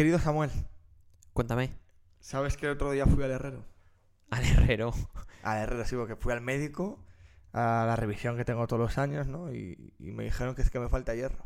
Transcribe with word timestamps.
Querido 0.00 0.18
Samuel, 0.18 0.50
Cuéntame. 1.34 1.74
¿sabes 2.20 2.56
que 2.56 2.64
el 2.64 2.72
otro 2.72 2.90
día 2.90 3.04
fui 3.04 3.22
al 3.22 3.32
herrero? 3.32 3.66
Al 4.30 4.42
herrero. 4.46 4.94
Al 5.42 5.58
herrero, 5.58 5.84
sí, 5.84 5.94
porque 5.94 6.16
fui 6.16 6.32
al 6.32 6.40
médico 6.40 7.04
a 7.52 7.84
la 7.86 7.96
revisión 7.96 8.38
que 8.38 8.46
tengo 8.46 8.66
todos 8.66 8.80
los 8.80 8.96
años, 8.96 9.26
¿no? 9.26 9.52
Y, 9.52 9.92
y 9.98 10.12
me 10.12 10.24
dijeron 10.24 10.54
que 10.54 10.62
es 10.62 10.70
que 10.70 10.80
me 10.80 10.88
falta 10.88 11.14
hierro. 11.14 11.44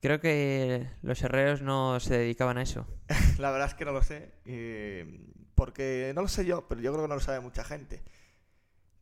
Creo 0.00 0.20
que 0.20 0.90
los 1.02 1.20
herreros 1.22 1.62
no 1.62 1.98
se 1.98 2.18
dedicaban 2.18 2.56
a 2.56 2.62
eso. 2.62 2.86
La 3.38 3.50
verdad 3.50 3.66
es 3.66 3.74
que 3.74 3.84
no 3.84 3.90
lo 3.90 4.04
sé, 4.04 4.32
eh, 4.44 5.26
porque 5.56 6.12
no 6.14 6.22
lo 6.22 6.28
sé 6.28 6.44
yo, 6.44 6.68
pero 6.68 6.80
yo 6.80 6.92
creo 6.92 7.02
que 7.02 7.08
no 7.08 7.16
lo 7.16 7.20
sabe 7.20 7.40
mucha 7.40 7.64
gente. 7.64 8.00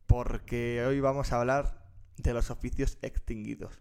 Porque 0.07 0.83
hoy 0.83 0.99
vamos 1.01 1.31
a 1.31 1.39
hablar 1.39 1.87
de 2.17 2.33
los 2.33 2.49
oficios 2.49 2.97
extinguidos. 3.03 3.79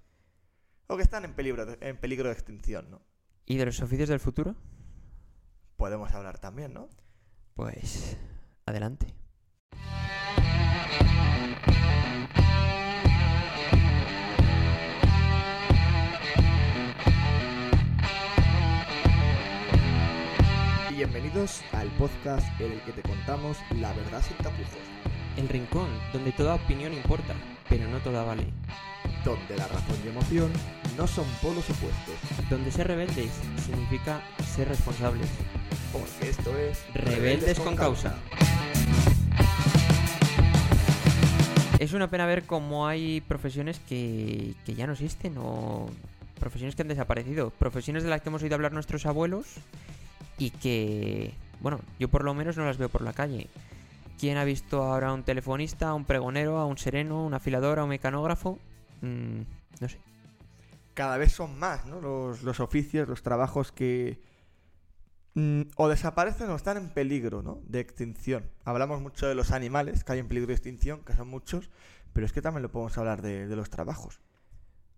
O 0.89 0.99
que 0.99 1.03
están 1.03 1.25
en 1.25 1.33
peligro 1.33 1.65
de, 1.65 1.79
en 1.89 1.97
peligro 1.97 2.29
de 2.29 2.35
extinción, 2.35 2.91
¿no? 2.91 3.01
¿Y 3.47 3.57
de 3.57 3.65
los 3.65 3.81
oficios 3.81 4.11
del 4.11 4.21
futuro? 4.21 4.57
Podemos 5.81 6.13
hablar 6.13 6.37
también, 6.39 6.75
¿no? 6.75 6.91
Pues 7.55 8.19
adelante. 8.67 9.07
Bienvenidos 20.91 21.63
al 21.73 21.89
podcast 21.93 22.47
en 22.61 22.73
el 22.73 22.83
que 22.83 22.93
te 22.93 23.01
contamos 23.01 23.57
la 23.71 23.95
verdad 23.95 24.21
sin 24.21 24.37
tapujos, 24.37 24.77
El 25.39 25.49
rincón, 25.49 25.89
donde 26.13 26.33
toda 26.33 26.57
opinión 26.57 26.93
importa, 26.93 27.35
pero 27.71 27.89
no 27.89 28.01
toda 28.01 28.23
vale. 28.25 28.53
donde 29.25 29.57
la 29.57 29.67
razón 29.67 29.97
y 30.05 30.09
emoción 30.09 30.53
no 30.99 31.07
son 31.07 31.25
polos 31.41 31.65
opuestos, 31.71 32.51
Donde 32.51 32.71
ser 32.71 32.89
rebeldes 32.89 33.33
significa 33.65 34.21
ser 34.45 34.69
responsables. 34.69 35.31
Porque 35.93 36.31
esto 36.31 36.57
es 36.57 36.85
Rebeldes 36.95 37.59
con 37.61 37.77
causa. 37.77 38.17
Es 41.79 41.93
una 41.93 42.11
pena 42.11 42.27
ver 42.27 42.45
cómo 42.45 42.87
hay 42.87 43.23
profesiones 43.23 43.81
que, 43.81 44.55
que 44.67 44.75
ya 44.75 44.87
no 44.87 44.93
existen 44.93 45.37
o 45.39 45.89
profesiones 46.39 46.77
que 46.77 46.83
han 46.83 46.89
desaparecido. 46.89 47.51
Profesiones 47.51 48.03
de 48.03 48.11
las 48.11 48.21
que 48.21 48.29
hemos 48.29 48.43
oído 48.43 48.55
hablar 48.55 48.73
nuestros 48.73 49.07
abuelos 49.07 49.47
y 50.37 50.51
que, 50.51 51.33
bueno, 51.61 51.81
yo 51.99 52.09
por 52.09 52.25
lo 52.25 52.35
menos 52.35 52.57
no 52.57 52.67
las 52.67 52.77
veo 52.77 52.89
por 52.89 53.03
la 53.03 53.13
calle. 53.13 53.47
¿Quién 54.19 54.37
ha 54.37 54.45
visto 54.45 54.83
ahora 54.83 55.09
a 55.09 55.13
un 55.15 55.23
telefonista, 55.23 55.89
a 55.89 55.95
un 55.95 56.05
pregonero, 56.05 56.59
a 56.59 56.67
un 56.67 56.77
sereno, 56.77 57.21
a 57.21 57.25
un 57.25 57.35
afilador, 57.35 57.79
a 57.79 57.85
un 57.85 57.91
mecanógrafo? 57.91 58.59
Mm, 59.01 59.41
no 59.81 59.89
sé. 59.89 59.97
cada 60.93 61.17
vez 61.17 61.33
son 61.33 61.59
más 61.59 61.87
¿no? 61.87 62.03
los, 62.03 62.43
los 62.43 62.61
oficios, 62.61 63.09
los 63.09 63.23
trabajos 63.23 63.73
que 63.73 64.19
mm, 65.35 65.63
o 65.77 65.89
desaparecen 65.89 66.51
o 66.51 66.57
están 66.57 66.77
en 66.77 66.91
peligro 66.91 67.43
¿no? 67.43 67.61
de 67.65 67.81
extinción. 67.81 68.51
Hablamos 68.65 69.01
mucho 69.01 69.27
de 69.27 69.35
los 69.35 69.51
animales 69.51 70.05
que 70.05 70.13
hay 70.13 70.19
en 70.19 70.29
peligro 70.29 70.49
de 70.49 70.55
extinción, 70.55 71.05
que 71.05 71.15
son 71.15 71.29
muchos, 71.29 71.71
pero 72.13 72.27
es 72.27 72.33
que 72.33 72.43
también 72.43 72.63
lo 72.63 72.71
podemos 72.71 72.97
hablar 72.99 73.23
de, 73.23 73.47
de 73.47 73.57
los 73.57 73.71
trabajos. 73.71 74.21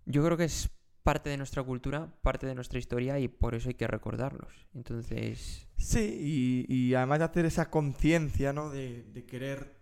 Yo 0.07 0.25
creo 0.25 0.37
que 0.37 0.45
es 0.45 0.71
parte 1.03 1.31
de 1.31 1.37
nuestra 1.37 1.63
cultura, 1.63 2.15
parte 2.23 2.47
de 2.47 2.55
nuestra 2.55 2.79
historia 2.79 3.19
y 3.19 3.29
por 3.29 3.55
eso 3.55 3.69
hay 3.69 3.75
que 3.75 3.87
recordarlos. 3.87 4.69
Entonces, 4.75 5.67
Sí, 5.83 6.65
y, 6.69 6.73
y 6.73 6.95
además 6.95 7.19
de 7.19 7.25
hacer 7.25 7.45
esa 7.45 7.69
conciencia 7.69 8.53
¿no? 8.53 8.71
de, 8.71 9.03
de 9.03 9.27
querer 9.27 9.81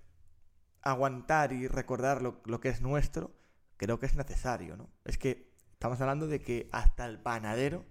aguantar 0.80 1.52
y 1.52 1.68
recordar 1.68 2.22
lo, 2.22 2.40
lo 2.46 2.58
que 2.60 2.70
es 2.70 2.80
nuestro, 2.80 3.36
creo 3.76 4.00
que 4.00 4.06
es 4.06 4.16
necesario. 4.16 4.78
¿no? 4.78 4.88
Es 5.04 5.18
que 5.18 5.52
estamos 5.72 6.00
hablando 6.00 6.26
de 6.26 6.40
que 6.40 6.70
hasta 6.72 7.04
el 7.04 7.18
panadero 7.20 7.84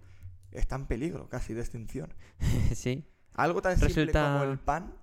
está 0.52 0.76
en 0.76 0.86
peligro 0.86 1.28
casi 1.28 1.54
de 1.54 1.60
extinción. 1.60 2.12
sí. 2.74 3.06
Algo 3.34 3.62
tan 3.62 3.72
simple 3.78 3.88
Resulta- 4.06 4.32
como 4.40 4.50
el 4.52 4.58
pan. 4.58 4.94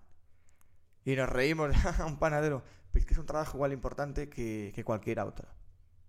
Y 1.06 1.16
nos 1.16 1.30
reímos, 1.30 1.72
un 2.06 2.17
panadero. 2.17 2.64
Pues 2.92 3.06
que 3.06 3.14
es 3.14 3.20
un 3.20 3.26
trabajo 3.26 3.58
igual 3.58 3.73
importante 3.73 4.30
que, 4.30 4.72
que 4.75 4.84
cualquier 4.84 5.19
otra. 5.19 5.53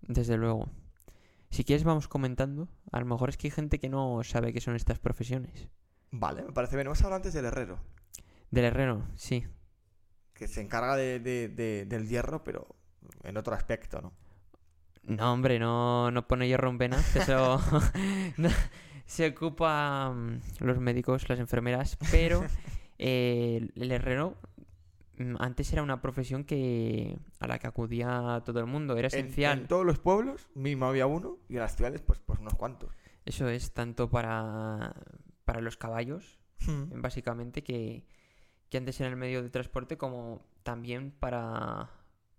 Desde 0.02 0.36
luego. 0.36 0.68
Si 1.50 1.64
quieres 1.64 1.84
vamos 1.84 2.08
comentando. 2.08 2.68
A 2.92 3.00
lo 3.00 3.06
mejor 3.06 3.28
es 3.28 3.36
que 3.36 3.46
hay 3.46 3.50
gente 3.52 3.78
que 3.78 3.88
no 3.88 4.22
sabe 4.24 4.52
qué 4.52 4.60
son 4.60 4.74
estas 4.76 4.98
profesiones. 4.98 5.68
Vale, 6.10 6.42
me 6.42 6.52
parece 6.52 6.76
bien. 6.76 6.86
Hemos 6.86 7.00
hablado 7.02 7.16
antes 7.16 7.34
del 7.34 7.44
herrero, 7.44 7.78
Del 8.50 8.64
herrero, 8.64 9.06
sí. 9.14 9.46
que 10.34 10.48
se 10.48 10.60
encarga 10.62 10.96
de, 10.96 11.20
de- 11.20 11.48
de- 11.48 11.84
del 11.86 12.08
hierro, 12.08 12.42
pero 12.44 12.74
en 13.24 13.36
otro 13.36 13.54
aspecto, 13.54 14.00
¿no? 14.00 14.12
No, 15.04 15.32
hombre, 15.32 15.58
no, 15.58 16.10
no 16.10 16.26
pone 16.26 16.48
hierro 16.48 16.70
en 16.70 16.78
venas. 16.78 17.14
Eso 17.16 17.60
no, 18.38 18.48
se 19.08 19.26
ocupa 19.28 20.10
mm, 20.14 20.40
los 20.60 20.78
médicos, 20.78 21.28
las 21.28 21.38
enfermeras. 21.40 21.96
Pero 22.10 22.44
eh, 22.98 23.68
el 23.74 23.90
herrero 23.90 24.36
mm, 25.18 25.36
antes 25.40 25.72
era 25.72 25.82
una 25.82 26.00
profesión 26.00 26.44
que 26.44 27.18
a 27.40 27.46
la 27.48 27.58
que 27.58 27.66
acudía 27.66 28.42
todo 28.44 28.60
el 28.60 28.66
mundo. 28.66 28.96
Era 28.96 29.08
En, 29.08 29.14
esencial. 29.26 29.60
en 29.60 29.66
todos 29.66 29.84
los 29.86 29.98
pueblos 29.98 30.48
mismo 30.54 30.86
había 30.86 31.06
uno 31.06 31.38
y 31.48 31.54
en 31.54 31.60
las 31.60 31.74
ciudades 31.74 32.02
pues, 32.02 32.20
pues 32.20 32.38
unos 32.38 32.54
cuantos. 32.54 32.92
Eso 33.24 33.48
es 33.48 33.72
tanto 33.72 34.08
para, 34.08 34.94
para 35.44 35.60
los 35.60 35.76
caballos, 35.76 36.38
Hmm. 36.66 37.00
básicamente, 37.00 37.62
que, 37.62 38.04
que 38.68 38.78
antes 38.78 38.98
era 39.00 39.08
el 39.08 39.14
medio 39.16 39.44
de 39.44 39.48
transporte, 39.48 39.96
como 39.96 40.44
también 40.64 41.12
para, 41.12 41.88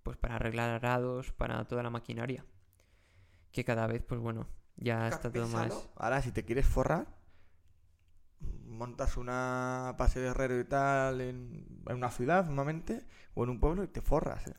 pues 0.03 0.18
para 0.18 0.35
arreglar 0.35 0.69
arados, 0.72 1.31
para 1.31 1.63
toda 1.69 1.84
la 1.84 1.90
maquinaria. 1.90 2.44
Que 3.53 3.63
cada 3.63 3.88
vez, 3.88 4.03
pues 4.03 4.19
bueno, 4.19 4.46
ya 4.79 5.07
está 5.07 5.31
todo 5.31 5.47
más... 5.47 5.73
Ahora, 5.95 6.22
si 6.22 6.31
te 6.31 6.44
quieres 6.44 6.66
forrar, 6.66 7.07
montas 8.66 9.17
una 9.17 9.95
pase 9.97 10.19
de 10.19 10.28
herrero 10.28 10.59
y 10.59 10.63
tal 10.63 11.22
en, 11.22 11.66
en 11.88 11.95
una 11.95 12.09
ciudad, 12.12 12.45
normalmente, 12.45 13.06
o 13.34 13.44
en 13.44 13.50
un 13.50 13.59
pueblo 13.59 13.84
y 13.84 13.88
te 13.88 14.01
forras, 14.01 14.47
¿eh? 14.47 14.53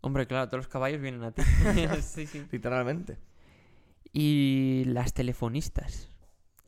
Hombre, 0.00 0.26
claro, 0.26 0.48
todos 0.48 0.64
los 0.64 0.68
caballos 0.68 1.00
vienen 1.00 1.22
a 1.22 1.32
ti. 1.32 1.42
sí, 2.02 2.26
sí. 2.26 2.46
literalmente. 2.52 3.16
Y 4.12 4.84
las 4.86 5.14
telefonistas. 5.14 6.10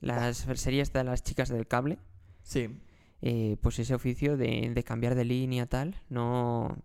Las 0.01 0.47
series 0.55 0.93
de 0.93 1.05
las 1.05 1.23
chicas 1.23 1.49
del 1.49 1.67
cable. 1.67 1.99
Sí. 2.43 2.81
eh, 3.23 3.57
pues 3.61 3.79
ese 3.79 3.95
oficio 3.95 4.37
de, 4.37 4.71
de 4.75 4.85
cambiar 4.85 5.15
de 5.15 5.25
línea 5.25 5.67
tal, 5.67 5.97
no... 6.09 6.77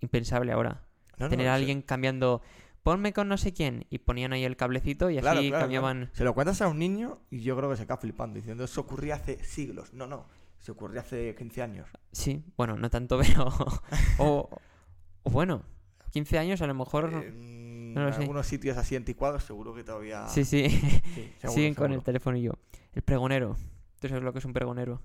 Impensable 0.00 0.52
ahora. 0.52 0.82
No, 1.18 1.26
no, 1.26 1.30
tener 1.30 1.48
a 1.48 1.54
alguien 1.54 1.80
cambiando, 1.80 2.42
ponme 2.86 3.12
con 3.12 3.26
no 3.26 3.36
sé 3.36 3.52
quién, 3.52 3.84
y 3.90 3.98
ponían 3.98 4.32
ahí 4.32 4.44
el 4.44 4.56
cablecito 4.56 5.10
y 5.10 5.18
así 5.18 5.22
Claro, 5.22 5.40
cambiaban. 5.58 5.96
claro. 6.02 6.10
Se 6.14 6.22
lo 6.22 6.34
cuentas 6.34 6.62
a 6.62 6.68
un 6.68 6.78
niño 6.78 7.18
y 7.30 7.40
yo 7.40 7.56
creo 7.56 7.68
que 7.68 7.76
se 7.76 7.84
queda 7.84 7.96
flipando 7.96 8.36
diciendo 8.36 8.62
eso 8.62 8.80
ocurría 8.80 9.16
hace 9.16 9.42
siglos. 9.42 9.92
No, 9.92 10.06
no, 10.06 10.26
se 10.60 10.70
ocurrió 10.70 11.00
hace 11.00 11.34
15 11.34 11.62
años. 11.62 11.88
Sí, 12.12 12.44
bueno, 12.56 12.76
no 12.76 12.88
tanto, 12.88 13.18
pero. 13.20 13.48
o, 14.18 14.48
o 15.24 15.30
bueno, 15.30 15.64
15 16.12 16.38
años 16.38 16.62
a 16.62 16.68
lo 16.68 16.74
mejor. 16.74 17.12
En 17.12 17.92
no 17.92 18.04
lo 18.04 18.12
sé. 18.12 18.20
algunos 18.20 18.46
sitios 18.46 18.76
así 18.76 18.94
anticuados 18.94 19.42
seguro 19.42 19.74
que 19.74 19.82
todavía... 19.82 20.28
Sí, 20.28 20.44
sí, 20.44 20.68
Sí, 20.68 20.80
seguro, 21.40 21.52
siguen 21.52 21.74
con 21.74 21.92
el 21.92 22.04
teléfono 22.04 22.36
y 22.36 22.42
yo. 22.42 22.52
El 22.92 23.02
pregonero. 23.02 23.56
¿Tú 23.98 24.06
sabes 24.08 24.22
lo 24.22 24.32
que 24.32 24.38
es 24.38 24.44
un 24.44 24.52
pregonero? 24.52 25.02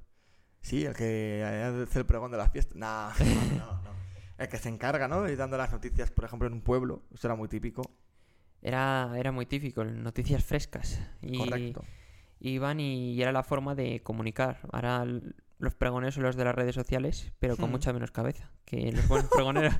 Sí, 0.61 0.85
el 0.85 0.93
que 0.93 1.41
hace 1.87 1.97
el 1.99 2.05
pregón 2.05 2.29
de 2.31 2.37
las 2.37 2.51
fiestas. 2.51 2.75
Nah, 2.77 3.09
no, 3.57 3.65
no, 3.65 3.81
no. 3.81 4.00
El 4.41 4.49
que 4.49 4.57
se 4.57 4.69
encarga, 4.69 5.07
¿no? 5.07 5.29
Y 5.29 5.35
dando 5.35 5.55
las 5.57 5.71
noticias, 5.71 6.09
por 6.09 6.25
ejemplo, 6.25 6.47
en 6.47 6.53
un 6.53 6.61
pueblo. 6.61 7.03
Eso 7.13 7.27
era 7.27 7.35
muy 7.35 7.47
típico. 7.47 7.83
Era, 8.63 9.11
era 9.15 9.31
muy 9.31 9.45
típico, 9.45 9.83
noticias 9.83 10.43
frescas. 10.43 10.99
Y 11.21 11.37
Correcto. 11.37 11.83
iban 12.39 12.79
y 12.79 13.21
era 13.21 13.31
la 13.31 13.43
forma 13.43 13.75
de 13.75 14.01
comunicar. 14.01 14.59
Ahora 14.71 15.05
los 15.59 15.75
pregoneros 15.75 16.15
son 16.15 16.23
los 16.23 16.35
de 16.35 16.43
las 16.45 16.55
redes 16.55 16.73
sociales, 16.73 17.31
pero 17.39 17.55
con 17.55 17.69
Hmm. 17.69 17.73
mucha 17.73 17.93
menos 17.93 18.09
cabeza 18.11 18.49
que 18.65 18.91
los 18.91 19.07
buenos 19.07 19.29
pregoneros. 19.31 19.75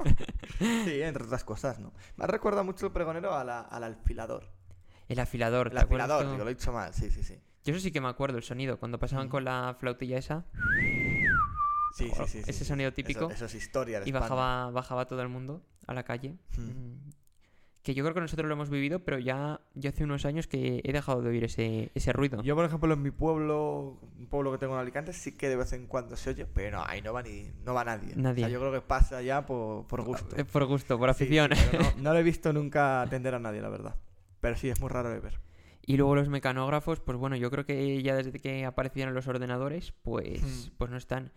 Sí, 0.60 1.02
entre 1.02 1.24
otras 1.24 1.44
cosas, 1.44 1.80
¿no? 1.80 1.92
Me 2.16 2.28
recuerda 2.28 2.62
mucho 2.62 2.86
el 2.86 2.92
pregonero 2.92 3.34
a 3.34 3.44
la- 3.44 3.62
al 3.62 3.84
alfilador. 3.84 4.52
el 5.10 5.20
afilador. 5.20 5.68
El 5.68 5.74
¿te 5.74 5.80
acuerdas 5.80 6.10
afilador, 6.12 6.38
lo 6.40 6.50
he 6.50 6.54
dicho 6.54 6.72
mal, 6.72 6.94
sí, 6.94 7.10
sí, 7.10 7.24
sí. 7.24 7.40
Yo 7.64 7.74
eso 7.74 7.80
sí 7.82 7.92
que 7.92 8.00
me 8.02 8.08
acuerdo, 8.10 8.38
el 8.38 8.44
sonido. 8.44 8.80
Cuando 8.80 8.98
pasaban 9.00 9.28
Mm. 9.28 9.30
con 9.32 9.44
la 9.44 9.76
flautilla 9.78 10.18
esa 10.20 10.46
Sí, 11.96 12.06
sí, 12.06 12.10
Joder, 12.12 12.28
sí, 12.30 12.44
sí, 12.44 12.50
ese 12.50 12.66
sonido 12.66 12.92
típico. 12.94 13.26
Eso, 13.26 13.34
eso 13.36 13.46
es 13.46 13.56
historia 13.56 14.00
de 14.00 14.06
y 14.06 14.10
España. 14.10 14.22
bajaba, 14.22 14.72
bajaba 14.72 15.06
todo 15.08 15.22
el 15.22 15.30
mundo 15.30 15.62
a 15.88 15.94
la 15.94 16.04
calle. 16.04 16.36
Mm. 16.58 16.62
Mm. 16.62 17.12
Que 17.84 17.96
yo 17.96 18.04
creo 18.04 18.14
que 18.14 18.22
nosotros 18.22 18.48
lo 18.48 18.54
hemos 18.54 18.70
vivido, 18.70 19.00
pero 19.04 19.18
ya, 19.18 19.60
ya 19.74 19.90
hace 19.90 20.04
unos 20.04 20.26
años 20.26 20.46
que 20.46 20.82
he 20.84 20.94
dejado 20.94 21.24
de 21.24 21.30
oír 21.30 21.44
ese, 21.46 21.92
ese 21.96 22.14
ruido. 22.14 22.44
Yo, 22.44 22.56
por 22.56 22.64
ejemplo, 22.64 22.94
en 22.94 23.02
mi 23.02 23.10
pueblo, 23.10 23.98
un 24.20 24.28
pueblo 24.28 24.52
que 24.52 24.60
tengo 24.60 24.76
en 24.76 24.82
Alicante, 24.82 25.14
sí 25.14 25.36
que 25.36 25.50
de 25.50 25.56
vez 25.56 25.74
en 25.74 25.88
cuando 25.88 26.16
se 26.16 26.30
oye, 26.30 26.46
pero 26.46 26.78
no, 26.78 26.86
ahí 26.86 27.02
no 27.02 27.12
va 27.12 27.24
ni 27.24 27.50
no 27.66 27.74
va 27.74 27.84
nadie. 27.84 28.14
Nadie. 28.16 28.44
O 28.44 28.48
sea, 28.48 28.54
yo 28.54 28.60
creo 28.60 28.72
que 28.72 28.82
pasa 28.82 29.24
ya 29.24 29.48
por, 29.48 29.88
por 29.88 30.04
gusto. 30.04 30.38
Eh, 30.38 30.46
Por 30.46 30.64
gusto, 30.66 31.00
por 31.00 31.10
afición. 31.10 31.50
no 31.98 32.14
lo 32.14 32.20
he 32.20 32.24
visto 32.24 32.54
nunca 32.54 33.02
atender 33.02 33.34
a 33.34 33.40
nadie, 33.40 33.62
la 33.62 33.70
verdad. 33.70 33.96
Pero 34.42 34.56
sí, 34.58 34.70
es 34.70 34.80
muy 34.80 34.90
raro 34.90 35.10
de 35.10 35.20
ver. 35.20 35.40
Y 35.84 35.98
luego 35.98 36.14
los 36.14 36.30
mecanógrafos, 36.30 37.00
pues 37.00 37.18
bueno, 37.18 37.36
yo 37.36 37.50
creo 37.50 37.66
que 37.66 38.04
ya 38.04 38.16
desde 38.16 38.40
que 38.40 38.64
aparecieron 38.64 39.16
los 39.16 39.26
ordenadores, 39.28 39.92
pues, 40.04 40.40
Hmm. 40.44 40.72
pues 40.78 40.92
no 40.92 40.98
están. 40.98 41.32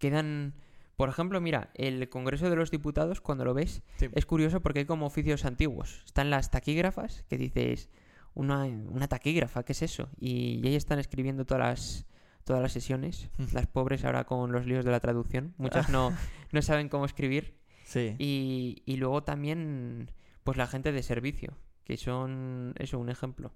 Quedan. 0.00 0.54
Por 0.96 1.08
ejemplo, 1.08 1.40
mira, 1.40 1.70
el 1.74 2.08
Congreso 2.08 2.50
de 2.50 2.56
los 2.56 2.70
Diputados, 2.72 3.20
cuando 3.20 3.44
lo 3.44 3.54
ves, 3.54 3.82
Sí. 3.96 4.08
es 4.12 4.26
curioso 4.26 4.60
porque 4.60 4.80
hay 4.80 4.84
como 4.84 5.06
oficios 5.06 5.44
antiguos. 5.44 6.02
Están 6.04 6.28
las 6.28 6.50
taquígrafas, 6.50 7.24
que 7.28 7.38
dices, 7.38 7.88
una, 8.34 8.64
una 8.64 9.08
taquígrafa, 9.08 9.62
¿qué 9.64 9.72
es 9.72 9.82
eso? 9.82 10.10
Y, 10.18 10.60
y 10.62 10.66
ahí 10.68 10.74
están 10.74 10.98
escribiendo 10.98 11.46
todas 11.46 11.60
las, 11.62 12.06
todas 12.44 12.60
las 12.60 12.72
sesiones. 12.72 13.30
Mm. 13.38 13.44
Las 13.52 13.66
pobres 13.66 14.04
ahora 14.04 14.24
con 14.24 14.52
los 14.52 14.66
líos 14.66 14.84
de 14.84 14.90
la 14.90 15.00
traducción. 15.00 15.54
Muchas 15.56 15.88
no, 15.88 16.12
no 16.52 16.60
saben 16.62 16.88
cómo 16.90 17.06
escribir. 17.06 17.56
Sí. 17.84 18.14
Y, 18.18 18.82
y 18.84 18.96
luego 18.96 19.22
también, 19.22 20.10
pues 20.44 20.58
la 20.58 20.66
gente 20.66 20.92
de 20.92 21.02
servicio, 21.02 21.56
que 21.84 21.96
son, 21.96 22.74
eso, 22.78 22.98
un 22.98 23.08
ejemplo. 23.08 23.54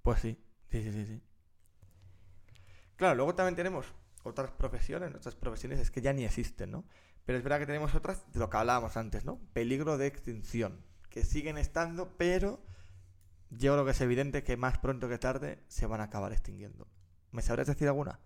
Pues 0.00 0.20
sí, 0.20 0.38
sí, 0.70 0.82
sí, 0.82 0.90
sí, 0.92 1.04
sí. 1.04 1.20
Claro, 2.96 3.14
luego 3.14 3.34
también 3.34 3.54
tenemos 3.56 3.94
otras 4.24 4.50
profesiones, 4.50 5.10
nuestras 5.10 5.34
profesiones 5.34 5.78
es 5.80 5.90
que 5.90 6.00
ya 6.00 6.12
ni 6.12 6.24
existen, 6.24 6.70
¿no? 6.70 6.84
Pero 7.24 7.38
es 7.38 7.44
verdad 7.44 7.58
que 7.58 7.66
tenemos 7.66 7.94
otras 7.94 8.30
de 8.32 8.38
lo 8.38 8.48
que 8.48 8.56
hablábamos 8.56 8.96
antes, 8.96 9.24
¿no? 9.24 9.38
Peligro 9.52 9.98
de 9.98 10.06
extinción, 10.06 10.80
que 11.10 11.24
siguen 11.24 11.58
estando, 11.58 12.16
pero 12.16 12.60
yo 13.50 13.72
creo 13.72 13.84
que 13.84 13.90
es 13.92 14.00
evidente 14.00 14.42
que 14.42 14.56
más 14.56 14.78
pronto 14.78 15.08
que 15.08 15.18
tarde 15.18 15.62
se 15.68 15.86
van 15.86 16.00
a 16.00 16.04
acabar 16.04 16.32
extinguiendo. 16.32 16.88
¿Me 17.30 17.42
sabrías 17.42 17.68
decir 17.68 17.88
alguna? 17.88 18.18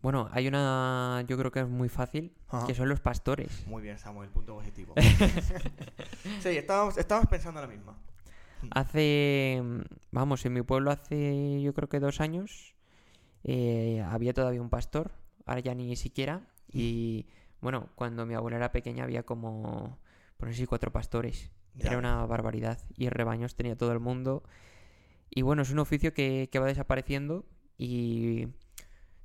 Bueno, 0.00 0.28
hay 0.32 0.46
una, 0.46 1.24
yo 1.26 1.36
creo 1.36 1.50
que 1.50 1.60
es 1.60 1.68
muy 1.68 1.88
fácil, 1.88 2.36
Ajá. 2.48 2.66
que 2.66 2.74
son 2.74 2.88
los 2.88 3.00
pastores. 3.00 3.66
Muy 3.66 3.82
bien, 3.82 3.98
Samuel, 3.98 4.30
punto 4.30 4.54
positivo. 4.54 4.94
sí, 6.40 6.50
estábamos, 6.50 6.98
estábamos 6.98 7.28
pensando 7.28 7.60
en 7.60 7.68
la 7.68 7.74
misma. 7.74 7.98
Hace, 8.70 9.62
vamos, 10.10 10.44
en 10.46 10.52
mi 10.52 10.62
pueblo 10.62 10.90
hace 10.90 11.60
yo 11.62 11.74
creo 11.74 11.88
que 11.88 12.00
dos 12.00 12.20
años 12.20 12.74
eh, 13.44 14.02
había 14.08 14.34
todavía 14.34 14.62
un 14.62 14.70
pastor, 14.70 15.12
ahora 15.46 15.60
ya 15.60 15.74
ni 15.74 15.96
siquiera. 15.96 16.46
Y 16.70 17.26
bueno, 17.60 17.88
cuando 17.94 18.26
mi 18.26 18.34
abuela 18.34 18.56
era 18.56 18.72
pequeña 18.72 19.04
había 19.04 19.22
como, 19.22 19.98
por 20.36 20.48
no 20.48 20.54
sé 20.54 20.60
si 20.60 20.66
cuatro 20.66 20.92
pastores. 20.92 21.50
Ya 21.74 21.88
Era 21.90 21.98
una 21.98 22.26
barbaridad. 22.26 22.78
Y 22.96 23.08
rebaños 23.08 23.54
tenía 23.54 23.76
todo 23.76 23.92
el 23.92 24.00
mundo. 24.00 24.42
Y 25.30 25.42
bueno, 25.42 25.62
es 25.62 25.70
un 25.70 25.78
oficio 25.78 26.12
que, 26.14 26.48
que 26.50 26.58
va 26.58 26.66
desapareciendo 26.66 27.44
y 27.76 28.48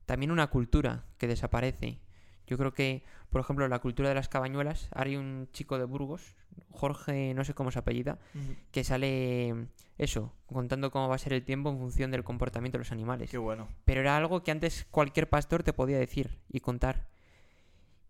también 0.06 0.32
una 0.32 0.48
cultura 0.48 1.06
que 1.18 1.28
desaparece. 1.28 2.00
Yo 2.48 2.58
creo 2.58 2.74
que, 2.74 3.04
por 3.30 3.42
ejemplo, 3.42 3.68
la 3.68 3.80
cultura 3.80 4.10
de 4.10 4.16
las 4.16 4.28
cabañuelas, 4.30 4.90
hay 4.94 5.16
un 5.16 5.48
chico 5.54 5.78
de 5.78 5.86
Burgos, 5.86 6.36
Jorge, 6.72 7.34
no 7.34 7.44
sé 7.44 7.54
cómo 7.54 7.72
se 7.72 7.80
apellida, 7.80 8.20
que 8.72 8.84
sale 8.84 9.68
eso, 9.98 10.34
contando 10.46 10.92
cómo 10.92 11.08
va 11.08 11.16
a 11.16 11.20
ser 11.20 11.34
el 11.34 11.44
tiempo 11.44 11.70
en 11.70 11.78
función 11.78 12.12
del 12.12 12.24
comportamiento 12.24 12.78
de 12.78 12.84
los 12.84 12.92
animales. 12.92 13.30
Qué 13.32 13.38
bueno. 13.38 13.68
Pero 13.86 14.02
era 14.02 14.18
algo 14.18 14.44
que 14.44 14.52
antes 14.52 14.86
cualquier 14.92 15.30
pastor 15.30 15.64
te 15.64 15.74
podía 15.74 15.98
decir 15.98 16.38
y 16.50 16.60
contar. 16.60 17.08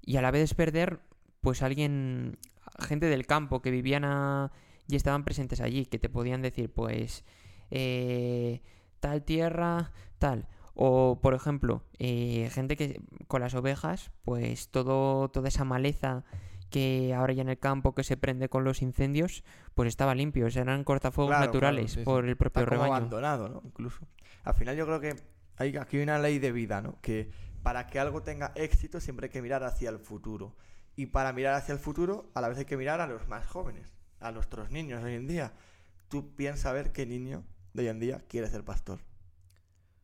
Y 0.01 0.18
a 0.18 0.21
la 0.21 0.31
vez 0.31 0.53
perder, 0.53 1.00
pues 1.41 1.62
alguien, 1.62 2.38
gente 2.79 3.06
del 3.07 3.25
campo 3.27 3.62
que 3.62 3.71
vivían 3.71 4.03
a- 4.06 4.51
y 4.88 4.95
estaban 4.95 5.24
presentes 5.24 5.62
allí, 5.62 5.86
que 5.86 6.00
te 6.00 6.09
podían 6.09 6.41
decir, 6.41 6.69
pues, 6.74 7.24
eh, 7.71 8.62
tal 9.00 9.24
tierra, 9.24 9.91
tal. 10.19 10.47
O, 10.75 11.20
por 11.22 11.34
ejemplo, 11.36 11.84
eh, 12.00 12.50
gente 12.52 12.75
que 12.75 13.00
con 13.28 13.42
las 13.42 13.54
ovejas, 13.54 14.12
pues 14.24 14.70
todo, 14.70 15.30
toda 15.30 15.48
esa 15.48 15.66
maleza 15.66 16.24
que 16.72 17.14
ahora 17.14 17.34
ya 17.34 17.44
en 17.44 17.50
el 17.50 17.60
campo 17.60 17.94
que 17.94 18.04
se 18.04 18.18
prende 18.18 18.50
con 18.50 18.64
los 18.64 18.81
incendios, 18.81 19.44
pues 19.75 19.88
estaba 19.90 20.16
limpio, 20.16 20.48
o 20.48 20.50
sea, 20.50 20.64
eran 20.64 20.84
cortafuegos 20.84 21.30
Claro, 21.31 21.46
naturales 21.46 21.86
claro, 21.86 21.94
sí, 21.94 22.00
sí. 22.00 22.04
por 22.06 22.25
el 22.25 22.36
propio 22.36 22.62
Está 22.64 22.70
como 22.72 22.84
rebaño. 22.84 22.96
abandonado, 22.96 23.50
¿no? 23.50 23.62
Incluso. 23.64 24.00
Al 24.44 24.56
final 24.56 24.75
yo 24.75 24.86
creo 24.88 25.00
que 25.00 25.16
hay 25.58 25.78
aquí 25.78 25.98
hay 25.98 26.04
una 26.04 26.18
ley 26.18 26.40
de 26.40 26.52
vida, 26.52 26.81
¿no? 26.81 27.00
Que 27.02 27.30
para 27.62 27.86
que 27.86 28.00
algo 28.00 28.24
tenga 28.24 28.52
éxito 28.56 29.00
siempre 29.00 29.28
hay 29.28 29.30
que 29.31 29.42
mirar 29.44 29.64
hacia 29.64 29.92
el 29.92 30.00
futuro. 30.00 30.56
Y 30.96 31.06
para 31.08 31.31
mirar 31.34 31.54
hacia 31.54 31.74
el 31.74 31.80
futuro, 31.80 32.31
a 32.34 32.42
la 32.42 32.50
vez 32.50 32.58
hay 32.58 32.66
que 32.66 32.78
mirar 32.78 33.00
a 33.02 33.08
los 33.08 33.28
más 33.28 33.46
jóvenes, 33.46 33.94
a 34.20 34.31
nuestros 34.31 34.72
niños 34.72 35.04
hoy 35.04 35.14
en 35.14 35.28
día. 35.28 35.54
Tú 36.08 36.34
piensa 36.36 36.72
a 36.72 36.74
ver 36.74 36.92
qué 36.92 37.06
niño 37.06 37.44
de 37.74 37.84
hoy 37.84 37.90
en 37.90 38.00
día 38.00 38.24
quiere 38.28 38.48
ser 38.50 38.64
pastor. 38.64 39.00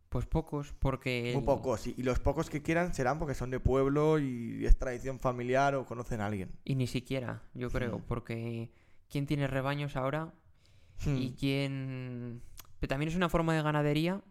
Pues 0.10 0.26
pocos, 0.26 0.74
porque... 0.80 1.32
Muy 1.34 1.40
el- 1.42 1.46
pocos, 1.46 1.86
y, 1.88 1.94
y 1.98 2.02
los 2.04 2.20
pocos 2.20 2.50
que 2.50 2.62
quieran 2.64 2.94
serán 2.96 3.20
porque 3.20 3.36
son 3.36 3.52
de 3.52 3.60
pueblo 3.60 4.18
y 4.18 4.66
es 4.66 4.76
tradición 4.78 5.20
familiar 5.20 5.76
o 5.76 5.86
conocen 5.86 6.20
a 6.22 6.26
alguien. 6.26 6.50
Y 6.66 6.76
ni 6.76 6.88
siquiera, 6.88 7.44
yo 7.54 7.70
creo, 7.70 8.00
Hmm. 8.00 8.04
porque 8.08 8.72
¿quién 9.10 9.28
tiene 9.28 9.46
rebaños 9.48 9.96
ahora? 9.96 10.34
Hmm. 11.06 11.16
Y 11.16 11.34
quién... 11.34 12.42
Pero 12.80 12.88
también 12.90 13.10
es 13.10 13.16
una 13.16 13.30
forma 13.30 13.54
de 13.54 13.62
ganadería 13.62 14.22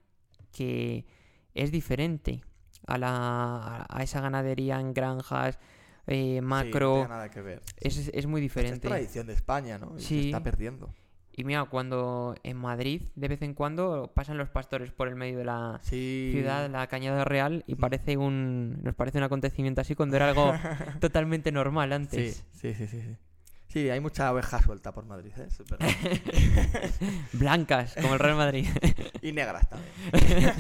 que 0.53 1.07
es 1.55 1.71
diferente 1.71 2.43
a, 2.87 2.99
la, 2.99 3.87
a 3.89 4.03
esa 4.03 4.21
ganadería 4.21 4.81
en 4.81 4.95
granjas, 4.95 5.59
eh, 6.09 6.37
Sí, 6.37 6.41
no 6.41 6.49
macro. 6.49 6.93
tiene 6.95 7.09
nada 7.09 7.31
que 7.31 7.41
ver. 7.43 7.63
es, 7.77 8.09
es 8.13 8.27
muy 8.27 8.41
Es 8.41 8.43
diferente. 8.43 8.89
tradición 8.89 9.27
de 9.29 9.35
España, 9.35 9.79
¿no? 9.79 9.95
Y 9.97 10.01
se 10.03 10.21
está 10.27 10.43
perdiendo. 10.43 10.93
Y 11.39 11.45
mira, 11.45 11.65
cuando 11.67 12.35
en 12.43 12.57
Madrid 12.57 13.03
de 13.15 13.29
vez 13.29 13.43
en 13.43 13.55
cuando 13.55 14.11
pasan 14.13 14.39
los 14.39 14.49
pastores 14.49 14.91
por 14.91 15.07
el 15.07 15.15
medio 15.15 15.39
de 15.39 15.45
la 15.45 15.79
Sí. 15.85 16.31
ciudad, 16.33 16.69
la 16.69 16.89
Cañada 16.89 17.25
Real, 17.25 17.63
y 17.69 17.77
parece 17.77 18.17
un... 18.17 18.83
nos 18.83 18.97
parece 18.97 19.19
un 19.19 19.25
acontecimiento 19.25 19.81
así 19.81 19.95
cuando 19.95 20.17
era 20.17 20.29
algo 20.31 20.53
totalmente 21.01 21.53
normal 21.53 21.93
antes. 21.93 22.45
sí, 22.55 22.75
sí, 22.75 22.87
sí, 22.89 23.01
sí. 23.03 23.17
Sí, 23.69 23.89
hay 23.89 24.01
mucha 24.01 24.33
oveja 24.33 24.61
suelta 24.61 24.91
por 24.93 25.05
Madrid, 25.07 25.31
¿eh? 25.37 25.47
Verdad. 25.71 25.89
Blancas, 27.35 27.95
como 28.01 28.15
el 28.15 28.19
Real 28.19 28.37
Madrid. 28.37 28.67
y 29.23 29.31
negras 29.31 29.69
también. 29.69 30.53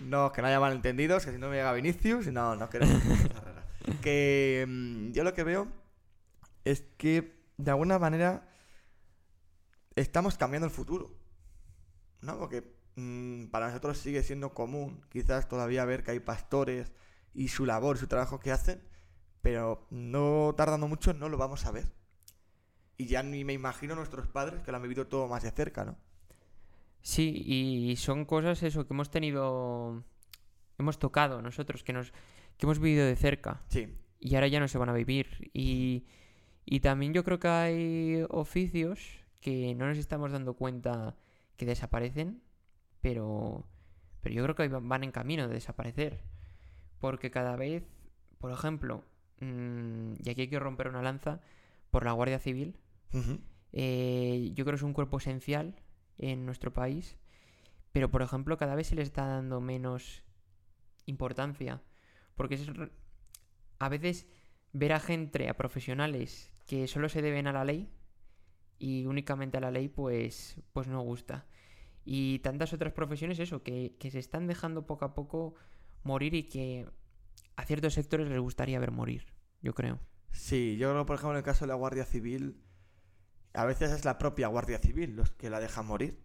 no, 0.00 0.32
que 0.32 0.42
no 0.42 0.48
haya 0.48 0.58
malentendidos, 0.58 1.24
que 1.24 1.30
si 1.32 1.38
no 1.38 1.48
me 1.50 1.56
llega 1.56 1.72
Vinicius, 1.72 2.26
no, 2.32 2.56
no 2.56 2.68
queremos. 2.68 3.00
Que 4.02 4.64
mm, 4.66 5.12
yo 5.12 5.22
lo 5.22 5.34
que 5.34 5.44
veo 5.44 5.68
es 6.64 6.82
que 6.96 7.36
de 7.58 7.70
alguna 7.70 7.98
manera 8.00 8.42
estamos 9.96 10.36
cambiando 10.36 10.66
el 10.66 10.72
futuro. 10.72 11.14
¿No? 12.20 12.38
Porque 12.38 12.64
mm, 12.96 13.46
para 13.46 13.68
nosotros 13.68 13.98
sigue 13.98 14.22
siendo 14.22 14.54
común 14.54 15.04
quizás 15.08 15.48
todavía 15.48 15.84
ver 15.84 16.04
que 16.04 16.12
hay 16.12 16.20
pastores 16.20 16.92
y 17.34 17.48
su 17.48 17.66
labor, 17.66 17.98
su 17.98 18.06
trabajo 18.06 18.38
que 18.38 18.52
hacen, 18.52 18.82
pero 19.42 19.86
no 19.90 20.54
tardando 20.56 20.88
mucho 20.88 21.12
no 21.12 21.28
lo 21.28 21.38
vamos 21.38 21.66
a 21.66 21.72
ver. 21.72 21.92
Y 22.96 23.06
ya 23.06 23.22
ni 23.22 23.44
me 23.44 23.52
imagino 23.52 23.94
nuestros 23.94 24.26
padres 24.28 24.62
que 24.62 24.70
lo 24.70 24.78
han 24.78 24.82
vivido 24.82 25.06
todo 25.06 25.28
más 25.28 25.42
de 25.42 25.50
cerca, 25.50 25.84
¿no? 25.84 25.98
Sí, 27.02 27.42
y 27.46 27.96
son 27.96 28.24
cosas 28.24 28.62
eso 28.62 28.86
que 28.86 28.94
hemos 28.94 29.10
tenido, 29.10 30.02
hemos 30.78 30.98
tocado 30.98 31.42
nosotros, 31.42 31.84
que 31.84 31.92
nos, 31.92 32.10
que 32.56 32.66
hemos 32.66 32.80
vivido 32.80 33.06
de 33.06 33.14
cerca 33.14 33.62
Sí, 33.68 33.94
y 34.18 34.34
ahora 34.34 34.48
ya 34.48 34.58
no 34.58 34.66
se 34.66 34.78
van 34.78 34.88
a 34.88 34.92
vivir. 34.92 35.50
Y, 35.52 36.06
y 36.64 36.80
también 36.80 37.12
yo 37.12 37.22
creo 37.22 37.38
que 37.38 37.48
hay 37.48 38.26
oficios 38.30 39.25
que 39.40 39.74
no 39.74 39.86
nos 39.86 39.98
estamos 39.98 40.32
dando 40.32 40.54
cuenta 40.54 41.16
que 41.56 41.66
desaparecen, 41.66 42.42
pero, 43.00 43.66
pero 44.20 44.34
yo 44.34 44.42
creo 44.42 44.54
que 44.54 44.68
van 44.68 45.04
en 45.04 45.12
camino 45.12 45.48
de 45.48 45.54
desaparecer. 45.54 46.22
Porque 46.98 47.30
cada 47.30 47.56
vez, 47.56 47.84
por 48.38 48.50
ejemplo, 48.50 49.04
mm, 49.40 50.14
y 50.24 50.30
aquí 50.30 50.42
hay 50.42 50.48
que 50.48 50.58
romper 50.58 50.88
una 50.88 51.02
lanza 51.02 51.40
por 51.90 52.04
la 52.04 52.12
Guardia 52.12 52.38
Civil, 52.38 52.78
eh, 53.72 54.50
yo 54.54 54.64
creo 54.64 54.74
que 54.74 54.76
es 54.76 54.82
un 54.82 54.92
cuerpo 54.92 55.18
esencial 55.18 55.76
en 56.18 56.44
nuestro 56.44 56.72
país, 56.72 57.16
pero 57.92 58.10
por 58.10 58.22
ejemplo 58.22 58.58
cada 58.58 58.74
vez 58.74 58.88
se 58.88 58.94
le 58.94 59.02
está 59.02 59.26
dando 59.26 59.60
menos 59.60 60.22
importancia, 61.06 61.82
porque 62.34 62.56
es 62.56 62.66
a 63.78 63.88
veces 63.88 64.26
ver 64.72 64.92
a 64.92 65.00
gente, 65.00 65.48
a 65.48 65.56
profesionales 65.56 66.52
que 66.66 66.86
solo 66.88 67.08
se 67.08 67.22
deben 67.22 67.46
a 67.46 67.52
la 67.52 67.64
ley 67.64 67.90
y 68.78 69.06
únicamente 69.06 69.56
a 69.56 69.60
la 69.60 69.70
ley, 69.70 69.88
pues, 69.88 70.60
pues 70.72 70.88
no 70.88 71.00
gusta. 71.00 71.46
Y 72.04 72.38
tantas 72.40 72.72
otras 72.72 72.92
profesiones, 72.92 73.38
eso, 73.38 73.62
que, 73.62 73.96
que 73.98 74.10
se 74.10 74.18
están 74.18 74.46
dejando 74.46 74.86
poco 74.86 75.04
a 75.04 75.14
poco 75.14 75.54
morir 76.02 76.34
y 76.34 76.44
que 76.44 76.86
a 77.56 77.64
ciertos 77.64 77.94
sectores 77.94 78.28
les 78.28 78.38
gustaría 78.38 78.78
ver 78.78 78.92
morir, 78.92 79.26
yo 79.62 79.74
creo. 79.74 79.98
Sí, 80.30 80.76
yo 80.76 80.90
creo, 80.90 81.06
por 81.06 81.16
ejemplo, 81.16 81.32
en 81.32 81.38
el 81.38 81.42
caso 81.42 81.64
de 81.64 81.68
la 81.68 81.74
Guardia 81.74 82.04
Civil, 82.04 82.62
a 83.54 83.64
veces 83.64 83.90
es 83.90 84.04
la 84.04 84.18
propia 84.18 84.48
Guardia 84.48 84.78
Civil 84.78 85.16
los 85.16 85.32
que 85.32 85.50
la 85.50 85.60
dejan 85.60 85.86
morir. 85.86 86.20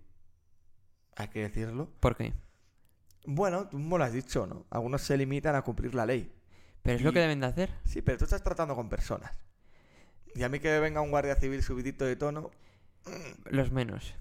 Hay 1.15 1.29
que 1.29 1.41
decirlo. 1.41 1.91
¿Por 1.99 2.15
qué? 2.15 2.33
Bueno, 3.25 3.67
tú 3.69 3.79
me 3.79 3.97
lo 3.97 4.03
has 4.03 4.13
dicho, 4.13 4.45
¿no? 4.47 4.65
Algunos 4.69 5.01
se 5.01 5.17
limitan 5.17 5.55
a 5.55 5.61
cumplir 5.61 5.95
la 5.95 6.05
ley. 6.05 6.33
Pero 6.81 6.97
es 6.97 7.03
lo 7.03 7.13
que 7.13 7.19
deben 7.19 7.39
de 7.39 7.45
hacer. 7.45 7.69
Sí, 7.85 8.01
pero 8.01 8.17
tú 8.17 8.23
estás 8.25 8.43
tratando 8.43 8.75
con 8.75 8.89
personas. 8.89 9.31
Y 10.35 10.43
a 10.43 10.49
mí 10.49 10.59
que 10.59 10.79
venga 10.79 11.01
un 11.01 11.11
Guardia 11.11 11.35
Civil 11.35 11.61
subidito 11.63 12.05
de 12.05 12.15
tono, 12.15 12.51
Los 13.49 13.71
menos. 13.71 14.13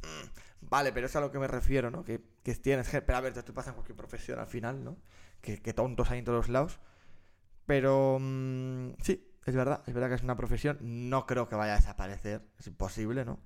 vale, 0.60 0.92
pero 0.92 1.06
es 1.06 1.16
a 1.16 1.20
lo 1.20 1.30
que 1.30 1.38
me 1.38 1.46
refiero, 1.48 1.90
¿no? 1.90 2.02
Que, 2.04 2.20
que 2.42 2.54
tienes 2.54 2.88
gente... 2.88 3.02
Pero 3.06 3.18
a 3.18 3.20
ver, 3.20 3.36
esto 3.36 3.54
pasa 3.54 3.70
en 3.70 3.74
cualquier 3.74 3.96
profesión 3.96 4.38
al 4.38 4.46
final, 4.46 4.82
¿no? 4.84 4.96
Que, 5.40 5.60
que 5.60 5.72
tontos 5.72 6.10
hay 6.10 6.18
en 6.20 6.24
todos 6.24 6.48
lados. 6.48 6.80
Pero 7.66 8.18
mm, 8.20 8.92
sí, 9.02 9.26
es 9.46 9.54
verdad, 9.54 9.82
es 9.86 9.94
verdad 9.94 10.08
que 10.08 10.14
es 10.16 10.22
una 10.22 10.36
profesión. 10.36 10.78
No 10.80 11.26
creo 11.26 11.48
que 11.48 11.54
vaya 11.56 11.74
a 11.74 11.76
desaparecer, 11.76 12.42
es 12.58 12.66
imposible, 12.66 13.24
¿no? 13.24 13.38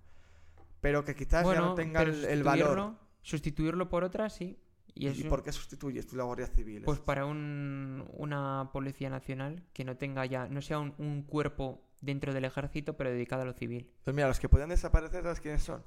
Pero 0.81 1.05
que 1.05 1.15
quizás 1.15 1.47
ya 1.47 1.61
no 1.61 1.75
tenga 1.75 2.03
el, 2.03 2.25
el 2.25 2.43
valor. 2.43 2.95
sustituirlo- 3.23 3.89
por 3.89 4.05
otra, 4.05 4.29
sí. 4.31 4.59
Y, 4.95 5.07
¿Y, 5.07 5.09
es 5.09 5.23
un- 5.23 5.29
por 5.29 5.43
qué 5.43 5.51
sustituyes 5.53 6.07
tú 6.07 6.17
la 6.17 6.25
Guardia 6.25 6.47
Civil? 6.47 6.83
Pues 6.85 6.99
Es- 6.99 7.05
para 7.05 7.27
un, 7.27 8.05
una 8.13 8.71
policía 8.73 9.11
nacional 9.11 9.63
que 9.73 9.85
no 9.85 9.97
tenga 9.97 10.25
ya, 10.27 10.47
no 10.49 10.63
sea 10.63 10.79
un, 10.79 10.95
un 10.99 11.23
cuerpo 11.23 11.84
dentro 12.05 12.33
del 12.35 12.45
ejército, 12.45 12.97
pero 12.97 13.11
dedicado 13.11 13.43
a 13.43 13.45
lo 13.47 13.53
civil. 13.55 13.91
Pues 14.05 14.15
mira, 14.15 14.29
los 14.29 14.41
que 14.41 14.49
podían 14.49 14.69
desaparecer, 14.69 15.23
¿sabes 15.23 15.41
quiénes 15.41 15.63
son? 15.63 15.85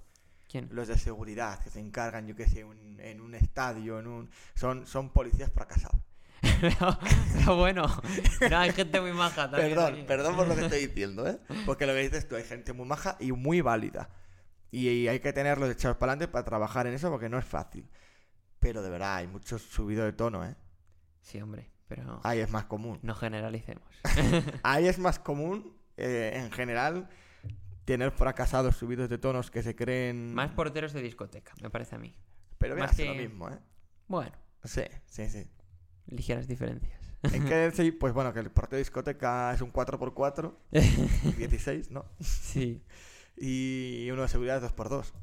¿Quién? 0.49 0.69
Los 0.71 0.87
de 0.87 0.97
seguridad 0.97 1.59
que 1.59 1.69
se 1.69 1.79
encargan, 1.79 2.25
yo 2.27 2.35
qué 2.35 2.47
sé, 2.47 2.63
un- 2.63 2.99
en 3.01 3.19
un 3.21 3.35
estadio, 3.35 3.99
en 3.99 4.07
un... 4.07 4.29
Son, 4.55 4.87
son 4.87 5.09
policías 5.11 5.51
fracasados. 5.51 5.99
pero, 6.61 6.97
pero 7.33 7.55
bueno, 7.57 7.85
no, 8.49 8.57
hay 8.57 8.71
gente 8.71 9.01
muy 9.01 9.11
maja 9.11 9.49
también. 9.49 9.75
Perdón, 9.75 10.05
perdón 10.07 10.35
por 10.35 10.47
lo 10.47 10.55
que 10.55 10.61
estoy 10.61 10.87
diciendo, 10.87 11.27
¿eh? 11.27 11.39
Porque 11.65 11.85
lo 11.85 11.93
que 11.93 11.99
dices 11.99 12.27
tú, 12.27 12.35
hay 12.35 12.43
gente 12.43 12.73
muy 12.73 12.85
maja 12.87 13.17
y 13.19 13.31
muy 13.31 13.61
válida. 13.61 14.09
Y, 14.71 14.87
y 14.89 15.07
hay 15.07 15.19
que 15.19 15.33
tenerlos 15.33 15.69
echados 15.69 15.97
para 15.97 16.13
adelante 16.13 16.31
para 16.31 16.45
trabajar 16.45 16.87
en 16.87 16.93
eso 16.93 17.09
porque 17.09 17.29
no 17.29 17.37
es 17.37 17.45
fácil. 17.45 17.89
Pero 18.59 18.81
de 18.81 18.89
verdad, 18.89 19.15
hay 19.17 19.27
mucho 19.27 19.57
subido 19.59 20.03
de 20.05 20.13
tono, 20.13 20.45
¿eh? 20.45 20.55
Sí, 21.21 21.41
hombre, 21.41 21.69
pero 21.87 22.19
Ahí 22.23 22.39
es 22.39 22.49
más 22.51 22.65
común. 22.65 22.99
no 23.01 23.15
generalicemos. 23.15 23.83
Ahí 24.63 24.87
es 24.87 24.97
más 24.99 25.19
común, 25.19 25.76
eh, 25.97 26.31
en 26.35 26.51
general, 26.51 27.09
tener 27.85 28.11
fracasados 28.11 28.75
subidos 28.77 29.09
de 29.09 29.17
tonos 29.17 29.49
que 29.51 29.63
se 29.63 29.75
creen... 29.75 30.33
Más 30.33 30.51
porteros 30.51 30.93
de 30.93 31.01
discoteca, 31.01 31.53
me 31.61 31.69
parece 31.69 31.95
a 31.95 31.99
mí. 31.99 32.15
Pero 32.57 32.75
más 32.75 32.95
ser 32.95 33.07
lo 33.07 33.13
que- 33.13 33.19
mismo, 33.27 33.49
¿eh? 33.49 33.59
Bueno, 34.07 34.31
Sí, 34.63 34.81
sí, 35.05 35.29
sí. 35.29 35.47
ligeras 36.07 36.47
diferencias. 36.47 36.99
En 37.33 37.45
que 37.45 37.71
sí, 37.75 37.91
pues 37.91 38.13
bueno, 38.13 38.33
que 38.33 38.39
el 38.39 38.51
portero 38.51 38.77
de 38.77 38.81
discoteca 38.83 39.53
es 39.53 39.61
un 39.61 39.71
4x4, 39.71 40.53
16, 41.37 41.91
¿no? 41.91 42.05
sí. 42.19 42.83
Y 43.37 44.09
uno 44.11 44.23
de 44.23 44.27
seguridad 44.27 44.63
es 44.63 44.71
2x2. 44.75 45.13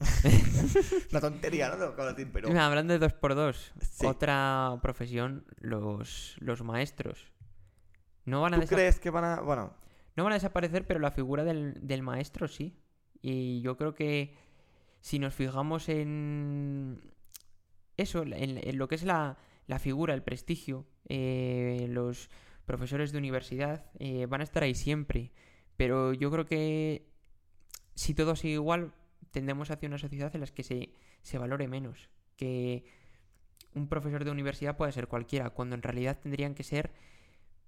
Una 1.12 1.20
tontería, 1.20 1.68
¿no? 1.76 1.94
Pero... 2.32 2.48
Mira, 2.48 2.66
hablando 2.66 2.98
de 2.98 3.00
2x2, 3.06 3.54
Sí. 3.80 4.06
otra 4.06 4.76
profesión, 4.82 5.44
los, 5.60 6.36
los 6.40 6.62
maestros. 6.62 7.32
No 8.24 8.40
van, 8.40 8.54
a 8.54 8.56
¿Tú 8.58 8.62
desa- 8.64 8.74
crees 8.74 9.00
que 9.00 9.10
van 9.10 9.24
a...? 9.24 9.40
Bueno, 9.40 9.72
no 10.16 10.24
van 10.24 10.32
a 10.32 10.36
desaparecer, 10.36 10.86
pero 10.86 11.00
la 11.00 11.10
figura 11.10 11.44
del, 11.44 11.74
del 11.86 12.02
maestro 12.02 12.48
sí. 12.48 12.78
Y 13.20 13.60
yo 13.62 13.76
creo 13.76 13.94
que 13.94 14.34
si 15.00 15.18
nos 15.18 15.34
fijamos 15.34 15.88
en 15.88 17.00
eso, 17.96 18.22
en, 18.22 18.32
en 18.62 18.78
lo 18.78 18.88
que 18.88 18.94
es 18.94 19.02
la, 19.04 19.38
la 19.66 19.78
figura, 19.78 20.14
el 20.14 20.22
prestigio, 20.22 20.86
eh, 21.08 21.86
los 21.90 22.30
profesores 22.64 23.12
de 23.12 23.18
universidad 23.18 23.86
eh, 23.98 24.26
van 24.26 24.40
a 24.40 24.44
estar 24.44 24.62
ahí 24.62 24.74
siempre. 24.74 25.32
Pero 25.76 26.12
yo 26.12 26.30
creo 26.30 26.46
que 26.46 27.08
si 27.94 28.14
todo 28.14 28.36
sigue 28.36 28.54
igual, 28.54 28.92
tendemos 29.30 29.70
hacia 29.70 29.88
una 29.88 29.98
sociedad 29.98 30.34
en 30.34 30.40
la 30.40 30.46
que 30.46 30.62
se, 30.62 30.94
se 31.22 31.38
valore 31.38 31.68
menos. 31.68 32.08
Que 32.36 32.84
un 33.74 33.88
profesor 33.88 34.24
de 34.24 34.30
universidad 34.30 34.76
puede 34.76 34.92
ser 34.92 35.08
cualquiera, 35.08 35.50
cuando 35.50 35.74
en 35.74 35.82
realidad 35.82 36.18
tendrían 36.22 36.54
que 36.54 36.62
ser 36.62 36.92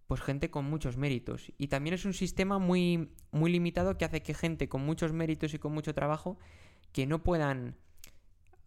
pues 0.06 0.20
gente 0.20 0.50
con 0.50 0.64
muchos 0.64 0.96
méritos. 0.96 1.52
Y 1.58 1.68
también 1.68 1.94
es 1.94 2.04
un 2.04 2.14
sistema 2.14 2.58
muy, 2.58 3.10
muy 3.32 3.50
limitado 3.50 3.96
que 3.98 4.04
hace 4.04 4.22
que 4.22 4.34
gente 4.34 4.68
con 4.68 4.82
muchos 4.84 5.12
méritos 5.12 5.52
y 5.54 5.58
con 5.58 5.72
mucho 5.72 5.94
trabajo 5.94 6.38
que 6.92 7.06
no 7.06 7.22
puedan 7.22 7.76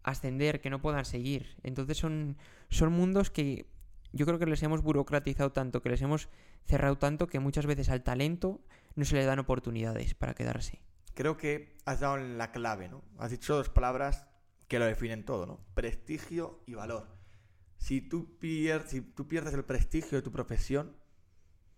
ascender, 0.02 0.60
que 0.60 0.70
no 0.70 0.80
puedan 0.80 1.04
seguir. 1.04 1.56
Entonces 1.62 1.98
son, 1.98 2.36
son 2.68 2.92
mundos 2.92 3.30
que 3.30 3.66
yo 4.12 4.26
creo 4.26 4.38
que 4.38 4.46
les 4.46 4.62
hemos 4.62 4.82
burocratizado 4.82 5.52
tanto, 5.52 5.82
que 5.82 5.90
les 5.90 6.02
hemos 6.02 6.28
cerrado 6.64 6.98
tanto, 6.98 7.26
que 7.26 7.38
muchas 7.40 7.66
veces 7.66 7.88
al 7.90 8.02
talento 8.02 8.60
no 8.94 9.04
se 9.04 9.16
le 9.16 9.24
dan 9.24 9.38
oportunidades 9.38 10.14
para 10.14 10.34
quedarse. 10.34 10.82
creo 11.14 11.36
que 11.36 11.76
has 11.84 12.00
dado 12.00 12.16
la 12.16 12.50
clave, 12.50 12.88
¿no? 12.88 13.02
Has 13.18 13.30
dicho 13.30 13.54
dos 13.54 13.68
palabras 13.68 14.26
que 14.68 14.78
lo 14.78 14.86
definen 14.86 15.24
todo, 15.24 15.46
¿no? 15.46 15.60
Prestigio 15.74 16.62
y 16.66 16.74
valor. 16.74 17.08
Si 17.76 18.00
tú, 18.00 18.38
pier- 18.40 18.86
si 18.86 19.00
tú 19.00 19.26
pierdes 19.28 19.54
el 19.54 19.64
prestigio 19.64 20.16
de 20.18 20.22
tu 20.22 20.30
profesión, 20.32 20.96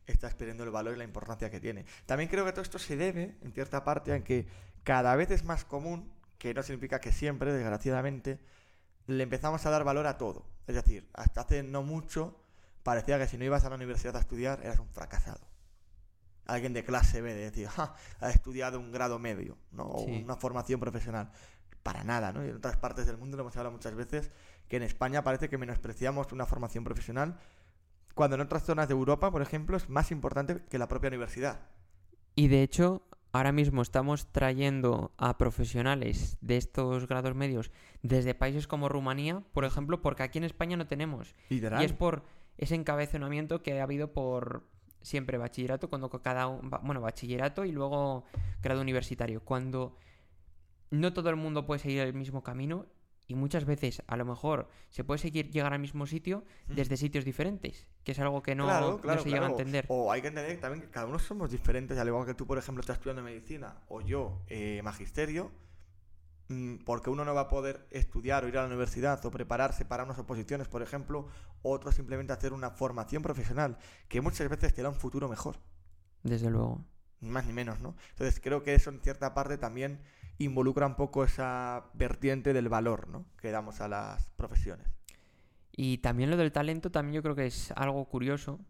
estás 0.06 0.34
perdiendo 0.34 0.64
el 0.64 0.70
valor 0.70 0.94
y 0.94 0.98
la 0.98 1.04
importancia 1.04 1.50
que 1.50 1.60
tiene. 1.60 1.84
También 2.06 2.28
creo 2.28 2.44
que 2.44 2.52
todo 2.52 2.62
esto 2.62 2.78
se 2.78 2.96
debe, 2.96 3.36
en 3.42 3.52
cierta 3.52 3.84
parte, 3.84 4.12
a 4.12 4.22
que 4.24 4.46
cada 4.84 5.14
vez 5.16 5.30
es 5.30 5.44
más 5.44 5.64
común, 5.64 6.12
que 6.38 6.54
no 6.54 6.62
significa 6.62 7.00
que 7.00 7.12
siempre, 7.12 7.52
desgraciadamente, 7.52 8.40
le 9.06 9.22
empezamos 9.22 9.64
a 9.66 9.70
dar 9.70 9.84
valor 9.84 10.06
a 10.06 10.18
todo. 10.18 10.46
Es 10.66 10.74
decir, 10.74 11.08
hasta 11.14 11.42
hace 11.42 11.62
no 11.62 11.82
mucho 11.82 12.40
parecía 12.82 13.18
que 13.18 13.26
si 13.28 13.38
no 13.38 13.44
ibas 13.44 13.64
a 13.64 13.68
la 13.70 13.76
universidad 13.76 14.16
a 14.16 14.20
estudiar 14.20 14.60
eras 14.64 14.78
un 14.80 14.88
fracasado. 14.88 15.46
Alguien 16.46 16.72
de 16.72 16.84
clase 16.84 17.20
B, 17.20 17.32
de 17.34 17.50
decir, 17.50 17.68
"Ja, 17.68 17.94
ha 18.20 18.30
estudiado 18.30 18.80
un 18.80 18.90
grado 18.90 19.18
medio, 19.20 19.56
¿no? 19.70 19.84
O 19.84 20.04
Sí. 20.04 20.22
una 20.24 20.34
formación 20.36 20.80
profesional. 20.80 21.30
Para 21.84 22.02
nada, 22.04 22.32
¿no? 22.32 22.44
Y 22.44 22.48
en 22.48 22.56
otras 22.56 22.76
partes 22.76 23.06
del 23.06 23.16
mundo 23.18 23.36
lo 23.36 23.42
hemos 23.44 23.56
hablado 23.56 23.72
muchas 23.72 23.94
veces, 23.94 24.30
que 24.68 24.76
en 24.76 24.82
España 24.82 25.22
parece 25.22 25.48
que 25.48 25.58
menospreciamos 25.58 26.32
una 26.32 26.46
formación 26.46 26.82
profesional, 26.84 27.38
cuando 28.14 28.36
en 28.36 28.42
otras 28.42 28.64
zonas 28.64 28.88
de 28.88 28.94
Europa, 28.94 29.30
por 29.30 29.42
ejemplo, 29.42 29.76
es 29.76 29.88
más 29.88 30.10
importante 30.10 30.62
que 30.68 30.78
la 30.78 30.88
propia 30.88 31.08
universidad. 31.08 31.60
Y 32.34 32.48
de 32.48 32.62
hecho, 32.62 33.02
ahora 33.32 33.52
mismo 33.52 33.82
estamos 33.82 34.30
trayendo 34.32 35.12
a 35.16 35.38
profesionales 35.38 36.36
de 36.40 36.56
estos 36.56 37.06
grados 37.08 37.34
medios 37.34 37.70
desde 38.02 38.34
países 38.34 38.66
como 38.66 38.88
Rumanía, 38.88 39.42
por 39.52 39.64
ejemplo, 39.64 40.02
porque 40.02 40.22
aquí 40.22 40.38
en 40.38 40.44
España 40.44 40.76
no 40.76 40.86
tenemos. 40.86 41.34
Literal. 41.48 41.82
Y 41.82 41.84
es 41.84 41.92
por 41.92 42.22
ese 42.58 42.74
encabezonamiento 42.74 43.62
que 43.62 43.80
ha 43.80 43.82
habido 43.82 44.12
por 44.12 44.64
siempre 45.00 45.38
bachillerato, 45.38 45.88
cuando 45.88 46.08
cada 46.10 46.46
bueno, 46.46 47.00
bachillerato 47.00 47.64
y 47.64 47.72
luego 47.72 48.24
grado 48.62 48.80
universitario, 48.80 49.42
cuando 49.44 49.96
no 50.90 51.12
todo 51.12 51.30
el 51.30 51.36
mundo 51.36 51.66
puede 51.66 51.80
seguir 51.80 52.00
el 52.00 52.14
mismo 52.14 52.42
camino 52.42 52.86
y 53.32 53.34
muchas 53.34 53.64
veces 53.64 54.02
a 54.06 54.16
lo 54.18 54.26
mejor 54.26 54.68
se 54.90 55.04
puede 55.04 55.16
seguir 55.16 55.50
llegar 55.50 55.72
al 55.72 55.78
mismo 55.78 56.06
sitio 56.06 56.44
desde 56.68 56.98
sitios 56.98 57.24
diferentes, 57.24 57.86
que 58.04 58.12
es 58.12 58.18
algo 58.18 58.42
que 58.42 58.54
no, 58.54 58.64
claro, 58.66 58.90
no 58.90 59.00
claro, 59.00 59.22
se 59.22 59.30
llega 59.30 59.38
a 59.38 59.48
claro. 59.48 59.58
entender. 59.58 59.86
O 59.88 60.12
hay 60.12 60.20
que 60.20 60.28
entender 60.28 60.60
también 60.60 60.82
que 60.82 60.90
cada 60.90 61.06
uno 61.06 61.18
somos 61.18 61.50
diferentes, 61.50 61.96
al 61.96 62.06
igual 62.08 62.26
que 62.26 62.34
tú, 62.34 62.46
por 62.46 62.58
ejemplo, 62.58 62.82
estás 62.82 62.98
estudiando 62.98 63.22
medicina 63.22 63.74
o 63.88 64.02
yo 64.02 64.42
eh, 64.48 64.82
magisterio, 64.84 65.50
mm, 66.48 66.84
porque 66.84 67.08
uno 67.08 67.24
no 67.24 67.32
va 67.34 67.42
a 67.42 67.48
poder 67.48 67.86
estudiar 67.90 68.44
o 68.44 68.48
ir 68.48 68.58
a 68.58 68.60
la 68.60 68.66
universidad 68.66 69.24
o 69.24 69.30
prepararse 69.30 69.86
para 69.86 70.04
unas 70.04 70.18
oposiciones, 70.18 70.68
por 70.68 70.82
ejemplo, 70.82 71.26
otro 71.62 71.90
simplemente 71.90 72.34
hacer 72.34 72.52
una 72.52 72.70
formación 72.70 73.22
profesional 73.22 73.78
que 74.08 74.20
muchas 74.20 74.46
veces 74.50 74.74
te 74.74 74.82
da 74.82 74.90
un 74.90 74.94
futuro 74.96 75.26
mejor, 75.26 75.56
Desde 76.22 76.50
luego. 76.50 76.84
ni 77.20 77.30
más 77.30 77.46
ni 77.46 77.54
menos, 77.54 77.80
¿no? 77.80 77.96
Entonces 78.10 78.40
creo 78.42 78.62
que 78.62 78.74
eso 78.74 78.90
en 78.90 79.00
cierta 79.00 79.32
parte 79.32 79.56
también 79.56 80.00
involucra 80.44 80.86
un 80.86 80.94
poco 80.96 81.24
esa 81.24 81.84
vertiente 81.94 82.52
del 82.52 82.68
valor, 82.68 83.08
¿no? 83.08 83.24
Que 83.40 83.50
damos 83.50 83.80
a 83.80 83.88
las 83.88 84.30
profesiones. 84.32 84.86
Y 85.74 85.98
también 85.98 86.30
lo 86.30 86.36
del 86.36 86.52
talento, 86.52 86.90
también 86.90 87.14
yo 87.14 87.22
creo 87.22 87.34
que 87.34 87.46
es 87.46 87.72
algo 87.72 88.04
curioso, 88.06 88.60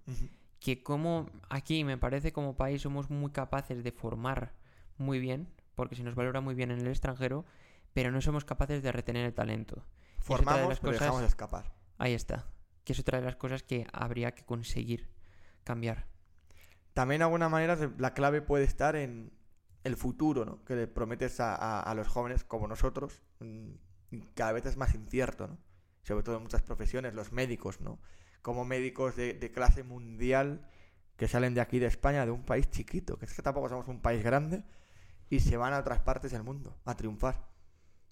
que 0.60 0.82
como 0.82 1.28
aquí 1.50 1.82
me 1.84 1.98
parece 1.98 2.32
como 2.32 2.56
país 2.56 2.82
somos 2.82 3.10
muy 3.10 3.30
capaces 3.32 3.82
de 3.82 3.90
formar 3.92 4.52
muy 4.98 5.18
bien, 5.18 5.48
porque 5.74 5.96
se 5.96 6.04
nos 6.04 6.14
valora 6.14 6.40
muy 6.40 6.54
bien 6.54 6.70
en 6.70 6.80
el 6.80 6.86
extranjero, 6.86 7.44
pero 7.92 8.12
no 8.12 8.20
somos 8.20 8.44
capaces 8.44 8.82
de 8.82 8.92
retener 8.92 9.26
el 9.26 9.34
talento. 9.34 9.76
de 9.76 10.22
Formamos, 10.22 10.68
las 10.68 10.78
pero 10.80 10.92
cosas- 10.92 11.00
dejamos 11.08 11.22
escapar. 11.24 11.72
Ahí 11.98 12.12
está, 12.14 12.46
que 12.84 12.92
es 12.92 13.00
otra 13.00 13.18
de 13.18 13.24
las 13.24 13.34
cosas 13.36 13.62
que 13.64 13.86
habría 13.92 14.32
que 14.34 14.44
conseguir 14.44 15.08
cambiar. 15.64 16.06
También 16.94 17.18
de 17.20 17.24
alguna 17.24 17.48
manera 17.48 17.76
la 17.98 18.14
clave 18.14 18.42
puede 18.42 18.64
estar 18.64 18.94
en 18.96 19.32
el 19.84 19.96
futuro, 19.96 20.44
¿no? 20.44 20.64
Que 20.64 20.76
le 20.76 20.86
prometes 20.86 21.40
a, 21.40 21.54
a- 21.54 21.80
a 21.82 21.94
los 21.94 22.08
jóvenes 22.08 22.44
como 22.44 22.68
nosotros. 22.68 23.22
mm, 23.40 23.70
Cada 24.34 24.52
vez 24.52 24.66
es 24.66 24.76
más 24.76 24.94
incierto, 24.94 25.48
¿no? 25.48 25.58
Sobre 26.02 26.22
todo 26.22 26.36
en 26.36 26.42
muchas 26.42 26.62
profesiones, 26.62 27.14
los 27.14 27.32
médicos, 27.32 27.80
¿no? 27.80 27.98
Como 28.42 28.64
médicos 28.64 29.16
de, 29.16 29.34
de 29.34 29.50
clase 29.52 29.82
mundial 29.84 30.68
que 31.16 31.28
salen 31.28 31.54
de 31.54 31.60
aquí 31.60 31.78
de 31.78 31.86
España, 31.86 32.24
de 32.26 32.32
un 32.32 32.44
país 32.44 32.68
chiquito, 32.70 33.16
que 33.18 33.26
es 33.26 33.34
que 33.34 33.42
tampoco 33.42 33.68
somos 33.68 33.86
un 33.88 34.00
país 34.00 34.22
grande, 34.24 34.64
y 35.30 35.40
se 35.40 35.56
van 35.56 35.72
a 35.72 35.78
otras 35.78 36.00
partes 36.00 36.32
del 36.32 36.42
mundo 36.42 36.76
a 36.84 36.94
triunfar. 36.96 37.46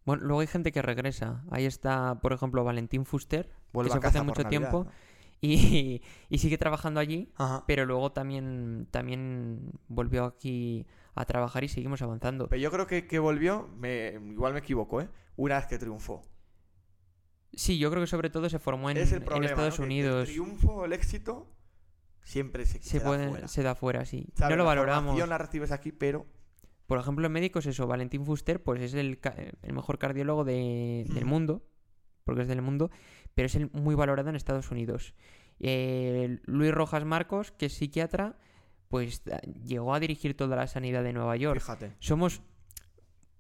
Bueno, 0.06 0.22
luego 0.24 0.40
hay 0.40 0.46
gente 0.46 0.72
que 0.72 0.80
regresa. 0.82 1.44
Ahí 1.50 1.66
está, 1.66 2.20
por 2.22 2.32
ejemplo, 2.32 2.64
Valentín 2.64 3.04
Fuster, 3.04 3.50
Vuelve 3.72 3.90
que 3.90 3.94
se 3.94 4.00
fue 4.00 4.08
hace 4.08 4.22
mucho 4.22 4.42
Navidad, 4.42 4.60
tiempo 4.70 4.84
¿no? 4.84 4.90
y, 5.40 6.02
y 6.28 6.38
sigue 6.38 6.56
trabajando 6.58 7.00
allí, 7.00 7.32
Ajá. 7.36 7.64
pero 7.66 7.84
luego 7.84 8.12
también, 8.12 8.86
también 8.90 9.72
volvió 9.88 10.24
aquí 10.24 10.86
a 11.14 11.24
trabajar 11.24 11.64
y 11.64 11.68
seguimos 11.68 12.02
avanzando. 12.02 12.48
Pero 12.48 12.60
yo 12.62 12.70
creo 12.70 12.86
que, 12.86 13.06
que 13.06 13.18
volvió, 13.18 13.68
me, 13.76 14.12
igual 14.30 14.52
me 14.52 14.60
equivoco, 14.60 15.00
¿eh? 15.00 15.08
Una 15.36 15.56
vez 15.56 15.66
que 15.66 15.78
triunfó. 15.78 16.22
Sí, 17.52 17.78
yo 17.78 17.90
creo 17.90 18.02
que 18.02 18.06
sobre 18.06 18.30
todo 18.30 18.48
se 18.48 18.58
formó 18.58 18.90
en, 18.90 18.96
es 18.96 19.10
el 19.12 19.18
en 19.18 19.24
problema, 19.24 19.46
Estados 19.50 19.78
Unidos. 19.80 20.28
El 20.28 20.34
triunfo, 20.34 20.84
el 20.84 20.92
éxito, 20.92 21.48
siempre 22.22 22.64
se, 22.64 22.80
se, 22.82 22.98
queda 22.98 23.06
puede, 23.08 23.28
fuera. 23.28 23.48
se 23.48 23.62
da 23.62 23.74
fuera, 23.74 24.04
sí. 24.04 24.28
¿Sabes? 24.34 24.50
No 24.50 24.56
lo 24.58 24.64
La 24.64 24.68
valoramos. 24.68 25.28
la 25.28 25.38
recibes 25.38 25.72
aquí, 25.72 25.90
pero 25.92 26.26
Por 26.86 26.98
ejemplo, 26.98 27.26
en 27.26 27.32
médicos, 27.32 27.66
eso, 27.66 27.86
Valentín 27.86 28.24
Fuster, 28.24 28.62
pues 28.62 28.80
es 28.82 28.94
el, 28.94 29.20
el 29.62 29.72
mejor 29.72 29.98
cardiólogo 29.98 30.44
de- 30.44 31.06
del 31.08 31.24
Mm. 31.24 31.28
mundo, 31.28 31.64
porque 32.24 32.42
es 32.42 32.48
del 32.48 32.62
mundo, 32.62 32.90
pero 33.34 33.46
es 33.46 33.54
el 33.54 33.70
muy 33.72 33.94
valorado 33.94 34.28
en 34.28 34.34
Estados 34.36 34.70
Unidos. 34.72 35.14
Eh, 35.60 36.38
Luis 36.46 36.72
Rojas 36.72 37.04
Marcos, 37.04 37.52
que 37.52 37.66
es 37.66 37.74
psiquiatra, 37.74 38.38
pues 38.90 39.22
llegó 39.64 39.94
a 39.94 40.00
dirigir 40.00 40.36
toda 40.36 40.56
la 40.56 40.66
sanidad 40.66 41.04
de 41.04 41.12
Nueva 41.12 41.36
York. 41.36 41.60
fíjate. 41.60 41.94
Somos 42.00 42.42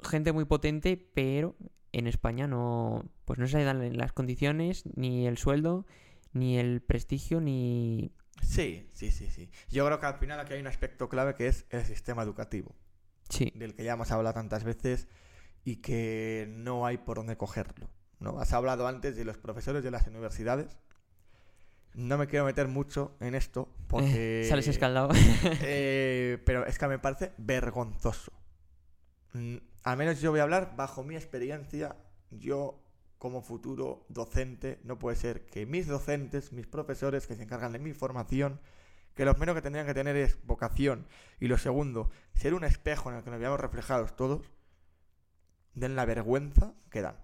gente 0.00 0.32
muy 0.32 0.44
potente, 0.44 0.96
pero 0.96 1.56
en 1.92 2.06
España 2.06 2.46
no, 2.46 3.04
pues 3.24 3.38
no 3.40 3.48
se 3.48 3.62
dan 3.64 3.96
las 3.96 4.12
condiciones, 4.12 4.84
ni 4.94 5.26
el 5.26 5.38
sueldo, 5.38 5.86
ni 6.32 6.56
el 6.56 6.80
prestigio, 6.80 7.40
ni... 7.40 8.12
Sí, 8.42 8.88
sí, 8.94 9.10
sí, 9.10 9.28
sí. 9.28 9.50
Yo 9.68 9.84
creo 9.84 9.98
que 9.98 10.06
al 10.06 10.14
final 10.14 10.38
aquí 10.38 10.54
hay 10.54 10.60
un 10.60 10.68
aspecto 10.68 11.08
clave 11.08 11.34
que 11.34 11.48
es 11.48 11.66
el 11.70 11.84
sistema 11.84 12.22
educativo, 12.22 12.76
Sí, 13.28 13.52
del 13.56 13.74
que 13.74 13.82
ya 13.82 13.94
hemos 13.94 14.10
hablado 14.12 14.34
tantas 14.34 14.62
veces 14.62 15.08
y 15.64 15.76
que 15.76 16.46
no 16.48 16.86
hay 16.86 16.98
por 16.98 17.16
dónde 17.16 17.36
cogerlo. 17.36 17.90
¿no? 18.20 18.38
Has 18.38 18.52
hablado 18.52 18.86
antes 18.86 19.16
de 19.16 19.24
los 19.24 19.36
profesores 19.36 19.82
de 19.82 19.90
las 19.90 20.06
universidades. 20.06 20.78
No 21.94 22.18
me 22.18 22.26
quiero 22.26 22.44
meter 22.44 22.68
mucho 22.68 23.16
en 23.20 23.34
esto 23.34 23.68
porque... 23.88 24.46
Sales 24.48 24.68
escaldado. 24.68 25.10
eh, 25.62 26.38
pero 26.46 26.66
es 26.66 26.78
que 26.78 26.88
me 26.88 26.98
parece 26.98 27.32
vergonzoso. 27.38 28.32
Mm, 29.32 29.56
al 29.82 29.96
menos 29.96 30.20
yo 30.20 30.30
voy 30.30 30.40
a 30.40 30.44
hablar 30.44 30.76
bajo 30.76 31.02
mi 31.02 31.16
experiencia. 31.16 31.96
Yo, 32.30 32.82
como 33.18 33.42
futuro 33.42 34.06
docente, 34.08 34.80
no 34.84 34.98
puede 34.98 35.16
ser 35.16 35.46
que 35.46 35.66
mis 35.66 35.86
docentes, 35.86 36.52
mis 36.52 36.66
profesores 36.66 37.26
que 37.26 37.34
se 37.34 37.42
encargan 37.42 37.72
de 37.72 37.80
mi 37.80 37.92
formación, 37.92 38.60
que 39.14 39.24
lo 39.24 39.32
primero 39.34 39.54
que 39.54 39.62
tendrían 39.62 39.86
que 39.86 39.94
tener 39.94 40.16
es 40.16 40.38
vocación 40.46 41.06
y 41.40 41.48
lo 41.48 41.58
segundo, 41.58 42.10
ser 42.34 42.54
un 42.54 42.64
espejo 42.64 43.10
en 43.10 43.16
el 43.16 43.24
que 43.24 43.30
nos 43.30 43.40
veamos 43.40 43.58
reflejados 43.58 44.14
todos, 44.14 44.52
den 45.74 45.96
la 45.96 46.04
vergüenza 46.04 46.74
que 46.90 47.02
dan. 47.02 47.16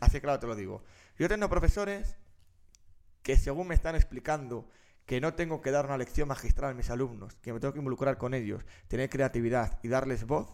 Así 0.00 0.20
claro 0.20 0.40
te 0.40 0.46
lo 0.46 0.56
digo. 0.56 0.82
Yo 1.16 1.28
tengo 1.28 1.48
profesores 1.48 2.16
que 3.30 3.36
según 3.36 3.68
me 3.68 3.76
están 3.76 3.94
explicando 3.94 4.68
que 5.06 5.20
no 5.20 5.34
tengo 5.34 5.60
que 5.60 5.70
dar 5.70 5.86
una 5.86 5.96
lección 5.96 6.26
magistral 6.26 6.72
a 6.72 6.74
mis 6.74 6.90
alumnos, 6.90 7.36
que 7.36 7.52
me 7.52 7.60
tengo 7.60 7.72
que 7.72 7.78
involucrar 7.78 8.18
con 8.18 8.34
ellos, 8.34 8.66
tener 8.88 9.08
creatividad 9.08 9.78
y 9.84 9.88
darles 9.88 10.26
voz, 10.26 10.52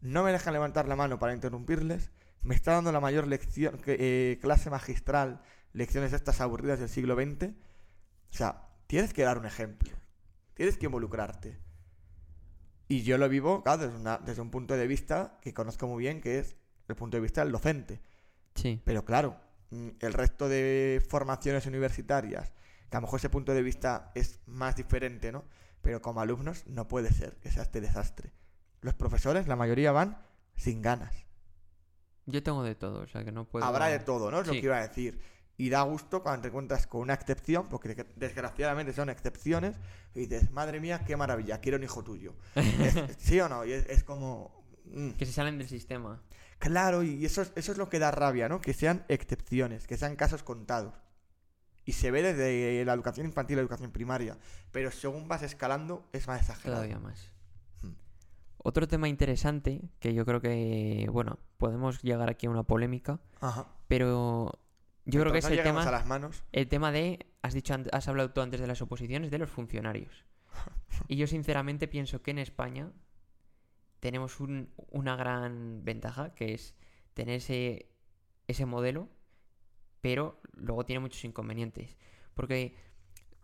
no 0.00 0.24
me 0.24 0.32
dejan 0.32 0.52
levantar 0.52 0.88
la 0.88 0.96
mano 0.96 1.20
para 1.20 1.32
interrumpirles, 1.32 2.10
me 2.42 2.56
está 2.56 2.72
dando 2.72 2.90
la 2.90 2.98
mayor 2.98 3.28
lección, 3.28 3.78
eh, 3.86 4.40
clase 4.42 4.68
magistral, 4.68 5.42
lecciones 5.72 6.12
estas 6.12 6.40
aburridas 6.40 6.80
del 6.80 6.88
siglo 6.88 7.14
XX. 7.14 7.50
O 8.30 8.32
sea, 8.32 8.68
tienes 8.88 9.14
que 9.14 9.22
dar 9.22 9.38
un 9.38 9.46
ejemplo, 9.46 9.92
tienes 10.54 10.78
que 10.78 10.86
involucrarte. 10.86 11.56
Y 12.88 13.02
yo 13.02 13.16
lo 13.16 13.28
vivo, 13.28 13.62
claro, 13.62 13.86
desde, 13.86 14.18
desde 14.26 14.42
un 14.42 14.50
punto 14.50 14.76
de 14.76 14.88
vista 14.88 15.38
que 15.40 15.54
conozco 15.54 15.86
muy 15.86 16.02
bien, 16.02 16.20
que 16.20 16.40
es 16.40 16.56
el 16.88 16.96
punto 16.96 17.16
de 17.16 17.20
vista 17.20 17.44
del 17.44 17.52
docente. 17.52 18.00
Sí. 18.56 18.82
Pero 18.84 19.04
claro, 19.04 19.36
el 20.00 20.12
resto 20.12 20.48
de 20.48 21.02
formaciones 21.08 21.66
universitarias, 21.66 22.52
que 22.90 22.96
a 22.96 23.00
lo 23.00 23.06
mejor 23.06 23.18
ese 23.18 23.30
punto 23.30 23.54
de 23.54 23.62
vista 23.62 24.10
es 24.14 24.40
más 24.46 24.76
diferente, 24.76 25.32
¿no? 25.32 25.44
Pero 25.80 26.00
como 26.02 26.20
alumnos 26.20 26.66
no 26.66 26.86
puede 26.88 27.12
ser 27.12 27.36
que 27.36 27.50
sea 27.50 27.62
este 27.64 27.80
desastre. 27.80 28.32
Los 28.82 28.94
profesores, 28.94 29.48
la 29.48 29.56
mayoría 29.56 29.92
van 29.92 30.18
sin 30.56 30.82
ganas. 30.82 31.14
Yo 32.26 32.42
tengo 32.42 32.62
de 32.62 32.74
todo, 32.74 33.00
o 33.00 33.06
sea 33.06 33.24
que 33.24 33.32
no 33.32 33.44
puedo... 33.48 33.64
Habrá 33.64 33.86
de 33.86 33.98
todo, 33.98 34.30
¿no? 34.30 34.40
Es 34.40 34.46
lo 34.46 34.52
Sí. 34.52 34.60
que 34.60 34.66
iba 34.66 34.76
a 34.76 34.86
decir. 34.86 35.20
Y 35.56 35.70
da 35.70 35.82
gusto 35.82 36.22
cuando 36.22 36.42
te 36.42 36.48
encuentras 36.48 36.86
con 36.86 37.00
una 37.02 37.14
excepción, 37.14 37.68
porque 37.68 37.94
de- 37.94 38.06
desgraciadamente 38.16 38.92
son 38.92 39.10
excepciones, 39.10 39.76
y 40.14 40.20
dices, 40.26 40.50
madre 40.50 40.80
mía, 40.80 41.02
qué 41.06 41.16
maravilla, 41.16 41.60
quiero 41.60 41.78
un 41.78 41.84
hijo 41.84 42.02
tuyo. 42.04 42.34
Es- 42.54 43.16
¿Sí 43.18 43.40
o 43.40 43.48
no? 43.48 43.64
Y 43.64 43.72
es, 43.72 43.86
es 43.88 44.04
como... 44.04 44.64
mm. 44.86 45.10
Que 45.12 45.26
se 45.26 45.32
salen 45.32 45.58
del 45.58 45.68
sistema. 45.68 46.22
Claro, 46.62 47.02
y 47.02 47.24
eso 47.24 47.42
es, 47.42 47.52
eso 47.56 47.72
es 47.72 47.78
lo 47.78 47.88
que 47.88 47.98
da 47.98 48.12
rabia, 48.12 48.48
¿no? 48.48 48.60
Que 48.60 48.72
sean 48.72 49.04
excepciones, 49.08 49.88
que 49.88 49.96
sean 49.96 50.14
casos 50.14 50.44
contados. 50.44 50.94
Y 51.84 51.94
se 51.94 52.12
ve 52.12 52.22
desde 52.22 52.84
la 52.84 52.92
educación 52.92 53.26
infantil 53.26 53.56
a 53.56 53.56
la 53.56 53.62
educación 53.62 53.90
primaria. 53.90 54.38
Pero 54.70 54.92
según 54.92 55.26
vas 55.26 55.42
escalando, 55.42 56.08
es 56.12 56.28
más 56.28 56.40
exagerado. 56.40 56.82
Todavía 56.82 57.00
más. 57.00 57.32
Hmm. 57.82 57.94
Otro 58.58 58.86
tema 58.86 59.08
interesante, 59.08 59.90
que 59.98 60.14
yo 60.14 60.24
creo 60.24 60.40
que, 60.40 61.08
bueno, 61.10 61.40
podemos 61.58 62.00
llegar 62.02 62.30
aquí 62.30 62.46
a 62.46 62.50
una 62.50 62.62
polémica, 62.62 63.18
Ajá. 63.40 63.66
pero 63.88 64.52
yo 65.04 65.20
creo 65.20 65.32
que 65.32 65.40
es 65.40 65.46
el 65.46 65.64
tema, 65.64 65.82
a 65.82 65.90
las 65.90 66.06
manos. 66.06 66.44
el 66.52 66.68
tema 66.68 66.92
de, 66.92 67.26
has 67.42 67.54
dicho, 67.54 67.74
has 67.90 68.06
hablado 68.06 68.30
tú 68.30 68.40
antes 68.40 68.60
de 68.60 68.68
las 68.68 68.80
oposiciones, 68.80 69.32
de 69.32 69.38
los 69.38 69.50
funcionarios. 69.50 70.24
Y 71.08 71.16
yo 71.16 71.26
sinceramente 71.26 71.88
pienso 71.88 72.22
que 72.22 72.30
en 72.30 72.38
España 72.38 72.92
tenemos 74.02 74.40
un- 74.40 74.68
una 74.90 75.14
gran 75.14 75.84
ventaja, 75.84 76.34
que 76.34 76.54
es 76.54 76.74
tener 77.14 77.36
ese, 77.36 77.86
ese 78.48 78.66
modelo, 78.66 79.08
pero 80.00 80.40
luego 80.54 80.84
tiene 80.84 80.98
muchos 80.98 81.24
inconvenientes. 81.24 81.96
Porque 82.34 82.74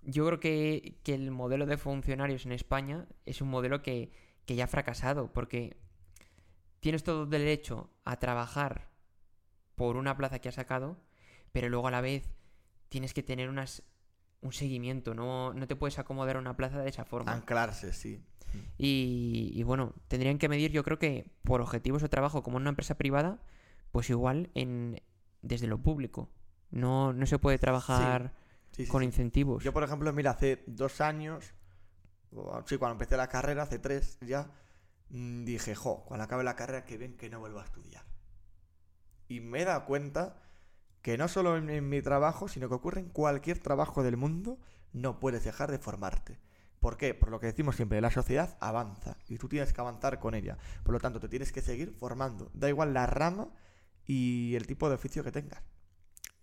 yo 0.03 0.27
creo 0.27 0.41
que, 0.41 0.99
el 1.05 1.31
modelo 1.31 1.65
de 1.65 1.77
funcionarios 1.77 2.45
en 2.45 2.51
España 2.51 3.07
es 3.25 3.41
un 3.41 3.51
modelo 3.51 3.83
que, 3.83 4.11
ya 4.49 4.65
ha 4.65 4.67
fracasado, 4.67 5.33
porque 5.33 5.77
tienes 6.81 7.05
todo 7.05 7.25
derecho 7.27 7.89
a 8.05 8.19
trabajar 8.19 8.89
por 9.77 9.97
una 9.97 10.17
plaza 10.17 10.41
que 10.41 10.49
has 10.49 10.57
sacado, 10.57 10.97
pero 11.53 11.69
luego 11.69 11.87
a 11.87 11.93
la 11.93 12.01
vez 12.01 12.33
tienes 12.89 13.15
que 13.15 13.23
tener 13.23 13.49
unas, 13.49 13.85
un 14.41 14.53
seguimiento, 14.53 15.15
no, 15.15 15.55
no 15.55 15.69
te 15.69 15.77
puedes 15.77 16.01
acomodar 16.01 16.35
a 16.35 16.41
una 16.41 16.57
plaza 16.57 16.81
de 16.81 16.89
esa 16.89 17.05
forma. 17.05 17.33
Anclarse, 17.33 17.93
sí. 17.93 18.25
Y, 18.77 19.51
y 19.55 19.63
bueno, 19.65 19.95
tendrían 20.09 20.39
que 20.39 20.49
medir, 20.49 20.71
yo 20.71 20.85
creo 20.85 20.99
que 20.99 21.31
por 21.43 21.61
objetivos 21.61 22.03
de 22.03 22.09
trabajo, 22.09 22.43
como 22.43 22.59
en 22.59 22.63
una 22.63 22.71
empresa 22.71 22.97
privada, 22.97 23.41
pues 23.93 24.09
igual 24.11 24.51
en 24.55 25.03
desde 25.43 25.67
lo 25.67 25.79
público. 25.79 26.31
No, 26.71 27.13
no 27.13 27.27
se 27.27 27.39
puede 27.39 27.59
trabajar 27.59 28.33
Sí, 28.73 28.85
sí, 28.85 28.89
con 28.91 29.03
incentivos. 29.03 29.65
Yo, 29.65 29.73
por 29.73 29.83
ejemplo, 29.83 30.13
mira, 30.13 30.33
hace 30.33 30.63
dos 30.67 31.01
años, 31.01 31.55
o- 32.33 32.63
sí, 32.67 32.77
cuando 32.77 32.93
empecé 32.93 33.17
la 33.17 33.29
carrera, 33.29 33.63
hace 33.63 33.79
tres 33.79 34.19
ya, 34.21 34.51
mm, 35.11 35.45
dije, 35.45 35.75
jo, 35.75 36.05
cuando 36.05 36.25
acabe 36.25 36.45
la 36.45 36.55
carrera, 36.57 36.85
que 36.85 36.99
bien 36.99 37.17
que 37.17 37.31
no 37.31 37.41
vuelvo 37.41 37.61
a 37.61 37.65
estudiar. 37.65 38.05
Y 39.29 39.41
me 39.41 39.63
he 39.63 39.65
dado 39.65 39.85
cuenta 39.87 40.37
que 41.03 41.17
no 41.19 41.29
solo 41.29 41.57
en, 41.57 41.71
en 41.71 41.89
mi 41.89 42.03
trabajo, 42.03 42.49
sino 42.49 42.69
que 42.69 42.75
ocurre 42.75 43.01
en 43.01 43.09
cualquier 43.09 43.59
trabajo 43.59 44.03
del 44.03 44.17
mundo, 44.17 44.59
no 44.93 45.21
puedes 45.21 45.45
dejar 45.45 45.71
de 45.71 45.79
formarte. 45.79 46.39
¿Por 46.81 46.97
qué? 46.97 47.15
Por 47.15 47.31
lo 47.31 47.41
que 47.41 47.47
decimos 47.47 47.77
siempre, 47.77 48.01
la 48.01 48.11
sociedad 48.11 48.57
avanza 48.61 49.17
y 49.29 49.39
tú 49.39 49.49
tienes 49.49 49.73
que 49.73 49.81
avanzar 49.81 50.21
con 50.21 50.35
ella. 50.35 50.59
Por 50.85 50.93
lo 50.93 51.01
tanto, 51.01 51.19
te 51.19 51.29
tienes 51.29 51.51
que 51.53 51.61
seguir 51.61 51.93
formando. 51.93 52.51
Da 52.55 52.69
igual 52.69 52.95
la 52.95 53.07
rama 53.07 53.49
y 54.07 54.55
el 54.55 54.67
tipo 54.67 54.89
de 54.89 54.95
oficio 54.95 55.25
que 55.25 55.33
tengas. 55.33 55.63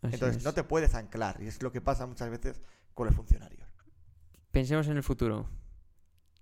Así 0.01 0.15
Entonces, 0.15 0.37
es. 0.37 0.43
no 0.43 0.53
te 0.53 0.63
puedes 0.63 0.93
anclar. 0.93 1.41
Y 1.41 1.47
es 1.47 1.61
lo 1.61 1.71
que 1.71 1.81
pasa 1.81 2.05
muchas 2.05 2.29
veces 2.29 2.61
con 2.93 3.07
los 3.07 3.15
funcionarios. 3.15 3.67
Pensemos 4.51 4.87
en 4.87 4.97
el 4.97 5.03
futuro. 5.03 5.49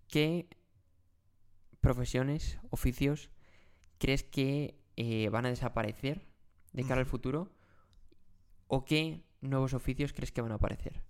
¿Qué 0.08 0.50
profesiones, 1.82 2.60
oficios, 2.70 3.30
crees 4.00 4.24
que 4.24 4.80
eh, 4.96 5.30
van 5.30 5.46
a 5.46 5.50
desaparecer 5.50 6.28
de 6.72 6.84
cara 6.84 7.02
al 7.02 7.08
futuro? 7.08 7.52
¿O 8.68 8.86
qué 8.86 9.24
nuevos 9.42 9.74
oficios 9.74 10.14
crees 10.14 10.32
que 10.32 10.42
van 10.42 10.52
a 10.52 10.56
aparecer? 10.56 11.04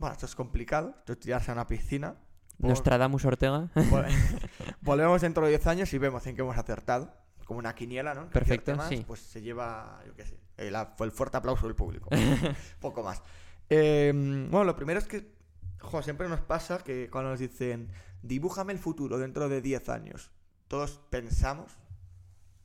Bueno, 0.00 0.14
esto 0.14 0.26
es 0.26 0.34
complicado. 0.34 0.94
Esto 0.98 1.12
es 1.12 1.20
tirarse 1.20 1.50
a 1.50 1.54
una 1.54 1.66
piscina. 1.66 2.16
Por- 2.58 2.70
Nostradamus 2.70 3.24
Ortega. 3.24 3.68
vol- 3.74 4.06
Volvemos 4.80 5.20
dentro 5.20 5.44
de 5.44 5.50
10 5.50 5.66
años 5.68 5.92
y 5.94 5.98
vemos 5.98 6.26
en 6.26 6.34
qué 6.34 6.42
hemos 6.42 6.56
acertado. 6.58 7.14
Como 7.44 7.58
una 7.58 7.74
quiniela, 7.74 8.14
¿no? 8.14 8.28
Perfecto, 8.30 8.74
más, 8.76 8.88
sí. 8.88 9.04
Pues 9.06 9.20
se 9.20 9.42
lleva, 9.42 10.00
yo 10.06 10.14
qué 10.14 10.24
sé, 10.24 10.38
el, 10.56 10.74
fue 10.96 11.06
el 11.06 11.12
fuerte 11.12 11.36
aplauso 11.36 11.66
del 11.66 11.74
público. 11.76 12.08
Poco 12.80 13.02
más. 13.02 13.22
Eh, 13.68 14.10
bueno, 14.50 14.64
lo 14.64 14.74
primero 14.76 14.98
es 15.00 15.06
que, 15.06 15.34
jo, 15.80 16.00
siempre 16.02 16.28
nos 16.28 16.40
pasa 16.40 16.78
que 16.78 17.10
cuando 17.10 17.30
nos 17.30 17.40
dicen, 17.40 17.90
dibújame 18.22 18.72
el 18.72 18.78
futuro 18.78 19.18
dentro 19.18 19.48
de 19.48 19.60
10 19.60 19.88
años, 19.90 20.30
todos 20.68 21.00
pensamos 21.10 21.76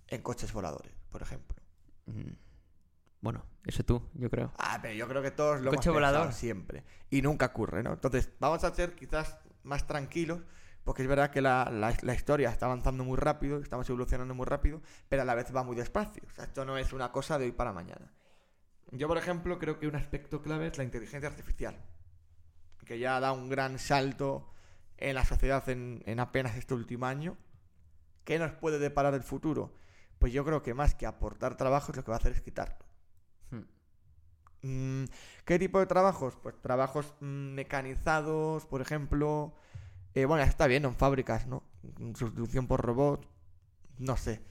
en 0.08 0.22
coches 0.22 0.54
voladores, 0.54 0.94
por 1.10 1.22
ejemplo. 1.24 1.58
Mm, 2.06 2.32
bueno, 3.26 3.44
eso 3.66 3.84
tú, 3.84 4.02
yo 4.14 4.30
creo. 4.30 4.54
Ah, 4.58 4.80
pero 4.82 4.94
yo 4.94 5.08
creo 5.08 5.22
que 5.22 5.32
todos 5.32 5.60
lo 5.60 5.72
Coche 5.72 5.90
hemos 5.90 5.98
pensado 6.00 6.14
volador. 6.20 6.34
siempre. 6.34 6.84
Y 7.10 7.22
nunca 7.22 7.48
ocurre, 7.48 7.84
¿no? 7.84 7.94
Entonces, 7.94 8.32
vamos 8.40 8.64
a 8.64 8.74
ser 8.74 8.96
quizás 8.96 9.38
más 9.64 9.88
tranquilos, 9.88 10.42
porque 10.84 11.02
es 11.02 11.08
verdad 11.08 11.32
que 11.32 11.42
la, 11.42 11.70
la- 11.72 11.98
la 12.02 12.14
historia 12.14 12.50
está 12.52 12.68
avanzando 12.68 13.04
muy 13.04 13.18
rápido, 13.18 13.58
estamos 13.60 13.90
evolucionando 13.90 14.34
muy 14.36 14.46
rápido, 14.46 14.82
pero 15.10 15.24
a 15.24 15.26
la 15.26 15.34
vez 15.36 15.54
va 15.56 15.64
muy 15.64 15.76
despacio. 15.76 16.22
O 16.28 16.32
sea, 16.32 16.46
esto 16.46 16.64
no 16.66 16.78
es 16.78 16.94
una 16.94 17.12
cosa 17.12 17.38
de 17.40 17.46
hoy 17.46 17.52
para 17.52 17.74
mañana. 17.74 18.14
Yo, 18.92 19.08
por 19.08 19.18
ejemplo, 19.18 19.58
creo 19.58 19.80
que 19.80 19.88
un 19.88 19.96
aspecto 19.96 20.44
clave 20.44 20.68
es 20.68 20.78
la 20.78 20.84
inteligencia 20.84 21.28
artificial, 21.28 21.76
que 22.86 23.00
ya 23.00 23.20
da 23.20 23.32
un 23.32 23.50
gran 23.50 23.80
salto 23.80 24.54
en 24.98 25.16
la 25.16 25.26
sociedad 25.26 25.68
en, 25.70 26.04
en 26.06 26.20
apenas 26.20 26.56
este 26.56 26.76
último 26.76 27.08
año. 27.08 27.36
¿Qué 28.24 28.38
nos 28.38 28.52
puede 28.52 28.78
deparar 28.78 29.16
el 29.16 29.24
futuro? 29.24 29.74
Pues 30.20 30.32
yo 30.32 30.46
creo 30.46 30.62
que 30.62 30.74
más 30.76 30.94
que 30.96 31.06
aportar 31.08 31.58
trabajos, 31.58 31.96
lo 31.96 32.04
que 32.04 32.12
va 32.12 32.18
a 32.18 32.20
hacer 32.20 32.32
es 32.32 32.42
quitarlo. 32.42 32.85
Mm, 34.66 35.06
¿Qué 35.46 35.60
tipo 35.60 35.80
de 35.80 35.86
trabajos? 35.86 36.36
Pues 36.42 36.56
trabajos 36.62 37.14
mm, 37.20 37.54
mecanizados, 37.54 38.66
por 38.66 38.82
ejemplo. 38.82 39.54
Eh, 40.16 40.26
bueno, 40.26 40.44
está 40.44 40.68
bien, 40.68 40.86
en 40.86 40.96
fábricas, 40.96 41.48
¿no? 41.48 41.64
Sustitución 42.16 42.68
por 42.68 42.82
robot. 42.86 43.28
No 44.00 44.18
sé. 44.18 44.42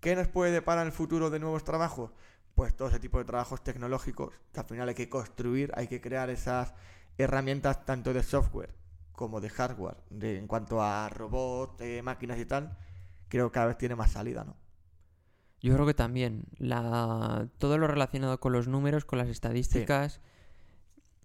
¿Qué 0.00 0.16
nos 0.16 0.28
puede 0.28 0.52
deparar 0.52 0.86
el 0.86 0.92
futuro 0.92 1.30
de 1.30 1.40
nuevos 1.40 1.64
trabajos? 1.64 2.12
Pues 2.54 2.76
todo 2.76 2.88
ese 2.88 3.00
tipo 3.00 3.18
de 3.18 3.24
trabajos 3.24 3.62
tecnológicos 3.64 4.34
que 4.52 4.60
al 4.60 4.66
final 4.66 4.88
hay 4.90 4.94
que 4.94 5.08
construir, 5.08 5.72
hay 5.74 5.88
que 5.88 6.00
crear 6.02 6.28
esas 6.30 6.74
herramientas 7.18 7.84
tanto 7.86 8.12
de 8.12 8.22
software 8.22 8.74
como 9.12 9.40
de 9.40 9.50
hardware. 9.50 9.96
De, 10.10 10.38
en 10.38 10.46
cuanto 10.48 10.82
a 10.82 11.08
robots, 11.08 11.80
eh, 11.80 12.02
máquinas 12.02 12.38
y 12.38 12.44
tal, 12.46 12.76
creo 13.28 13.50
que 13.50 13.54
cada 13.54 13.66
vez 13.68 13.78
tiene 13.78 13.96
más 13.96 14.12
salida, 14.12 14.44
¿no? 14.44 14.56
Yo 15.62 15.72
creo 15.74 15.86
que 15.86 15.94
también 15.94 16.44
la 16.58 17.48
todo 17.58 17.78
lo 17.78 17.86
relacionado 17.86 18.40
con 18.40 18.52
los 18.52 18.66
números, 18.68 19.04
con 19.04 19.18
las 19.18 19.28
estadísticas, 19.28 20.20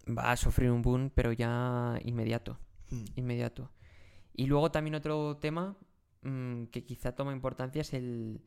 va 0.08 0.32
a 0.32 0.38
sufrir 0.38 0.70
un 0.72 0.82
boom, 0.82 1.12
pero 1.14 1.32
ya 1.32 2.00
inmediato, 2.04 2.60
Mm. 2.92 3.04
inmediato. 3.16 3.72
Y 4.34 4.46
luego 4.46 4.72
también 4.72 4.96
otro 4.96 5.38
tema 5.38 5.76
mm, 6.22 6.66
que 6.66 6.84
quizá 6.86 7.14
toma 7.16 7.32
importancia 7.34 7.82
es 7.82 7.94
el, 7.94 8.42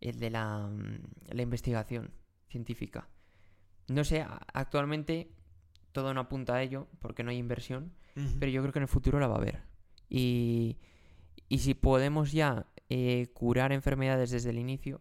el 0.00 0.18
de 0.20 0.30
la, 0.30 0.68
mm, 0.68 0.98
la 1.34 1.42
investigación 1.42 2.10
científica. 2.48 3.08
No 3.88 4.04
sé, 4.04 4.24
actualmente 4.52 5.30
todo 5.92 6.14
no 6.14 6.20
apunta 6.20 6.54
a 6.54 6.62
ello 6.62 6.86
porque 7.00 7.22
no 7.22 7.30
hay 7.30 7.38
inversión, 7.38 7.92
pero 8.38 8.50
yo 8.52 8.62
creo 8.62 8.72
que 8.72 8.78
en 8.78 8.84
el 8.84 8.88
futuro 8.88 9.18
la 9.20 9.26
va 9.26 9.34
a 9.34 9.38
haber. 9.38 9.62
Y, 10.08 10.78
y 11.48 11.58
si 11.58 11.74
podemos 11.74 12.32
ya 12.32 12.66
eh, 12.88 13.28
curar 13.34 13.72
enfermedades 13.72 14.30
desde 14.30 14.50
el 14.50 14.58
inicio, 14.58 15.00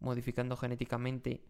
modificando 0.00 0.56
genéticamente, 0.56 1.44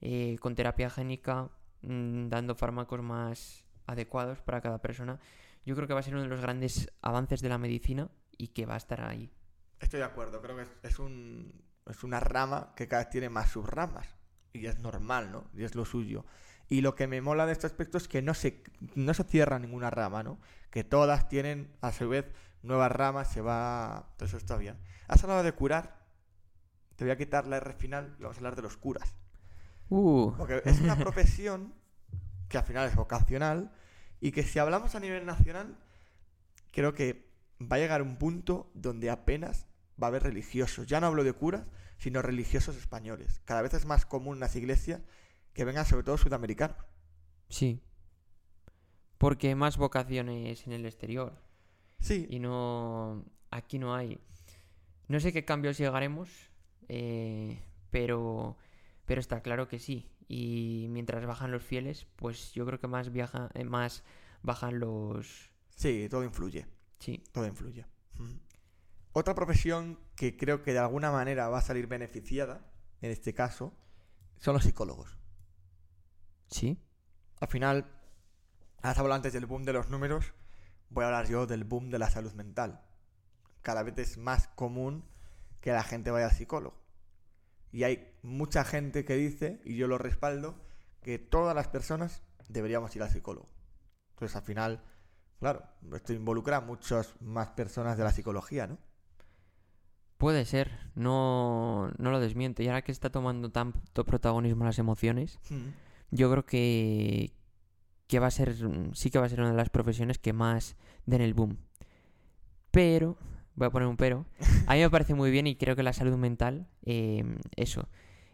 eh, 0.00 0.36
con 0.40 0.54
terapia 0.54 0.90
génica, 0.90 1.50
mm, 1.82 2.28
dando 2.28 2.54
fármacos 2.54 3.02
más 3.02 3.64
adecuados 3.86 4.40
para 4.40 4.60
cada 4.60 4.80
persona, 4.80 5.20
yo 5.64 5.74
creo 5.76 5.86
que 5.86 5.94
va 5.94 6.00
a 6.00 6.02
ser 6.02 6.14
uno 6.14 6.22
de 6.22 6.28
los 6.28 6.40
grandes 6.40 6.90
avances 7.02 7.40
de 7.40 7.48
la 7.48 7.58
medicina 7.58 8.10
y 8.36 8.48
que 8.48 8.66
va 8.66 8.74
a 8.74 8.78
estar 8.78 9.00
ahí. 9.00 9.30
Estoy 9.78 10.00
de 10.00 10.06
acuerdo, 10.06 10.40
creo 10.42 10.56
que 10.56 10.62
es, 10.62 10.72
es 10.82 10.98
un, 10.98 11.62
es 11.86 12.02
una 12.04 12.20
rama 12.20 12.72
que 12.76 12.88
cada 12.88 13.02
vez 13.02 13.10
tiene 13.10 13.28
más 13.28 13.50
subramas. 13.50 14.08
Y 14.52 14.66
es 14.66 14.78
normal, 14.78 15.32
¿no? 15.32 15.50
Y 15.54 15.64
es 15.64 15.74
lo 15.74 15.84
suyo. 15.84 16.26
Y 16.68 16.80
lo 16.80 16.94
que 16.94 17.06
me 17.06 17.20
mola 17.20 17.46
de 17.46 17.52
este 17.52 17.66
aspecto 17.66 17.98
es 17.98 18.08
que 18.08 18.22
no 18.22 18.34
se, 18.34 18.62
no 18.94 19.14
se 19.14 19.24
cierra 19.24 19.58
ninguna 19.58 19.90
rama, 19.90 20.22
¿no? 20.22 20.38
Que 20.70 20.84
todas 20.84 21.28
tienen, 21.28 21.74
a 21.80 21.92
su 21.92 22.08
vez, 22.08 22.26
nuevas 22.62 22.92
ramas, 22.92 23.32
se 23.32 23.40
va... 23.40 24.14
Todo 24.16 24.26
eso 24.26 24.36
está 24.36 24.56
bien. 24.56 24.78
Has 25.08 25.22
hablado 25.22 25.42
de 25.42 25.52
curar. 25.52 26.01
Te 27.02 27.06
voy 27.06 27.10
a 27.10 27.16
quitar 27.18 27.48
la 27.48 27.56
R 27.56 27.72
final 27.72 28.14
y 28.16 28.22
vamos 28.22 28.36
a 28.36 28.38
hablar 28.38 28.54
de 28.54 28.62
los 28.62 28.76
curas. 28.76 29.16
Uh, 29.88 30.32
Porque 30.36 30.62
es 30.64 30.80
una 30.80 30.94
profesión 30.96 31.74
que 32.48 32.58
al 32.58 32.64
final 32.64 32.88
es 32.88 32.94
vocacional 32.94 33.72
y 34.20 34.30
que 34.30 34.44
si 34.44 34.60
hablamos 34.60 34.94
a 34.94 35.00
nivel 35.00 35.26
nacional, 35.26 35.76
creo 36.70 36.94
que 36.94 37.28
va 37.60 37.74
a 37.74 37.78
llegar 37.80 38.02
un 38.02 38.18
punto 38.18 38.70
donde 38.74 39.10
apenas 39.10 39.66
va 40.00 40.06
a 40.06 40.10
haber 40.10 40.22
religiosos. 40.22 40.86
Ya 40.86 41.00
no 41.00 41.08
hablo 41.08 41.24
de 41.24 41.32
curas, 41.32 41.66
sino 41.98 42.22
religiosos 42.22 42.76
españoles. 42.76 43.40
Cada 43.44 43.62
vez 43.62 43.74
es 43.74 43.84
más 43.84 44.06
común 44.06 44.34
en 44.36 44.40
las 44.40 44.54
iglesias 44.54 45.00
que 45.54 45.64
vengan 45.64 45.84
sobre 45.84 46.04
todo 46.04 46.16
sudamericanos. 46.18 46.76
sí. 47.48 47.82
Porque 49.18 49.48
hay 49.48 49.54
más 49.56 49.76
vocaciones 49.76 50.66
en 50.66 50.72
el 50.72 50.86
exterior. 50.86 51.32
Sí, 51.98 52.26
Y 52.30 52.38
no. 52.38 53.24
Aquí 53.50 53.78
no 53.78 53.94
hay. 53.94 54.20
No 55.08 55.20
sé 55.20 55.32
qué 55.32 55.44
cambios 55.44 55.78
llegaremos. 55.78 56.51
Eh, 56.94 57.62
pero. 57.90 58.58
Pero 59.06 59.20
está 59.20 59.40
claro 59.40 59.66
que 59.66 59.78
sí. 59.78 60.10
Y 60.28 60.86
mientras 60.90 61.24
bajan 61.26 61.50
los 61.50 61.62
fieles, 61.62 62.06
pues 62.16 62.52
yo 62.52 62.66
creo 62.66 62.78
que 62.78 62.86
más 62.86 63.10
viaja, 63.10 63.50
eh, 63.54 63.64
más 63.64 64.04
bajan 64.42 64.78
los. 64.78 65.50
sí, 65.74 66.06
todo 66.10 66.22
influye. 66.22 66.66
Sí. 66.98 67.22
Todo 67.32 67.46
influye. 67.46 67.86
Otra 69.12 69.34
profesión 69.34 69.98
que 70.14 70.36
creo 70.36 70.62
que 70.62 70.72
de 70.72 70.78
alguna 70.78 71.10
manera 71.10 71.48
va 71.48 71.58
a 71.58 71.62
salir 71.62 71.86
beneficiada, 71.86 72.64
en 73.00 73.10
este 73.10 73.34
caso, 73.34 73.74
son 74.38 74.54
los 74.54 74.62
psicólogos. 74.62 75.18
Sí. 76.48 76.78
Al 77.40 77.48
final, 77.48 77.90
has 78.82 78.98
hablado 78.98 79.16
antes 79.16 79.32
del 79.32 79.46
boom 79.46 79.64
de 79.64 79.72
los 79.72 79.88
números, 79.88 80.32
voy 80.90 81.04
a 81.04 81.08
hablar 81.08 81.28
yo 81.28 81.46
del 81.46 81.64
boom 81.64 81.90
de 81.90 81.98
la 81.98 82.10
salud 82.10 82.32
mental. 82.34 82.84
Cada 83.62 83.82
vez 83.82 83.98
es 83.98 84.18
más 84.18 84.48
común 84.48 85.04
que 85.60 85.72
la 85.72 85.82
gente 85.82 86.10
vaya 86.10 86.26
al 86.26 86.32
psicólogo. 86.32 86.81
Y 87.72 87.84
hay 87.84 88.14
mucha 88.22 88.64
gente 88.64 89.04
que 89.04 89.16
dice, 89.16 89.60
y 89.64 89.76
yo 89.76 89.88
lo 89.88 89.98
respaldo, 89.98 90.54
que 91.00 91.18
todas 91.18 91.54
las 91.54 91.68
personas 91.68 92.22
deberíamos 92.48 92.94
ir 92.94 93.02
al 93.02 93.10
psicólogo. 93.10 93.48
Entonces, 94.10 94.36
al 94.36 94.42
final, 94.42 94.84
claro, 95.40 95.64
esto 95.94 96.12
involucra 96.12 96.58
a 96.58 96.60
muchas 96.60 97.14
más 97.20 97.48
personas 97.50 97.96
de 97.96 98.04
la 98.04 98.12
psicología, 98.12 98.66
¿no? 98.66 98.78
Puede 100.18 100.44
ser. 100.44 100.70
No, 100.94 101.90
no 101.98 102.12
lo 102.12 102.20
desmiento. 102.20 102.62
Y 102.62 102.68
ahora 102.68 102.82
que 102.82 102.92
está 102.92 103.10
tomando 103.10 103.50
tanto 103.50 104.04
protagonismo 104.04 104.64
las 104.64 104.78
emociones, 104.78 105.40
yo 106.12 106.30
creo 106.30 106.46
que, 106.46 107.32
que 108.06 108.20
va 108.20 108.28
a 108.28 108.30
ser, 108.30 108.54
sí 108.92 109.10
que 109.10 109.18
va 109.18 109.26
a 109.26 109.28
ser 109.28 109.40
una 109.40 109.50
de 109.50 109.56
las 109.56 109.70
profesiones 109.70 110.18
que 110.18 110.32
más 110.32 110.76
den 111.06 111.22
el 111.22 111.34
boom. 111.34 111.58
Pero, 112.70 113.18
voy 113.54 113.66
a 113.66 113.70
poner 113.70 113.88
un 113.88 113.96
pero, 113.96 114.26
a 114.66 114.74
mí 114.74 114.80
me 114.80 114.90
parece 114.90 115.14
muy 115.14 115.30
bien 115.30 115.46
y 115.46 115.56
creo 115.56 115.76
que 115.76 115.82
la 115.82 115.92
salud 115.92 116.16
mental, 116.16 116.68
eh, 116.84 117.24
eso, 117.56 117.88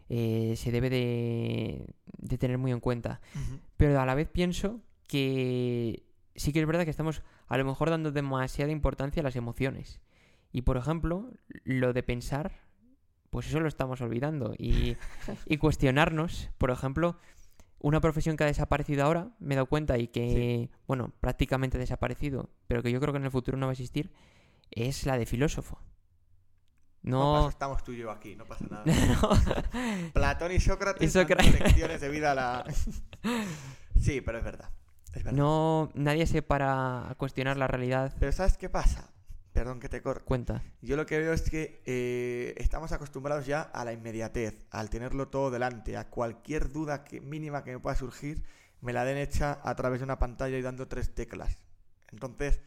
eh, 0.09 0.55
se 0.57 0.71
debe 0.71 0.89
de, 0.89 1.85
de 2.17 2.37
tener 2.37 2.57
muy 2.57 2.71
en 2.71 2.79
cuenta. 2.79 3.21
Pero 3.77 3.99
a 3.99 4.05
la 4.05 4.15
vez 4.15 4.27
pienso 4.27 4.81
que 5.07 6.03
sí 6.35 6.53
que 6.53 6.59
es 6.61 6.67
verdad 6.67 6.83
que 6.83 6.91
estamos 6.91 7.21
a 7.47 7.57
lo 7.57 7.65
mejor 7.65 7.89
dando 7.89 8.11
demasiada 8.11 8.71
importancia 8.71 9.21
a 9.21 9.23
las 9.23 9.35
emociones. 9.35 10.01
Y 10.51 10.63
por 10.63 10.77
ejemplo, 10.77 11.31
lo 11.63 11.93
de 11.93 12.03
pensar, 12.03 12.51
pues 13.29 13.47
eso 13.47 13.59
lo 13.59 13.67
estamos 13.67 14.01
olvidando. 14.01 14.53
Y, 14.57 14.97
y 15.45 15.57
cuestionarnos, 15.57 16.49
por 16.57 16.71
ejemplo, 16.71 17.17
una 17.79 18.01
profesión 18.01 18.35
que 18.35 18.43
ha 18.43 18.47
desaparecido 18.47 19.05
ahora, 19.05 19.29
me 19.39 19.53
he 19.53 19.57
dado 19.57 19.67
cuenta 19.67 19.97
y 19.97 20.07
que, 20.07 20.69
bueno, 20.87 21.13
prácticamente 21.21 21.77
ha 21.77 21.79
desaparecido, 21.79 22.49
pero 22.67 22.83
que 22.83 22.91
yo 22.91 22.99
creo 22.99 23.13
que 23.13 23.19
en 23.19 23.25
el 23.25 23.31
futuro 23.31 23.57
no 23.57 23.67
va 23.67 23.71
a 23.71 23.73
existir, 23.73 24.11
es 24.71 25.05
la 25.05 25.17
de 25.17 25.25
filósofo. 25.25 25.79
No 27.01 27.19
pasa, 27.33 27.41
No. 27.43 27.49
estamos 27.49 27.83
tú 27.83 27.91
y 27.93 27.97
yo 27.97 28.11
aquí, 28.11 28.35
no 28.35 28.45
pasa 28.45 28.65
nada. 28.69 28.83
no. 29.21 30.11
Platón 30.13 30.51
y 30.51 30.59
Sócrates, 30.59 31.13
Sócrates. 31.13 31.59
lecciones 31.59 32.01
de 32.01 32.09
vida 32.09 32.31
a 32.31 32.35
la... 32.35 32.65
sí, 34.01 34.21
pero 34.21 34.37
es 34.37 34.43
verdad. 34.43 34.69
Es 35.13 35.23
verdad. 35.23 35.31
No, 35.37 35.89
nadie 35.95 36.27
se 36.27 36.41
para 36.41 37.09
a 37.09 37.15
cuestionar 37.15 37.57
la 37.57 37.67
realidad. 37.67 38.13
Pero 38.19 38.31
¿sabes 38.31 38.57
qué 38.57 38.69
pasa? 38.69 39.11
Perdón 39.53 39.79
que 39.79 39.89
te 39.89 40.01
corte. 40.01 40.25
Cuenta. 40.25 40.61
Yo 40.81 40.95
lo 40.95 41.05
que 41.05 41.17
veo 41.17 41.33
es 41.33 41.49
que 41.49 41.81
eh, 41.85 42.53
estamos 42.57 42.91
acostumbrados 42.91 43.45
ya 43.45 43.61
a 43.61 43.83
la 43.83 43.93
inmediatez, 43.93 44.61
al 44.69 44.89
tenerlo 44.89 45.29
todo 45.29 45.49
delante, 45.51 45.97
a 45.97 46.09
cualquier 46.09 46.71
duda 46.71 47.03
que, 47.03 47.19
mínima 47.21 47.63
que 47.63 47.71
me 47.71 47.79
pueda 47.79 47.95
surgir, 47.95 48.43
me 48.81 48.93
la 48.93 49.05
den 49.05 49.17
hecha 49.17 49.59
a 49.63 49.75
través 49.75 50.01
de 50.01 50.03
una 50.03 50.19
pantalla 50.19 50.57
y 50.57 50.61
dando 50.61 50.87
tres 50.87 51.15
teclas. 51.15 51.57
Entonces, 52.11 52.61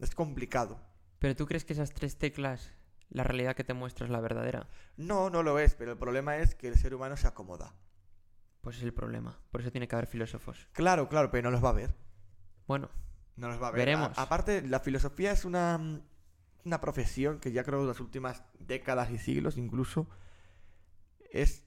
es 0.00 0.14
complicado. 0.14 0.80
Pero 1.18 1.34
tú 1.36 1.46
crees 1.46 1.64
que 1.64 1.72
esas 1.72 1.92
tres 1.92 2.16
teclas, 2.16 2.72
la 3.10 3.24
realidad 3.24 3.56
que 3.56 3.64
te 3.64 3.74
muestra 3.74 4.06
es 4.06 4.12
la 4.12 4.20
verdadera? 4.20 4.68
No, 4.96 5.30
no 5.30 5.42
lo 5.42 5.58
es, 5.58 5.74
pero 5.74 5.92
el 5.92 5.98
problema 5.98 6.36
es 6.36 6.54
que 6.54 6.68
el 6.68 6.76
ser 6.76 6.94
humano 6.94 7.16
se 7.16 7.26
acomoda. 7.26 7.74
Pues 8.60 8.76
es 8.76 8.82
el 8.82 8.92
problema. 8.94 9.38
Por 9.50 9.60
eso 9.60 9.70
tiene 9.72 9.88
que 9.88 9.96
haber 9.96 10.06
filósofos. 10.08 10.68
Claro, 10.72 11.08
claro, 11.08 11.30
pero 11.30 11.44
no 11.44 11.50
los 11.50 11.64
va 11.64 11.70
a 11.70 11.72
ver. 11.72 11.94
Bueno, 12.66 12.90
No 13.36 13.48
los 13.48 13.60
va 13.62 13.68
a 13.68 13.70
ver. 13.70 13.78
Veremos. 13.80 14.16
A- 14.18 14.22
aparte, 14.22 14.62
la 14.62 14.80
filosofía 14.80 15.32
es 15.32 15.44
una, 15.44 16.02
una 16.64 16.80
profesión 16.80 17.38
que 17.40 17.50
ya 17.52 17.64
creo 17.64 17.80
en 17.80 17.86
las 17.88 18.00
últimas 18.00 18.44
décadas 18.58 19.10
y 19.10 19.18
siglos 19.18 19.56
incluso 19.56 20.08
es 21.30 21.64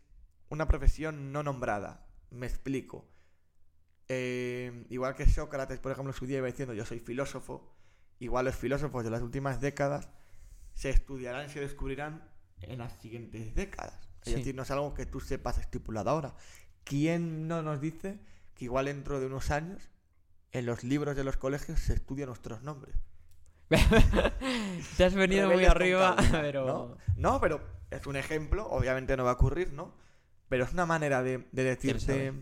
una 0.49 0.67
profesión 0.67 1.31
no 1.31 1.43
nombrada. 1.43 2.05
Me 2.29 2.45
explico. 2.45 3.07
Eh, 4.07 4.85
igual 4.89 5.15
que 5.15 5.25
Sócrates, 5.27 5.79
por 5.79 5.91
ejemplo, 5.91 6.11
en 6.11 6.17
su 6.17 6.25
día 6.25 6.37
iba 6.39 6.47
diciendo 6.47 6.73
yo 6.73 6.85
soy 6.85 6.99
filósofo, 6.99 7.73
igual 8.21 8.45
los 8.45 8.55
filósofos 8.55 9.03
de 9.03 9.09
las 9.09 9.21
últimas 9.21 9.59
décadas 9.61 10.09
se 10.73 10.89
estudiarán 10.89 11.47
y 11.47 11.49
se 11.49 11.59
descubrirán 11.59 12.23
en 12.61 12.79
las 12.79 12.93
siguientes 13.01 13.53
décadas. 13.55 13.99
Es 14.23 14.29
Sí. 14.31 14.35
decir, 14.35 14.55
no 14.55 14.61
es 14.63 14.71
algo 14.71 14.93
que 14.93 15.05
tú 15.05 15.19
sepas 15.19 15.57
estipulado 15.57 16.09
ahora. 16.11 16.35
¿Quién 16.83 17.47
no 17.47 17.61
nos 17.63 17.81
dice 17.81 18.19
que 18.55 18.65
igual 18.65 18.85
dentro 18.85 19.19
de 19.19 19.25
unos 19.25 19.49
años 19.51 19.89
en 20.51 20.65
los 20.67 20.83
libros 20.83 21.15
de 21.15 21.23
los 21.23 21.37
colegios 21.37 21.79
se 21.79 21.93
estudian 21.93 22.27
nuestros 22.27 22.61
nombres? 22.61 22.95
te 24.97 25.03
has 25.05 25.13
venido 25.15 25.49
muy 25.49 25.65
arriba, 25.65 26.15
pero... 26.31 26.65
¿no? 26.65 26.97
No, 27.15 27.41
pero 27.41 27.61
es 27.89 28.05
un 28.05 28.15
ejemplo, 28.15 28.67
obviamente 28.69 29.17
no 29.17 29.23
va 29.23 29.31
a 29.31 29.33
ocurrir, 29.33 29.73
¿no? 29.73 29.95
Pero 30.49 30.65
es 30.65 30.73
una 30.73 30.85
manera 30.85 31.23
de, 31.23 31.47
de 31.51 31.63
decirte... 31.63 32.33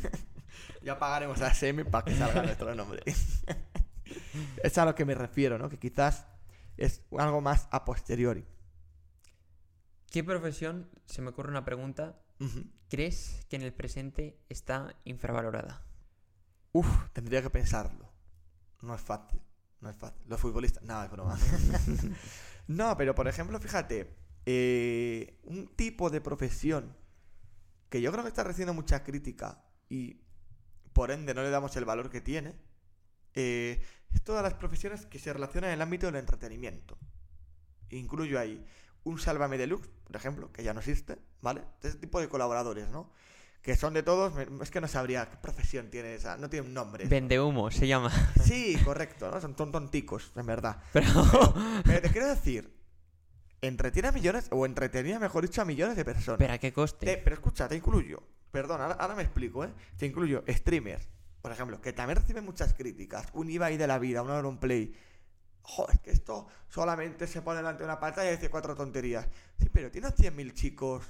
ya 0.82 0.98
pagaremos 0.98 1.40
a 1.42 1.52
SEMI 1.52 1.84
para 1.84 2.04
que 2.04 2.16
salga 2.16 2.42
nuestro 2.42 2.74
nombre. 2.74 3.02
Es 4.62 4.78
a 4.78 4.84
lo 4.84 4.94
que 4.94 5.04
me 5.04 5.14
refiero, 5.14 5.58
¿no? 5.58 5.68
Que 5.68 5.78
quizás 5.78 6.26
es 6.76 7.02
algo 7.18 7.40
más 7.40 7.68
a 7.70 7.84
posteriori. 7.84 8.44
¿Qué 10.10 10.22
profesión, 10.22 10.88
se 11.06 11.22
me 11.22 11.30
ocurre 11.30 11.50
una 11.50 11.64
pregunta, 11.64 12.20
crees 12.88 13.40
que 13.48 13.56
en 13.56 13.62
el 13.62 13.72
presente 13.72 14.38
está 14.48 14.94
infravalorada? 15.04 15.86
Uf, 16.72 16.88
tendría 17.12 17.42
que 17.42 17.50
pensarlo. 17.50 18.10
No 18.82 18.94
es 18.94 19.00
fácil. 19.00 19.40
No 19.80 19.88
es 19.90 19.96
fácil. 19.96 20.22
Los 20.28 20.40
futbolistas. 20.40 20.82
No, 20.82 21.02
es 21.02 21.10
broma. 21.10 21.38
no, 22.66 22.96
pero 22.96 23.14
por 23.14 23.28
ejemplo, 23.28 23.58
fíjate. 23.60 24.14
eh, 24.44 25.38
un 25.44 25.68
tipo 25.76 26.10
de 26.10 26.20
profesión 26.20 26.96
que 27.88 28.00
yo 28.00 28.10
creo 28.10 28.24
que 28.24 28.28
está 28.28 28.42
recibiendo 28.44 28.74
mucha 28.74 29.04
crítica 29.04 29.62
y 29.88 30.20
por 30.92 31.10
ende 31.10 31.34
no 31.34 31.42
le 31.42 31.50
damos 31.50 31.76
el 31.76 31.84
valor 31.84 32.10
que 32.10 32.20
tiene. 32.20 32.54
Eh, 33.34 33.82
es 34.12 34.22
todas 34.22 34.42
las 34.42 34.54
profesiones 34.54 35.06
que 35.06 35.18
se 35.18 35.32
relacionan 35.32 35.70
en 35.70 35.74
el 35.74 35.82
ámbito 35.82 36.06
del 36.06 36.16
entretenimiento. 36.16 36.98
Incluyo 37.90 38.38
ahí 38.38 38.64
un 39.04 39.18
Sálvame 39.18 39.58
Deluxe, 39.58 39.88
por 40.06 40.16
ejemplo, 40.16 40.52
que 40.52 40.62
ya 40.62 40.72
no 40.74 40.80
existe, 40.80 41.18
¿vale? 41.40 41.62
Ese 41.82 41.96
tipo 41.98 42.20
de 42.20 42.28
colaboradores, 42.28 42.88
¿no? 42.88 43.10
Que 43.62 43.76
son 43.76 43.94
de 43.94 44.02
todos, 44.02 44.32
es 44.62 44.70
que 44.70 44.80
no 44.80 44.88
sabría 44.88 45.28
qué 45.30 45.36
profesión 45.36 45.88
tiene 45.90 46.14
esa, 46.14 46.36
no 46.36 46.48
tiene 46.50 46.66
un 46.66 46.74
nombre. 46.74 47.06
Vende 47.06 47.40
humo, 47.40 47.70
se 47.70 47.86
llama. 47.86 48.10
Sí, 48.42 48.76
correcto, 48.84 49.30
¿no? 49.30 49.40
Son 49.40 49.54
ton- 49.54 49.70
tonticos, 49.72 50.32
en 50.36 50.46
verdad. 50.46 50.82
Pero... 50.92 51.08
Pero 51.84 52.00
te 52.02 52.10
quiero 52.10 52.28
decir, 52.28 52.72
entretiene 53.60 54.08
a 54.08 54.12
millones, 54.12 54.48
o 54.50 54.66
entretenía, 54.66 55.18
mejor 55.20 55.42
dicho, 55.44 55.62
a 55.62 55.64
millones 55.64 55.96
de 55.96 56.04
personas. 56.04 56.38
¿Pero 56.38 56.52
a 56.54 56.58
qué 56.58 56.72
coste? 56.72 57.06
Te- 57.06 57.18
pero 57.18 57.34
escucha, 57.34 57.68
te 57.68 57.76
incluyo. 57.76 58.22
Perdón, 58.50 58.80
ahora, 58.80 58.94
ahora 58.94 59.14
me 59.14 59.22
explico, 59.22 59.64
¿eh? 59.64 59.70
Te 59.96 60.06
incluyo 60.06 60.42
streamers, 60.48 61.08
por 61.42 61.52
ejemplo, 61.52 61.80
que 61.80 61.92
también 61.92 62.18
reciben 62.18 62.44
muchas 62.44 62.72
críticas. 62.72 63.26
Un 63.34 63.50
Ibai 63.50 63.76
de 63.76 63.86
la 63.86 63.98
vida, 63.98 64.22
un 64.22 64.30
Auronplay. 64.30 64.94
Joder, 65.64 65.96
es 65.96 66.00
que 66.00 66.10
esto 66.12 66.46
solamente 66.68 67.26
se 67.26 67.42
pone 67.42 67.58
delante 67.58 67.80
de 67.80 67.84
una 67.84 68.00
pantalla 68.00 68.30
y 68.30 68.36
dice 68.36 68.48
cuatro 68.50 68.74
tonterías. 68.74 69.26
Sí, 69.58 69.68
pero 69.72 69.90
tiene 69.90 70.06
a 70.08 70.14
100.000 70.14 70.52
chicos 70.54 71.04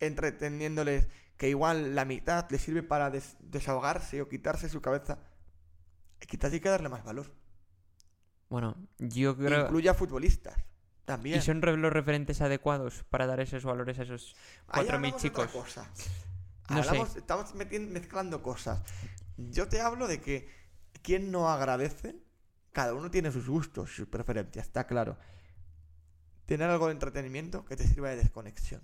entreteniéndoles 0.00 1.08
que 1.36 1.48
igual 1.48 1.94
la 1.94 2.04
mitad 2.04 2.48
les 2.50 2.60
sirve 2.62 2.82
para 2.82 3.10
des- 3.10 3.36
desahogarse 3.40 4.20
o 4.22 4.28
quitarse 4.28 4.68
su 4.68 4.80
cabeza. 4.80 5.18
Quizás 6.20 6.52
hay 6.52 6.60
que 6.60 6.68
darle 6.68 6.88
más 6.88 7.04
valor. 7.04 7.32
Bueno, 8.48 8.76
yo 8.98 9.36
creo... 9.36 9.62
Incluye 9.66 9.88
a 9.88 9.94
futbolistas. 9.94 10.56
También. 11.04 11.38
¿Y 11.38 11.42
son 11.42 11.60
los 11.60 11.92
referentes 11.92 12.40
adecuados 12.40 13.04
para 13.08 13.26
dar 13.26 13.40
esos 13.40 13.64
valores 13.64 13.98
a 13.98 14.02
esos 14.02 14.34
Ahí 14.68 14.84
4.000 14.86 14.94
hablamos 14.94 15.22
de 15.22 15.28
otra 15.28 15.46
chicos? 15.46 15.62
cosa. 15.62 15.90
No 16.70 16.82
sé. 16.82 17.00
Estamos 17.18 17.54
mezclando 17.54 18.42
cosas. 18.42 18.82
Yo 19.38 19.68
te 19.68 19.80
hablo 19.80 20.06
de 20.08 20.20
que 20.20 20.48
quien 21.02 21.30
no 21.30 21.48
agradece, 21.48 22.16
cada 22.72 22.92
uno 22.94 23.10
tiene 23.10 23.30
sus 23.32 23.48
gustos, 23.48 23.90
sus 23.94 24.08
preferencias, 24.08 24.66
está 24.66 24.86
claro. 24.86 25.16
Tener 26.46 26.68
algo 26.68 26.86
de 26.86 26.92
entretenimiento 26.92 27.64
que 27.64 27.76
te 27.76 27.86
sirva 27.86 28.10
de 28.10 28.16
desconexión. 28.16 28.82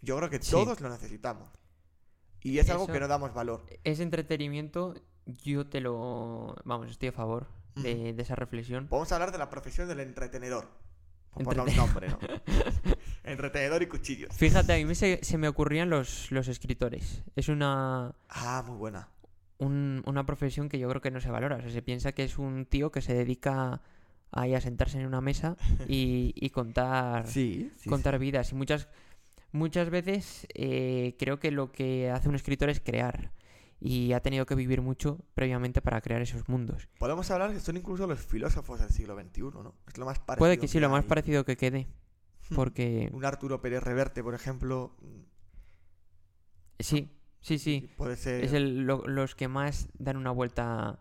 Yo 0.00 0.16
creo 0.16 0.30
que 0.30 0.40
Sí. 0.42 0.50
todos 0.50 0.80
lo 0.80 0.88
necesitamos. 0.88 1.50
Y 2.40 2.58
es 2.58 2.68
algo 2.70 2.86
que 2.86 3.00
no 3.00 3.08
damos 3.08 3.32
valor. 3.32 3.64
Ese 3.84 4.02
entretenimiento, 4.02 4.94
yo 5.26 5.66
te 5.66 5.80
lo... 5.80 6.56
Vamos, 6.64 6.90
estoy 6.90 7.08
a 7.08 7.12
favor 7.12 7.48
de, 7.74 8.12
de 8.12 8.22
esa 8.22 8.34
reflexión. 8.36 8.86
Vamos 8.90 9.10
a 9.12 9.16
hablar 9.16 9.32
de 9.32 9.38
la 9.38 9.48
profesión 9.50 9.88
del 9.88 10.00
entretenedor. 10.00 10.68
Por 11.30 11.44
poner 11.44 11.60
un 11.68 11.76
nombre, 11.76 12.08
¿no? 12.08 12.18
entretenedor 13.24 13.82
y 13.82 13.86
cuchillos. 13.86 14.30
Fíjate, 14.36 14.80
a 14.80 14.86
mí 14.86 14.94
se, 14.94 15.20
se 15.22 15.38
me 15.38 15.48
ocurrían 15.48 15.90
los, 15.90 16.30
los 16.30 16.48
escritores. 16.48 17.22
Es 17.36 17.48
una, 17.48 18.14
Ah, 18.28 18.62
muy 18.66 18.76
buena. 18.76 19.08
un- 19.58 20.02
una 20.06 20.26
profesión 20.26 20.68
que 20.68 20.78
yo 20.78 20.88
creo 20.88 21.00
que 21.00 21.10
no 21.10 21.20
se 21.20 21.30
valora. 21.30 21.56
O 21.56 21.60
sea, 21.60 21.70
se 21.70 21.82
piensa 21.82 22.12
que 22.12 22.24
es 22.24 22.38
un 22.38 22.66
tío 22.66 22.90
que 22.92 23.00
se 23.02 23.14
dedica 23.14 23.80
ahí 24.32 24.54
a 24.54 24.60
sentarse 24.60 24.98
en 25.00 25.06
una 25.06 25.20
mesa 25.20 25.56
y, 25.88 26.32
y 26.36 26.50
contar, 26.50 27.26
Sí, 27.28 27.70
sí, 27.78 27.88
contar 27.88 28.18
vidas. 28.18 28.52
Y 28.52 28.54
muchas, 28.56 28.88
muchas 29.52 29.90
veces 29.90 30.46
eh, 30.54 31.14
creo 31.18 31.38
que 31.38 31.50
lo 31.50 31.70
que 31.72 32.10
hace 32.10 32.28
un 32.28 32.34
escritor 32.34 32.68
es 32.70 32.80
crear. 32.80 33.32
Y 33.80 34.12
ha 34.12 34.20
tenido 34.20 34.46
que 34.46 34.54
vivir 34.54 34.80
mucho 34.80 35.18
previamente 35.34 35.82
para 35.82 36.00
crear 36.00 36.22
esos 36.22 36.48
mundos. 36.48 36.88
Podemos 36.98 37.30
hablar 37.30 37.52
que 37.52 37.60
son 37.60 37.76
incluso 37.76 38.06
los 38.06 38.18
filósofos 38.20 38.80
del 38.80 38.88
siglo 38.90 39.14
XXI, 39.20 39.42
¿no? 39.62 39.74
Es 39.86 39.98
lo 39.98 40.06
más 40.06 40.18
parecido. 40.20 40.38
Puede 40.38 40.58
que 40.58 40.68
sí, 40.68 40.80
lo 40.80 40.88
más 40.88 41.04
parecido 41.04 41.44
que 41.44 41.56
quede. 41.58 41.86
Hmm. 42.50 42.54
Porque 42.56 43.10
Un 43.12 43.24
Arturo 43.24 43.60
Pérez 43.60 43.82
Reverte, 43.82 44.22
por 44.22 44.34
ejemplo, 44.34 44.96
sí, 46.78 47.10
sí, 47.40 47.58
sí. 47.58 47.90
puede 47.96 48.16
ser 48.16 48.44
Es 48.44 48.52
el- 48.52 48.86
lo- 48.86 49.06
los 49.06 49.34
que 49.34 49.48
más 49.48 49.88
dan 49.98 50.16
una 50.16 50.30
vuelta 50.30 51.00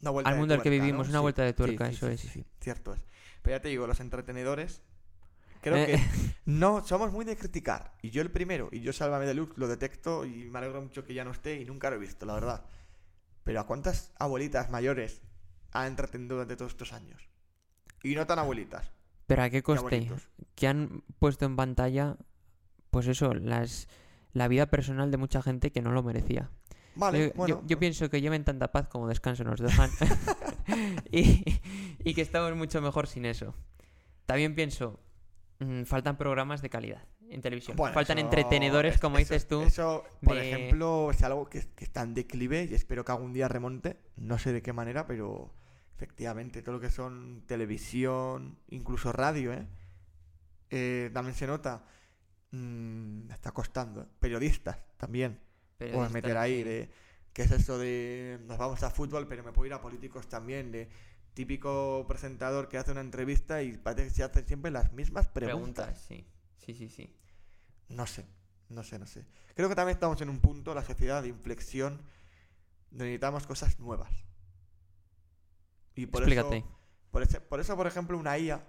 una 0.00 0.10
vuelta 0.10 0.30
al 0.30 0.36
mundo 0.38 0.54
al 0.54 0.62
que 0.62 0.70
vivimos, 0.70 1.06
¿no? 1.06 1.10
una 1.10 1.18
Sí, 1.18 1.22
vuelta 1.22 1.42
de 1.44 1.52
tuerca, 1.52 1.88
sí, 1.88 1.94
eso 1.96 2.06
sí, 2.06 2.12
es. 2.14 2.20
sí, 2.20 2.28
sí, 2.28 2.46
cierto 2.60 2.94
es. 2.94 3.04
Pero 3.42 3.56
ya 3.56 3.62
te 3.62 3.68
digo, 3.68 3.86
los 3.86 4.00
entretenedores, 4.00 4.82
creo 5.62 5.76
Eh, 5.78 5.86
que 5.86 5.94
no 6.46 6.84
somos 6.86 7.12
muy 7.12 7.24
de 7.24 7.36
criticar. 7.36 7.94
Y 8.02 8.10
yo 8.10 8.22
el 8.22 8.30
primero, 8.30 8.68
y 8.72 8.80
yo 8.80 8.92
Sálvame 8.92 9.26
de 9.26 9.34
Luz 9.34 9.50
lo 9.56 9.68
detecto 9.68 10.24
y 10.26 10.48
me 10.50 10.58
alegro 10.58 10.82
mucho 10.82 11.04
que 11.04 11.14
ya 11.14 11.24
no 11.24 11.30
esté 11.32 11.60
y 11.60 11.64
nunca 11.64 11.90
lo 11.90 11.96
he 11.96 12.00
visto, 12.00 12.26
la 12.26 12.34
verdad. 12.34 12.64
Pero 13.44 13.60
¿a 13.60 13.66
cuántas 13.66 14.12
abuelitas 14.18 14.70
mayores 14.70 15.22
ha 15.72 15.86
entretenido 15.86 16.36
durante 16.36 16.56
todos 16.56 16.72
estos 16.72 16.92
años? 16.92 17.28
Y 18.02 18.14
no 18.14 18.26
tan 18.26 18.38
abuelitas. 18.38 18.92
Pero 19.34 19.42
a 19.44 19.50
qué 19.50 19.62
coste? 19.62 19.86
abuelitos. 19.86 20.28
Que 20.54 20.68
han 20.68 21.02
puesto 21.18 21.44
en 21.46 21.56
pantalla, 21.56 22.16
pues 22.90 23.06
eso, 23.06 23.34
las 23.34 23.88
la 24.32 24.48
vida 24.48 24.66
personal 24.66 25.10
de 25.10 25.16
mucha 25.18 25.42
gente 25.42 25.72
que 25.72 25.82
no 25.82 25.92
lo 25.92 26.02
merecía. 26.02 26.50
Vale, 26.94 27.28
yo, 27.28 27.32
bueno. 27.34 27.62
yo 27.66 27.78
pienso 27.78 28.08
que 28.10 28.20
lleven 28.20 28.44
tanta 28.44 28.72
paz 28.72 28.88
como 28.88 29.08
descanso 29.08 29.44
nos 29.44 29.60
dejan. 29.60 29.90
y, 31.10 31.44
y 32.04 32.14
que 32.14 32.20
estamos 32.22 32.54
mucho 32.56 32.80
mejor 32.80 33.06
sin 33.06 33.24
eso. 33.24 33.54
También 34.26 34.54
pienso, 34.54 35.00
mm, 35.58 35.82
faltan 35.84 36.16
programas 36.16 36.62
de 36.62 36.70
calidad 36.70 37.04
en 37.28 37.40
televisión. 37.40 37.76
Bueno, 37.76 37.94
faltan 37.94 38.18
eso- 38.18 38.26
entretenedores, 38.26 38.94
es- 38.96 39.00
como 39.00 39.16
eso- 39.18 39.34
dices 39.34 39.48
tú. 39.48 39.62
Eso, 39.62 40.04
por 40.22 40.36
de- 40.36 40.50
ejemplo, 40.52 41.10
es 41.10 41.22
algo 41.22 41.48
que, 41.48 41.60
que 41.74 41.84
está 41.84 42.02
en 42.02 42.14
declive 42.14 42.68
y 42.70 42.74
espero 42.74 43.04
que 43.04 43.12
algún 43.12 43.32
día 43.32 43.48
remonte. 43.48 43.96
No 44.16 44.38
sé 44.38 44.52
de 44.52 44.62
qué 44.62 44.72
manera, 44.72 45.06
pero 45.06 45.50
efectivamente, 46.02 46.62
todo 46.62 46.74
lo 46.74 46.80
que 46.80 46.90
son 46.90 47.44
televisión, 47.46 48.58
incluso 48.70 49.12
radio, 49.12 49.52
¿eh? 49.52 49.68
Eh, 50.68 51.10
también 51.14 51.36
se 51.36 51.46
nota. 51.46 51.84
Mm, 52.50 53.30
está 53.30 53.52
costando. 53.52 54.02
¿eh? 54.02 54.06
Periodistas 54.18 54.78
también. 54.96 55.38
Puedes 55.78 55.92
Periodistas, 55.92 56.12
meter 56.12 56.36
ahí 56.36 56.64
de. 56.64 56.90
¿Qué 57.32 57.42
es 57.42 57.52
eso 57.52 57.78
de. 57.78 58.40
Nos 58.46 58.58
vamos 58.58 58.82
a 58.82 58.90
fútbol, 58.90 59.28
pero 59.28 59.44
me 59.44 59.52
puedo 59.52 59.66
ir 59.66 59.74
a 59.74 59.80
políticos 59.80 60.28
también? 60.28 60.72
De 60.72 60.90
típico 61.34 62.04
presentador 62.08 62.68
que 62.68 62.78
hace 62.78 62.90
una 62.90 63.00
entrevista 63.00 63.62
y 63.62 63.78
parece 63.78 64.08
que 64.08 64.10
se 64.10 64.24
hacen 64.24 64.46
siempre 64.46 64.72
las 64.72 64.92
mismas 64.92 65.28
preguntas. 65.28 65.86
Preguntas, 65.86 66.04
sí. 66.08 66.26
Sí, 66.58 66.74
sí, 66.74 66.88
sí. 66.88 67.16
No 67.88 68.06
sé, 68.06 68.26
no 68.68 68.82
sé, 68.82 68.98
no 68.98 69.06
sé. 69.06 69.24
Creo 69.54 69.68
que 69.68 69.76
también 69.76 69.94
estamos 69.94 70.20
en 70.20 70.30
un 70.30 70.40
punto, 70.40 70.74
la 70.74 70.82
sociedad, 70.82 71.22
de 71.22 71.28
inflexión, 71.28 72.02
donde 72.90 73.04
necesitamos 73.04 73.46
cosas 73.46 73.78
nuevas. 73.78 74.31
Y 75.94 76.06
por 76.06 76.22
Explícate. 76.22 76.58
Eso, 76.58 76.66
por, 77.10 77.22
ese- 77.22 77.40
por 77.40 77.60
eso, 77.60 77.76
por 77.76 77.86
ejemplo, 77.86 78.18
una 78.18 78.38
IA, 78.38 78.62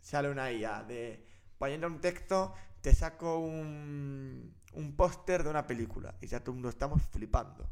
sale 0.00 0.30
una 0.30 0.50
IA 0.50 0.82
de 0.84 1.26
poniendo 1.58 1.86
un 1.86 2.00
texto, 2.00 2.54
te 2.80 2.94
saco 2.94 3.38
un, 3.38 4.54
un 4.74 4.96
póster 4.96 5.42
de 5.44 5.50
una 5.50 5.66
película 5.66 6.14
y 6.20 6.26
ya 6.26 6.40
todo 6.40 6.50
el 6.52 6.54
mundo 6.56 6.68
estamos 6.68 7.02
flipando. 7.02 7.68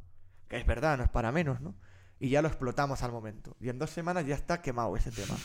Que 0.48 0.56
es 0.58 0.66
verdad, 0.66 0.98
no 0.98 1.04
es 1.04 1.10
para 1.10 1.32
menos, 1.32 1.60
¿no? 1.60 1.74
Y 2.20 2.28
ya 2.28 2.42
lo 2.42 2.48
explotamos 2.48 3.02
al 3.02 3.12
momento. 3.12 3.56
Y 3.60 3.68
en 3.68 3.78
dos 3.78 3.90
semanas 3.90 4.26
ya 4.26 4.34
está 4.34 4.60
quemado 4.62 4.96
ese 4.96 5.10
tema. 5.10 5.36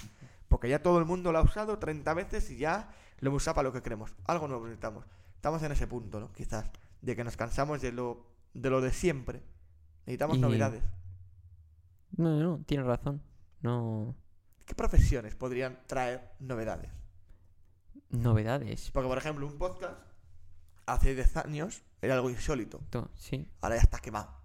Porque 0.47 0.67
ya 0.69 0.82
todo 0.82 0.99
el 0.99 1.06
mundo 1.06 1.32
lo 1.32 1.39
ha 1.39 1.41
usado 1.41 1.78
30 1.80 2.13
veces 2.13 2.49
y 2.52 2.58
ya 2.58 2.89
lo 3.19 3.30
hemos 3.30 3.43
usado 3.43 3.56
para 3.56 3.67
lo 3.69 3.73
que 3.73 3.82
queremos. 3.82 4.13
Algo 4.25 4.47
nuevo 4.47 4.65
necesitamos. 4.65 5.06
Estamos 5.36 5.62
en 5.63 5.71
ese 5.71 5.88
punto, 5.88 6.19
¿no? 6.19 6.32
Quizás. 6.34 6.69
De 7.02 7.15
que 7.15 7.23
nos 7.23 7.38
cansamos 7.38 7.82
de 7.82 7.91
lo 7.91 8.25
de, 8.54 8.69
lo 8.69 8.82
de 8.82 8.91
siempre. 8.91 9.41
Necesitamos 10.06 10.38
Y- 10.38 10.41
novedades. 10.41 10.84
No, 12.17 12.30
no, 12.38 12.39
no, 12.58 12.63
tienes 12.65 12.86
razón. 12.86 13.21
No. 13.62 14.15
¿Qué 14.65 14.76
profesiones 14.76 15.36
podrían 15.36 15.80
traer 15.88 16.32
novedades? 16.39 16.91
Novedades. 18.10 18.91
Porque, 18.91 19.08
por 19.08 19.17
ejemplo, 19.17 19.45
un 19.45 19.58
podcast 19.58 20.00
hace 20.86 21.13
10 21.15 21.38
años 21.38 21.84
era 22.02 22.15
algo 22.15 22.30
insólito. 22.30 22.80
To- 22.89 23.10
Sí. 23.15 23.48
Ahora 23.62 23.76
ya 23.76 23.82
está 23.82 24.00
quemado. 24.00 24.38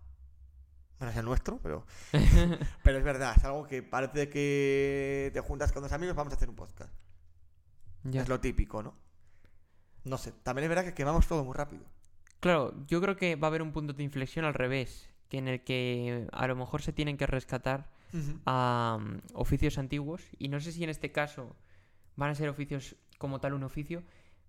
Bueno, 0.99 1.11
es 1.13 1.17
el 1.19 1.25
nuestro, 1.25 1.59
pero. 1.63 1.87
Pero 2.83 2.99
es 2.99 3.05
verdad, 3.05 3.35
es 3.37 3.45
algo 3.45 3.67
que 3.67 3.83
parece 3.83 4.29
que 4.31 5.31
te 5.35 5.41
juntas 5.41 5.73
con 5.73 5.83
dos 5.83 5.93
amigos, 5.93 6.15
vamos 6.15 6.33
a 6.33 6.37
hacer 6.37 6.49
un 6.49 6.55
podcast. 6.55 6.93
Ya. 8.05 8.23
Es 8.23 8.29
lo 8.29 8.39
típico, 8.41 8.83
¿no? 8.83 8.95
No 10.05 10.19
sé, 10.19 10.33
también 10.43 10.65
es 10.65 10.69
verdad 10.69 10.85
que 10.85 10.95
quemamos 10.95 11.27
todo 11.27 11.45
muy 11.45 11.55
rápido. 11.55 11.83
Claro, 12.41 12.75
yo 12.87 13.01
creo 13.01 13.17
que 13.17 13.37
va 13.37 13.49
a 13.49 13.51
haber 13.51 13.63
un 13.63 13.73
punto 13.73 13.93
de 13.93 14.03
inflexión 14.03 14.45
al 14.45 14.55
revés, 14.55 15.11
que 15.29 15.39
en 15.39 15.49
el 15.49 15.65
que 15.65 16.29
a 16.33 16.47
lo 16.47 16.55
mejor 16.57 16.81
se 16.83 16.93
tienen 16.93 17.17
que 17.17 17.27
rescatar 17.27 17.91
a 18.47 18.99
mm, 19.01 19.19
oficios 19.35 19.79
antiguos 19.79 20.23
y 20.39 20.49
no 20.49 20.61
sé 20.61 20.73
si 20.73 20.85
en 20.85 20.91
este 20.91 21.13
caso 21.13 21.57
van 22.17 22.31
a 22.31 22.35
ser 22.35 22.49
oficios 22.49 22.97
como 23.19 23.41
tal 23.41 23.55
un 23.55 23.65
oficio, 23.65 24.03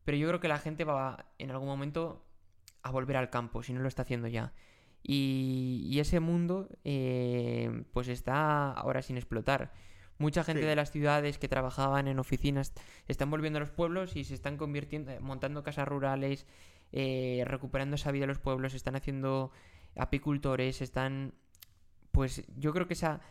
pero 0.04 0.18
yo 0.18 0.28
creo 0.28 0.40
que 0.40 0.48
la 0.48 0.60
gente 0.60 0.84
va 0.84 1.26
en 1.40 1.52
algún 1.52 1.68
momento 1.68 2.26
a 2.84 2.92
volver 2.92 3.18
al 3.18 3.30
campo, 3.30 3.64
si 3.64 3.74
no 3.74 3.82
lo 3.82 3.88
está 3.88 4.04
haciendo 4.04 4.28
ya. 4.28 4.54
Y, 5.02 5.88
y 5.90 6.00
ese 6.00 6.20
mundo 6.20 6.70
eh, 6.84 7.84
pues 7.94 8.08
está 8.08 8.72
ahora 8.72 9.02
sin 9.02 9.18
explotar. 9.18 9.72
Mucha 10.18 10.44
gente 10.44 10.62
Sí. 10.62 10.68
de 10.68 10.76
las 10.76 10.92
ciudades 10.92 11.38
que 11.38 11.48
trabajaban 11.48 12.08
en 12.08 12.20
oficinas 12.20 12.74
están 13.08 13.30
volviendo 13.30 13.58
a 13.58 13.60
los 13.60 13.72
pueblos 13.72 14.16
y 14.16 14.24
se 14.24 14.34
están 14.34 14.58
convirtiendo, 14.58 15.12
montando 15.22 15.62
casas 15.64 15.88
rurales, 15.88 16.46
eh, 16.92 17.44
recuperando 17.46 17.96
esa 17.98 18.12
vida 18.12 18.24
de 18.24 18.28
los 18.28 18.40
pueblos, 18.40 18.74
están 18.74 18.96
haciendo 18.96 19.52
apicultores, 19.98 20.82
están... 20.82 21.34
Pues 22.12 22.46
yo 22.56 22.72
creo 22.74 22.88
que 22.88 22.94
esa... 22.94 23.22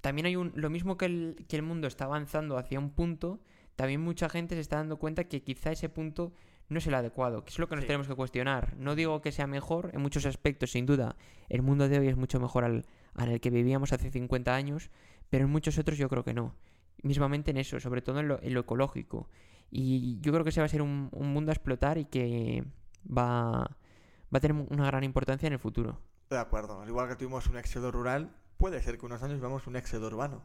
También 0.00 0.26
hay 0.26 0.36
un... 0.36 0.52
Lo 0.54 0.70
mismo 0.70 0.96
que 0.96 1.06
el, 1.06 1.44
que 1.48 1.56
el 1.56 1.62
mundo 1.62 1.86
está 1.86 2.04
avanzando 2.06 2.56
hacia 2.56 2.78
un 2.78 2.90
punto, 2.90 3.40
también 3.76 4.00
mucha 4.00 4.28
gente 4.28 4.54
se 4.54 4.60
está 4.60 4.76
dando 4.76 4.98
cuenta 4.98 5.24
que 5.24 5.42
quizá 5.42 5.72
ese 5.72 5.88
punto 5.88 6.32
no 6.68 6.78
es 6.78 6.86
el 6.86 6.94
adecuado, 6.94 7.44
que 7.44 7.50
es 7.50 7.58
lo 7.58 7.68
que 7.68 7.74
nos 7.74 7.82
Sí. 7.82 7.88
tenemos 7.88 8.06
que 8.08 8.14
cuestionar. 8.14 8.76
No 8.76 8.94
digo 8.94 9.20
que 9.20 9.32
sea 9.32 9.46
mejor, 9.46 9.90
en 9.92 10.00
muchos 10.02 10.24
aspectos, 10.26 10.70
sin 10.70 10.86
duda, 10.86 11.16
el 11.48 11.62
mundo 11.62 11.88
de 11.88 11.98
hoy 11.98 12.08
es 12.08 12.16
mucho 12.16 12.38
mejor 12.40 12.64
al, 12.64 12.86
al 13.14 13.40
que 13.40 13.50
vivíamos 13.50 13.92
hace 13.92 14.10
50 14.10 14.54
años, 14.54 14.90
pero 15.30 15.44
en 15.46 15.50
muchos 15.50 15.78
otros 15.78 15.98
yo 15.98 16.08
creo 16.08 16.24
que 16.24 16.32
no. 16.34 16.54
Mismamente 17.02 17.50
en 17.50 17.56
eso, 17.56 17.80
sobre 17.80 18.02
todo 18.02 18.20
en 18.20 18.28
lo, 18.28 18.40
en 18.42 18.54
lo 18.54 18.60
ecológico. 18.60 19.28
Y 19.70 20.20
yo 20.20 20.32
creo 20.32 20.44
que 20.44 20.50
ese 20.50 20.60
va 20.60 20.66
a 20.66 20.68
ser 20.68 20.82
un, 20.82 21.08
un 21.12 21.32
mundo 21.32 21.50
a 21.50 21.54
explotar 21.54 21.98
y 21.98 22.04
que 22.04 22.64
va, 23.06 23.60
va 24.32 24.36
a 24.36 24.40
tener 24.40 24.66
una 24.70 24.86
gran 24.86 25.02
importancia 25.04 25.46
en 25.46 25.54
el 25.54 25.58
futuro. 25.58 25.98
De 26.28 26.38
acuerdo, 26.38 26.80
al 26.80 26.88
igual 26.88 27.08
que 27.08 27.16
tuvimos 27.16 27.46
un 27.48 27.56
éxodo 27.56 27.90
rural, 27.90 28.30
puede 28.60 28.80
ser 28.82 28.98
que 28.98 29.06
unos 29.06 29.22
años 29.24 29.40
veamos 29.40 29.66
un 29.66 29.74
éxodo 29.74 30.06
urbano. 30.06 30.44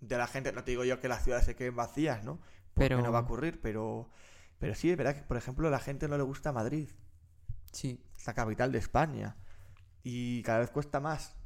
de 0.00 0.18
la 0.18 0.26
gente. 0.26 0.52
No 0.52 0.64
te 0.64 0.72
digo 0.72 0.84
yo 0.84 0.98
que 1.00 1.08
las 1.08 1.22
ciudades 1.24 1.46
se 1.46 1.54
queden 1.54 1.76
vacías, 1.76 2.24
¿no? 2.24 2.38
Porque 2.74 2.88
Pero- 2.88 3.00
no 3.00 3.12
va 3.12 3.20
a 3.20 3.22
ocurrir, 3.22 3.60
pero, 3.62 4.10
pero 4.58 4.74
sí, 4.74 4.90
es 4.90 4.96
verdad 4.96 5.14
que, 5.14 5.22
por 5.22 5.36
ejemplo, 5.36 5.68
a 5.68 5.70
la 5.70 5.78
gente 5.78 6.08
no 6.08 6.16
le 6.16 6.24
gusta 6.24 6.52
Madrid, 6.52 6.88
Sí. 7.70 8.02
es 8.16 8.26
la 8.26 8.34
capital 8.34 8.72
de 8.72 8.78
España. 8.78 9.36
Y 10.02 10.42
cada 10.42 10.58
vez 10.58 10.70
cuesta 10.70 10.98
más 11.00 11.36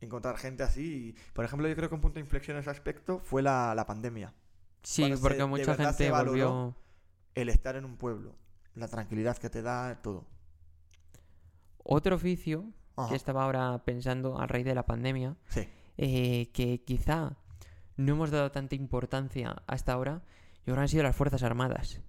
encontrar 0.00 0.38
gente 0.38 0.62
así. 0.62 1.08
Y, 1.16 1.32
por 1.34 1.44
ejemplo, 1.44 1.68
yo 1.68 1.76
creo 1.76 1.88
que 1.90 1.94
un 1.94 2.00
punto 2.00 2.14
de 2.14 2.20
inflexión 2.20 2.56
en 2.56 2.62
ese 2.62 2.70
aspecto 2.70 3.20
fue 3.20 3.42
la, 3.42 3.74
la 3.74 3.84
pandemia. 3.86 4.32
Sí, 4.82 5.02
Cuando 5.02 5.20
porque 5.20 5.44
mucha 5.44 5.74
gente 5.74 6.10
volvió... 6.10 6.74
El 7.34 7.50
estar 7.50 7.76
en 7.76 7.84
un 7.84 7.98
pueblo, 7.98 8.34
la 8.74 8.88
tranquilidad 8.88 9.36
que 9.36 9.50
te 9.50 9.60
da, 9.60 10.00
todo. 10.00 10.26
Otro 11.84 12.16
oficio 12.16 12.72
Ajá. 12.96 13.10
que 13.10 13.16
estaba 13.16 13.44
ahora 13.44 13.82
pensando 13.84 14.38
a 14.38 14.46
raíz 14.46 14.64
de 14.64 14.74
la 14.74 14.86
pandemia, 14.86 15.36
Sí. 15.48 15.68
eh, 15.98 16.50
que 16.52 16.82
quizá 16.84 17.36
no 17.96 18.12
hemos 18.12 18.30
dado 18.30 18.50
tanta 18.50 18.74
importancia 18.74 19.62
hasta 19.66 19.92
ahora, 19.92 20.22
yo 20.58 20.72
creo 20.72 20.76
que 20.76 20.80
han 20.82 20.88
sido 20.88 21.02
las 21.02 21.14
Fuerzas 21.16 21.42
Armadas. 21.42 22.00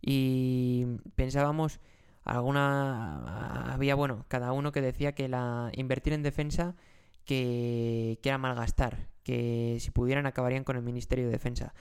Y 0.00 0.84
pensábamos, 1.16 1.80
alguna 2.24 3.72
había, 3.72 3.94
bueno, 3.94 4.24
cada 4.28 4.52
uno 4.52 4.72
que 4.72 4.80
decía 4.80 5.14
que 5.14 5.28
la 5.28 5.70
invertir 5.74 6.12
en 6.12 6.22
defensa 6.22 6.76
que, 7.24 8.18
que 8.22 8.28
era 8.28 8.38
malgastar, 8.38 9.08
que 9.22 9.76
si 9.80 9.90
pudieran 9.90 10.26
acabarían 10.26 10.64
con 10.64 10.76
el 10.76 10.82
Ministerio 10.82 11.26
de 11.26 11.32
Defensa. 11.32 11.74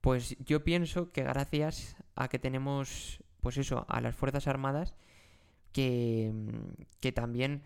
Pues 0.00 0.36
yo 0.44 0.64
pienso 0.64 1.12
que 1.12 1.22
gracias 1.22 1.96
a 2.14 2.28
que 2.28 2.38
tenemos, 2.38 3.22
pues 3.40 3.56
eso, 3.56 3.86
a 3.88 4.00
las 4.02 4.14
Fuerzas 4.14 4.46
Armadas, 4.48 4.94
que, 5.74 6.32
que 7.00 7.12
también 7.12 7.62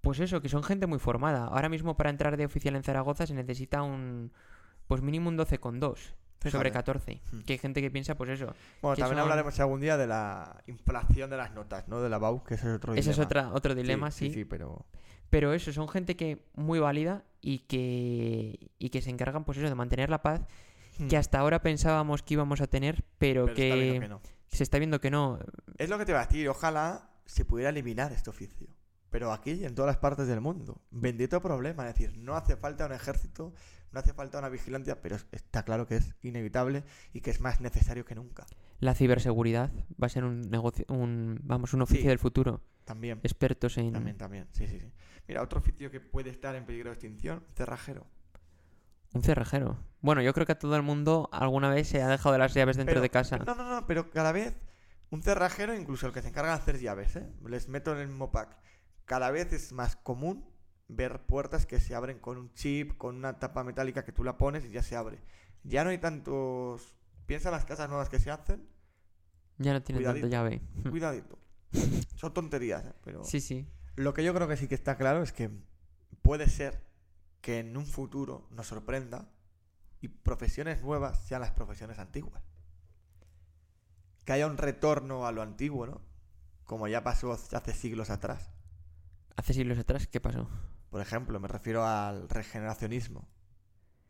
pues 0.00 0.18
eso, 0.20 0.40
que 0.40 0.48
son 0.48 0.62
gente 0.62 0.86
muy 0.86 0.98
formada. 0.98 1.46
Ahora 1.46 1.68
mismo 1.68 1.96
para 1.96 2.10
entrar 2.10 2.36
de 2.36 2.44
oficial 2.46 2.74
en 2.76 2.82
Zaragoza 2.82 3.26
se 3.26 3.34
necesita 3.34 3.82
un, 3.82 4.32
pues 4.86 5.02
mínimo 5.02 5.28
un 5.28 5.36
12,2 5.36 5.80
sobre 6.42 6.70
Fíjate. 6.70 6.70
14. 6.72 7.20
Hmm. 7.32 7.40
Que 7.40 7.54
hay 7.54 7.58
gente 7.58 7.80
que 7.82 7.90
piensa, 7.90 8.14
pues 8.16 8.30
eso. 8.30 8.54
Bueno, 8.82 8.96
también 8.96 9.08
son- 9.16 9.18
hablaremos 9.18 9.58
algún 9.58 9.80
día 9.80 9.96
de 9.96 10.06
la 10.06 10.62
inflación 10.68 11.28
de 11.30 11.36
las 11.36 11.52
notas, 11.54 11.88
¿no? 11.88 12.00
De 12.00 12.08
la 12.08 12.18
BAU, 12.18 12.44
que 12.44 12.54
ese 12.54 12.68
es 12.68 12.76
otro 12.76 12.92
Ese 12.92 13.00
es 13.10 13.16
dilema. 13.16 13.24
otra, 13.26 13.52
otro 13.52 13.74
dilema, 13.74 14.10
sí, 14.12 14.28
Sí, 14.28 14.34
sí, 14.34 14.44
pero... 14.44 14.86
Pero 15.28 15.52
eso, 15.54 15.72
son 15.72 15.88
gente 15.88 16.14
que 16.14 16.44
muy 16.54 16.78
válida 16.78 17.24
y 17.40 17.58
que, 17.60 18.70
y 18.78 18.90
que 18.90 19.02
se 19.02 19.10
encargan, 19.10 19.44
pues 19.44 19.58
eso, 19.58 19.68
de 19.68 19.74
mantener 19.74 20.08
la 20.08 20.22
paz 20.22 20.42
que 21.08 21.16
Hmm. 21.16 21.18
hasta 21.18 21.40
ahora 21.40 21.62
pensábamos 21.62 22.22
que 22.22 22.34
íbamos 22.34 22.60
a 22.60 22.68
tener, 22.68 23.02
pero, 23.18 23.46
Pero 23.46 23.56
que, 23.56 23.68
está 23.68 23.76
viendo 23.80 24.00
que 24.02 24.08
no. 24.08 24.20
Se 24.48 24.62
está 24.62 24.78
viendo 24.78 25.00
que 25.00 25.10
no. 25.10 25.38
Es 25.78 25.88
lo 25.90 25.98
que 25.98 26.04
te 26.04 26.12
iba 26.12 26.20
a 26.20 26.26
decir, 26.26 26.48
ojalá 26.48 27.10
se 27.24 27.44
pudiera 27.44 27.70
eliminar 27.70 28.12
este 28.12 28.30
oficio. 28.30 28.68
Pero 29.10 29.32
aquí 29.32 29.52
y 29.52 29.64
en 29.64 29.74
todas 29.74 29.86
las 29.88 29.96
partes 29.98 30.26
del 30.26 30.40
mundo. 30.40 30.82
Bendito 30.90 31.40
problema, 31.40 31.88
es 31.88 31.94
decir, 31.94 32.16
no 32.18 32.34
hace 32.36 32.56
falta 32.56 32.86
un 32.86 32.92
ejército, 32.92 33.54
no 33.92 34.00
hace 34.00 34.12
falta 34.12 34.38
una 34.38 34.48
vigilancia, 34.48 35.00
pero 35.00 35.16
es- 35.16 35.26
está 35.32 35.64
claro 35.64 35.86
que 35.86 35.96
es 35.96 36.14
inevitable 36.22 36.84
y 37.12 37.20
que 37.20 37.30
es 37.30 37.40
más 37.40 37.60
necesario 37.60 38.04
que 38.04 38.14
nunca. 38.14 38.46
La 38.80 38.94
ciberseguridad 38.94 39.70
va 40.02 40.06
a 40.06 40.10
ser 40.10 40.24
un 40.24 40.42
negocio, 40.50 40.84
un, 40.88 41.40
vamos, 41.44 41.72
un 41.72 41.82
oficio 41.82 42.02
Sí. 42.02 42.08
del 42.08 42.18
futuro. 42.18 42.60
También, 42.84 43.20
Expertos 43.22 43.78
en... 43.78 43.92
también, 43.92 44.16
también. 44.18 44.48
Sí, 44.52 44.66
sí, 44.66 44.78
sí. 44.80 44.92
Mira, 45.28 45.42
otro 45.42 45.60
oficio 45.60 45.90
que 45.90 46.00
puede 46.00 46.30
estar 46.30 46.54
en 46.54 46.66
peligro 46.66 46.90
de 46.90 46.94
extinción, 46.94 47.42
cerrajero. 47.54 48.06
Un 49.12 49.22
cerrajero. 49.22 49.78
Bueno, 50.00 50.22
yo 50.22 50.32
creo 50.34 50.46
que 50.46 50.52
a 50.52 50.58
todo 50.58 50.76
el 50.76 50.82
mundo 50.82 51.28
alguna 51.32 51.68
vez 51.70 51.88
se 51.88 52.02
ha 52.02 52.08
dejado 52.08 52.36
las 52.38 52.54
llaves 52.54 52.76
dentro 52.76 52.92
Pero- 52.94 53.00
de 53.02 53.10
casa. 53.10 53.38
No, 53.38 53.54
no, 53.54 53.68
no, 53.68 53.86
pero 53.86 54.10
cada 54.10 54.32
vez 54.32 54.54
un 55.10 55.22
cerrajero, 55.22 55.74
incluso 55.74 56.06
el 56.06 56.12
que 56.12 56.22
se 56.22 56.28
encarga 56.28 56.50
de 56.52 56.58
hacer 56.62 56.78
llaves, 56.80 57.16
¿eh? 57.16 57.26
les 57.46 57.68
meto 57.68 57.92
en 57.92 57.98
el 57.98 58.08
mismo 58.08 58.30
pack. 58.30 58.56
Cada 59.04 59.30
vez 59.30 59.52
es 59.52 59.72
más 59.72 59.96
común 59.96 60.44
ver 60.88 61.20
puertas 61.26 61.66
que 61.66 61.80
se 61.80 61.94
abren 61.94 62.18
con 62.18 62.36
un 62.38 62.52
chip, 62.54 62.96
con 62.98 63.16
una 63.16 63.38
tapa 63.38 63.64
metálica 63.64 64.04
que 64.04 64.12
tú 64.12 64.22
la 64.24 64.36
pones 64.36 64.64
y 64.64 64.70
ya 64.70 64.82
se 64.82 64.96
abre. 64.96 65.18
Ya 65.64 65.82
no 65.84 65.90
hay 65.90 65.98
tantos. 65.98 66.94
Piensa 67.26 67.48
en 67.48 67.54
las 67.54 67.64
casas 67.64 67.88
nuevas 67.88 68.08
que 68.08 68.20
se 68.20 68.30
hacen, 68.30 68.68
Ya 69.58 69.72
no 69.72 69.82
tienen 69.82 70.04
tanta 70.04 70.20
Cuidadito. 70.20 70.28
llave. 70.28 70.60
cuidadito. 70.90 71.38
Son 72.16 72.32
tonterías, 72.32 72.84
¿eh? 72.84 72.92
pero 73.02 73.24
Sí, 73.24 73.40
sí. 73.40 73.66
lo 73.96 74.14
que 74.14 74.22
yo 74.22 74.32
creo 74.34 74.46
que 74.46 74.56
sí 74.56 74.68
que 74.68 74.74
está 74.76 74.96
claro 74.96 75.22
es 75.22 75.32
que 75.32 75.50
puede 76.22 76.48
ser 76.48 76.85
que 77.46 77.60
en 77.60 77.76
un 77.76 77.86
futuro 77.86 78.48
nos 78.50 78.66
sorprenda 78.66 79.30
y 80.00 80.08
profesiones 80.08 80.82
nuevas 80.82 81.24
sean 81.28 81.42
las 81.42 81.52
profesiones 81.52 82.00
antiguas. 82.00 82.42
Que 84.24 84.32
haya 84.32 84.48
un 84.48 84.58
retorno 84.58 85.28
a 85.28 85.30
lo 85.30 85.42
antiguo, 85.42 85.86
¿no? 85.86 86.00
Como 86.64 86.88
ya 86.88 87.04
pasó 87.04 87.30
hace 87.30 87.72
siglos 87.72 88.10
atrás. 88.10 88.50
Hace 89.36 89.54
siglos 89.54 89.78
atrás, 89.78 90.08
¿qué 90.08 90.20
pasó? 90.20 90.48
Por 90.90 91.00
ejemplo, 91.00 91.38
me 91.38 91.46
refiero 91.46 91.86
al 91.86 92.28
regeneracionismo. 92.28 93.28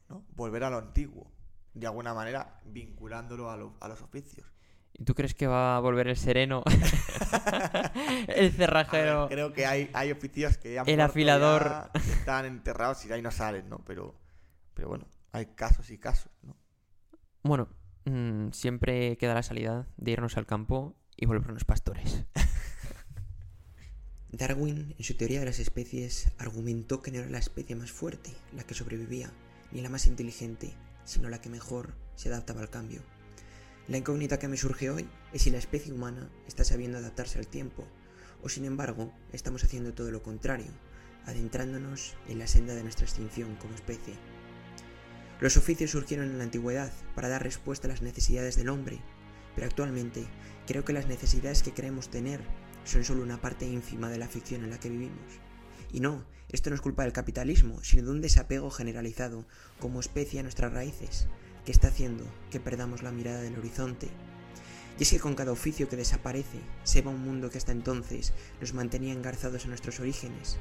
¿no? 0.08 0.24
Volver 0.34 0.64
a 0.64 0.70
lo 0.70 0.78
antiguo. 0.78 1.30
De 1.74 1.86
alguna 1.86 2.14
manera 2.14 2.62
vinculándolo 2.64 3.50
a, 3.50 3.58
lo- 3.58 3.76
a 3.80 3.88
los 3.88 4.00
oficios. 4.00 4.50
¿Y 4.98 5.04
tú 5.04 5.14
crees 5.14 5.34
que 5.34 5.46
va 5.46 5.76
a 5.76 5.80
volver 5.80 6.08
el 6.08 6.16
sereno? 6.16 6.62
el 8.28 8.52
cerrajero. 8.52 9.28
ver, 9.28 9.28
creo 9.28 9.52
que 9.52 9.66
hay, 9.66 9.90
hay 9.92 10.10
oficios 10.10 10.56
que 10.56 10.74
ya 10.74 10.80
han 10.82 10.88
El 10.88 11.00
afilador. 11.00 11.90
ya 11.94 12.00
están 12.00 12.46
enterrados 12.46 13.04
y 13.04 13.08
de 13.08 13.14
ahí 13.14 13.22
no 13.22 13.30
salen, 13.30 13.68
¿no? 13.68 13.84
Pero, 13.86 14.14
pero 14.72 14.88
bueno, 14.88 15.06
hay 15.32 15.46
casos 15.46 15.90
y 15.90 15.98
casos, 15.98 16.32
¿no? 16.42 16.56
Bueno, 17.42 17.68
mm, 18.06 18.52
siempre 18.52 19.18
queda 19.18 19.34
la 19.34 19.42
salida 19.42 19.86
de 19.98 20.12
irnos 20.12 20.38
al 20.38 20.46
campo 20.46 20.96
y 21.14 21.26
volvernos 21.26 21.64
pastores. 21.64 22.24
Darwin, 24.30 24.94
en 24.98 25.04
su 25.04 25.14
teoría 25.14 25.40
de 25.40 25.46
las 25.46 25.58
especies, 25.58 26.32
argumentó 26.38 27.02
que 27.02 27.10
no 27.10 27.18
era 27.18 27.28
la 27.30 27.38
especie 27.38 27.76
más 27.76 27.92
fuerte 27.92 28.30
la 28.54 28.64
que 28.64 28.74
sobrevivía, 28.74 29.30
ni 29.72 29.82
la 29.82 29.90
más 29.90 30.06
inteligente, 30.06 30.72
sino 31.04 31.28
la 31.28 31.40
que 31.40 31.50
mejor 31.50 31.94
se 32.14 32.30
adaptaba 32.30 32.62
al 32.62 32.70
cambio. 32.70 33.02
La 33.88 33.98
incógnita 33.98 34.40
que 34.40 34.48
me 34.48 34.56
surge 34.56 34.90
hoy 34.90 35.08
es 35.32 35.42
si 35.42 35.50
la 35.50 35.58
especie 35.58 35.92
humana 35.92 36.28
está 36.48 36.64
sabiendo 36.64 36.98
adaptarse 36.98 37.38
al 37.38 37.46
tiempo, 37.46 37.86
o 38.42 38.48
sin 38.48 38.64
embargo 38.64 39.12
estamos 39.32 39.62
haciendo 39.62 39.94
todo 39.94 40.10
lo 40.10 40.24
contrario, 40.24 40.72
adentrándonos 41.24 42.16
en 42.28 42.40
la 42.40 42.48
senda 42.48 42.74
de 42.74 42.82
nuestra 42.82 43.06
extinción 43.06 43.54
como 43.56 43.76
especie. 43.76 44.14
Los 45.40 45.56
oficios 45.56 45.92
surgieron 45.92 46.30
en 46.30 46.38
la 46.38 46.44
antigüedad 46.44 46.92
para 47.14 47.28
dar 47.28 47.44
respuesta 47.44 47.86
a 47.86 47.90
las 47.90 48.02
necesidades 48.02 48.56
del 48.56 48.70
hombre, 48.70 48.98
pero 49.54 49.68
actualmente 49.68 50.26
creo 50.66 50.84
que 50.84 50.92
las 50.92 51.06
necesidades 51.06 51.62
que 51.62 51.72
creemos 51.72 52.10
tener 52.10 52.40
son 52.84 53.04
solo 53.04 53.22
una 53.22 53.40
parte 53.40 53.66
ínfima 53.66 54.10
de 54.10 54.18
la 54.18 54.26
ficción 54.26 54.64
en 54.64 54.70
la 54.70 54.80
que 54.80 54.90
vivimos. 54.90 55.40
Y 55.92 56.00
no, 56.00 56.26
esto 56.48 56.70
no 56.70 56.74
es 56.74 56.82
culpa 56.82 57.04
del 57.04 57.12
capitalismo, 57.12 57.84
sino 57.84 58.02
de 58.04 58.10
un 58.10 58.20
desapego 58.20 58.70
generalizado 58.70 59.46
como 59.78 60.00
especie 60.00 60.40
a 60.40 60.42
nuestras 60.42 60.72
raíces, 60.72 61.28
que 61.66 61.72
está 61.72 61.88
haciendo 61.88 62.24
que 62.50 62.60
perdamos 62.60 63.02
la 63.02 63.10
mirada 63.10 63.42
del 63.42 63.58
horizonte. 63.58 64.08
Y 64.98 65.02
es 65.02 65.10
que 65.10 65.20
con 65.20 65.34
cada 65.34 65.52
oficio 65.52 65.88
que 65.88 65.96
desaparece, 65.96 66.60
se 66.84 67.02
va 67.02 67.10
un 67.10 67.20
mundo 67.20 67.50
que 67.50 67.58
hasta 67.58 67.72
entonces 67.72 68.32
nos 68.60 68.72
mantenía 68.72 69.12
engarzados 69.12 69.66
a 69.66 69.68
nuestros 69.68 70.00
orígenes. 70.00 70.56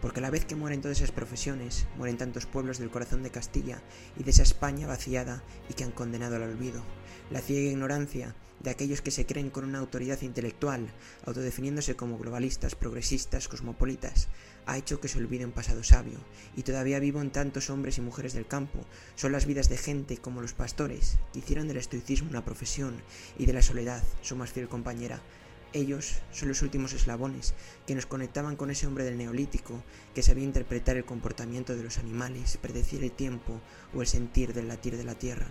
Porque 0.00 0.20
a 0.20 0.22
la 0.22 0.30
vez 0.30 0.44
que 0.44 0.54
mueren 0.54 0.80
todas 0.80 0.98
esas 0.98 1.10
profesiones, 1.10 1.86
mueren 1.96 2.18
tantos 2.18 2.46
pueblos 2.46 2.78
del 2.78 2.90
corazón 2.90 3.22
de 3.22 3.30
Castilla 3.30 3.82
y 4.16 4.22
de 4.22 4.30
esa 4.30 4.42
España 4.42 4.86
vaciada 4.86 5.42
y 5.68 5.74
que 5.74 5.84
han 5.84 5.92
condenado 5.92 6.36
al 6.36 6.42
olvido. 6.42 6.82
La 7.30 7.40
ciega 7.40 7.70
ignorancia 7.70 8.34
de 8.60 8.70
aquellos 8.70 9.02
que 9.02 9.10
se 9.10 9.26
creen 9.26 9.50
con 9.50 9.64
una 9.64 9.78
autoridad 9.78 10.20
intelectual, 10.22 10.88
autodefiniéndose 11.24 11.96
como 11.96 12.18
globalistas, 12.18 12.74
progresistas, 12.74 13.48
cosmopolitas, 13.48 14.28
ha 14.66 14.76
hecho 14.76 15.00
que 15.00 15.08
se 15.08 15.18
olvide 15.18 15.44
un 15.44 15.52
pasado 15.52 15.82
sabio, 15.82 16.18
y 16.56 16.62
todavía 16.62 16.98
vivo 16.98 17.20
en 17.20 17.30
tantos 17.30 17.70
hombres 17.70 17.98
y 17.98 18.00
mujeres 18.00 18.34
del 18.34 18.46
campo, 18.46 18.80
son 19.14 19.32
las 19.32 19.46
vidas 19.46 19.68
de 19.68 19.78
gente 19.78 20.18
como 20.18 20.42
los 20.42 20.54
pastores, 20.54 21.18
que 21.32 21.38
hicieron 21.38 21.68
del 21.68 21.78
estoicismo 21.78 22.30
una 22.30 22.44
profesión, 22.44 22.96
y 23.38 23.46
de 23.46 23.52
la 23.52 23.62
soledad 23.62 24.02
su 24.22 24.36
más 24.36 24.50
fiel 24.50 24.68
compañera. 24.68 25.20
Ellos 25.74 26.22
son 26.32 26.48
los 26.48 26.62
últimos 26.62 26.94
eslabones 26.94 27.52
que 27.86 27.94
nos 27.94 28.06
conectaban 28.06 28.56
con 28.56 28.70
ese 28.70 28.86
hombre 28.86 29.04
del 29.04 29.18
neolítico 29.18 29.82
que 30.14 30.22
sabía 30.22 30.44
interpretar 30.44 30.96
el 30.96 31.04
comportamiento 31.04 31.76
de 31.76 31.82
los 31.82 31.98
animales, 31.98 32.56
predecir 32.56 33.04
el 33.04 33.12
tiempo 33.12 33.60
o 33.94 34.00
el 34.00 34.06
sentir 34.06 34.54
del 34.54 34.68
latir 34.68 34.96
de 34.96 35.04
la 35.04 35.14
tierra. 35.14 35.46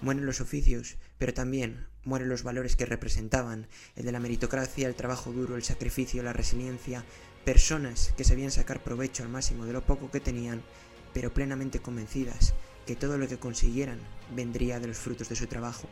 Mueren 0.00 0.26
los 0.26 0.40
oficios, 0.40 0.96
pero 1.18 1.32
también 1.32 1.86
mueren 2.04 2.28
los 2.28 2.42
valores 2.42 2.74
que 2.74 2.84
representaban, 2.84 3.68
el 3.94 4.04
de 4.04 4.10
la 4.10 4.18
meritocracia, 4.18 4.88
el 4.88 4.96
trabajo 4.96 5.30
duro, 5.30 5.54
el 5.54 5.62
sacrificio, 5.62 6.24
la 6.24 6.32
resiliencia, 6.32 7.04
personas 7.44 8.12
que 8.16 8.24
sabían 8.24 8.50
sacar 8.50 8.82
provecho 8.82 9.22
al 9.22 9.28
máximo 9.28 9.66
de 9.66 9.72
lo 9.72 9.86
poco 9.86 10.10
que 10.10 10.18
tenían, 10.18 10.62
pero 11.14 11.32
plenamente 11.32 11.80
convencidas 11.80 12.54
que 12.86 12.96
todo 12.96 13.18
lo 13.18 13.28
que 13.28 13.38
consiguieran 13.38 14.00
vendría 14.34 14.80
de 14.80 14.88
los 14.88 14.98
frutos 14.98 15.28
de 15.28 15.36
su 15.36 15.46
trabajo. 15.46 15.88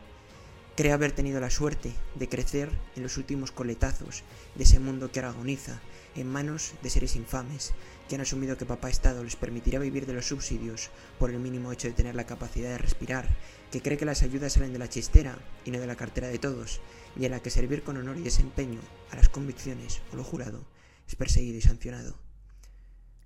Creo 0.81 0.95
haber 0.95 1.13
tenido 1.13 1.41
la 1.41 1.51
suerte 1.51 1.93
de 2.15 2.27
crecer 2.31 2.71
en 2.97 3.03
los 3.03 3.19
últimos 3.19 3.53
coletazos 3.53 4.25
de 4.55 4.65
ese 4.65 4.81
mundo 4.81 5.13
que 5.13 5.21
agoniza, 5.21 5.79
en 6.15 6.27
manos 6.27 6.73
de 6.83 6.89
seres 6.89 7.17
infames, 7.17 7.75
que 8.09 8.15
han 8.15 8.23
asumido 8.23 8.57
que 8.57 8.65
papá 8.65 8.89
Estado 8.89 9.23
les 9.23 9.37
permitirá 9.37 9.79
vivir 9.79 10.07
de 10.07 10.15
los 10.15 10.29
subsidios 10.29 10.89
por 11.19 11.29
el 11.29 11.39
mínimo 11.39 11.71
hecho 11.71 11.87
de 11.87 11.93
tener 11.93 12.15
la 12.15 12.25
capacidad 12.25 12.71
de 12.71 12.79
respirar, 12.79 13.29
que 13.71 13.83
cree 13.83 13.99
que 13.99 14.07
las 14.07 14.23
ayudas 14.23 14.55
salen 14.55 14.73
de 14.73 14.79
la 14.79 14.89
chistera 14.89 15.39
y 15.67 15.71
no 15.71 15.79
de 15.79 15.87
la 15.87 15.97
cartera 15.97 16.29
de 16.29 16.39
todos, 16.39 16.81
y 17.15 17.27
en 17.27 17.33
la 17.33 17.41
que 17.41 17.51
servir 17.51 17.83
con 17.83 17.99
honor 17.99 18.17
y 18.17 18.23
desempeño 18.23 18.81
a 19.11 19.17
las 19.17 19.29
convicciones 19.29 20.01
o 20.15 20.17
lo 20.17 20.25
jurado 20.25 20.65
es 21.07 21.15
perseguido 21.15 21.59
y 21.59 21.61
sancionado. 21.61 22.17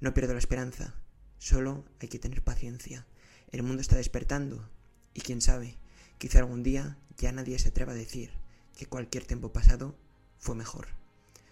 No 0.00 0.12
pierdo 0.12 0.32
la 0.32 0.40
esperanza, 0.40 0.96
Solo 1.38 1.84
hay 2.00 2.09
que 2.09 2.18
tener 2.18 2.42
paciencia. 2.42 3.07
El 3.52 3.62
mundo 3.62 3.80
está 3.80 3.94
despertando 3.94 4.68
y 5.12 5.20
quién 5.20 5.40
sabe, 5.40 5.76
quizá 6.25 6.39
algún 6.39 6.62
día 6.62 6.97
ya 7.18 7.33
nadie 7.33 7.59
se 7.59 7.68
atreva 7.68 7.93
a 7.93 7.95
decir 7.95 8.31
que 8.79 8.87
cualquier 8.87 9.27
tiempo 9.27 9.53
pasado 9.53 9.95
fue 10.39 10.55
mejor. 10.55 10.87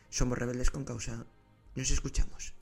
Somos 0.09 0.39
rebeldes 0.39 0.70
con 0.70 0.87
causa. 0.87 1.27
Nos 1.75 1.91
escuchamos. 1.91 2.55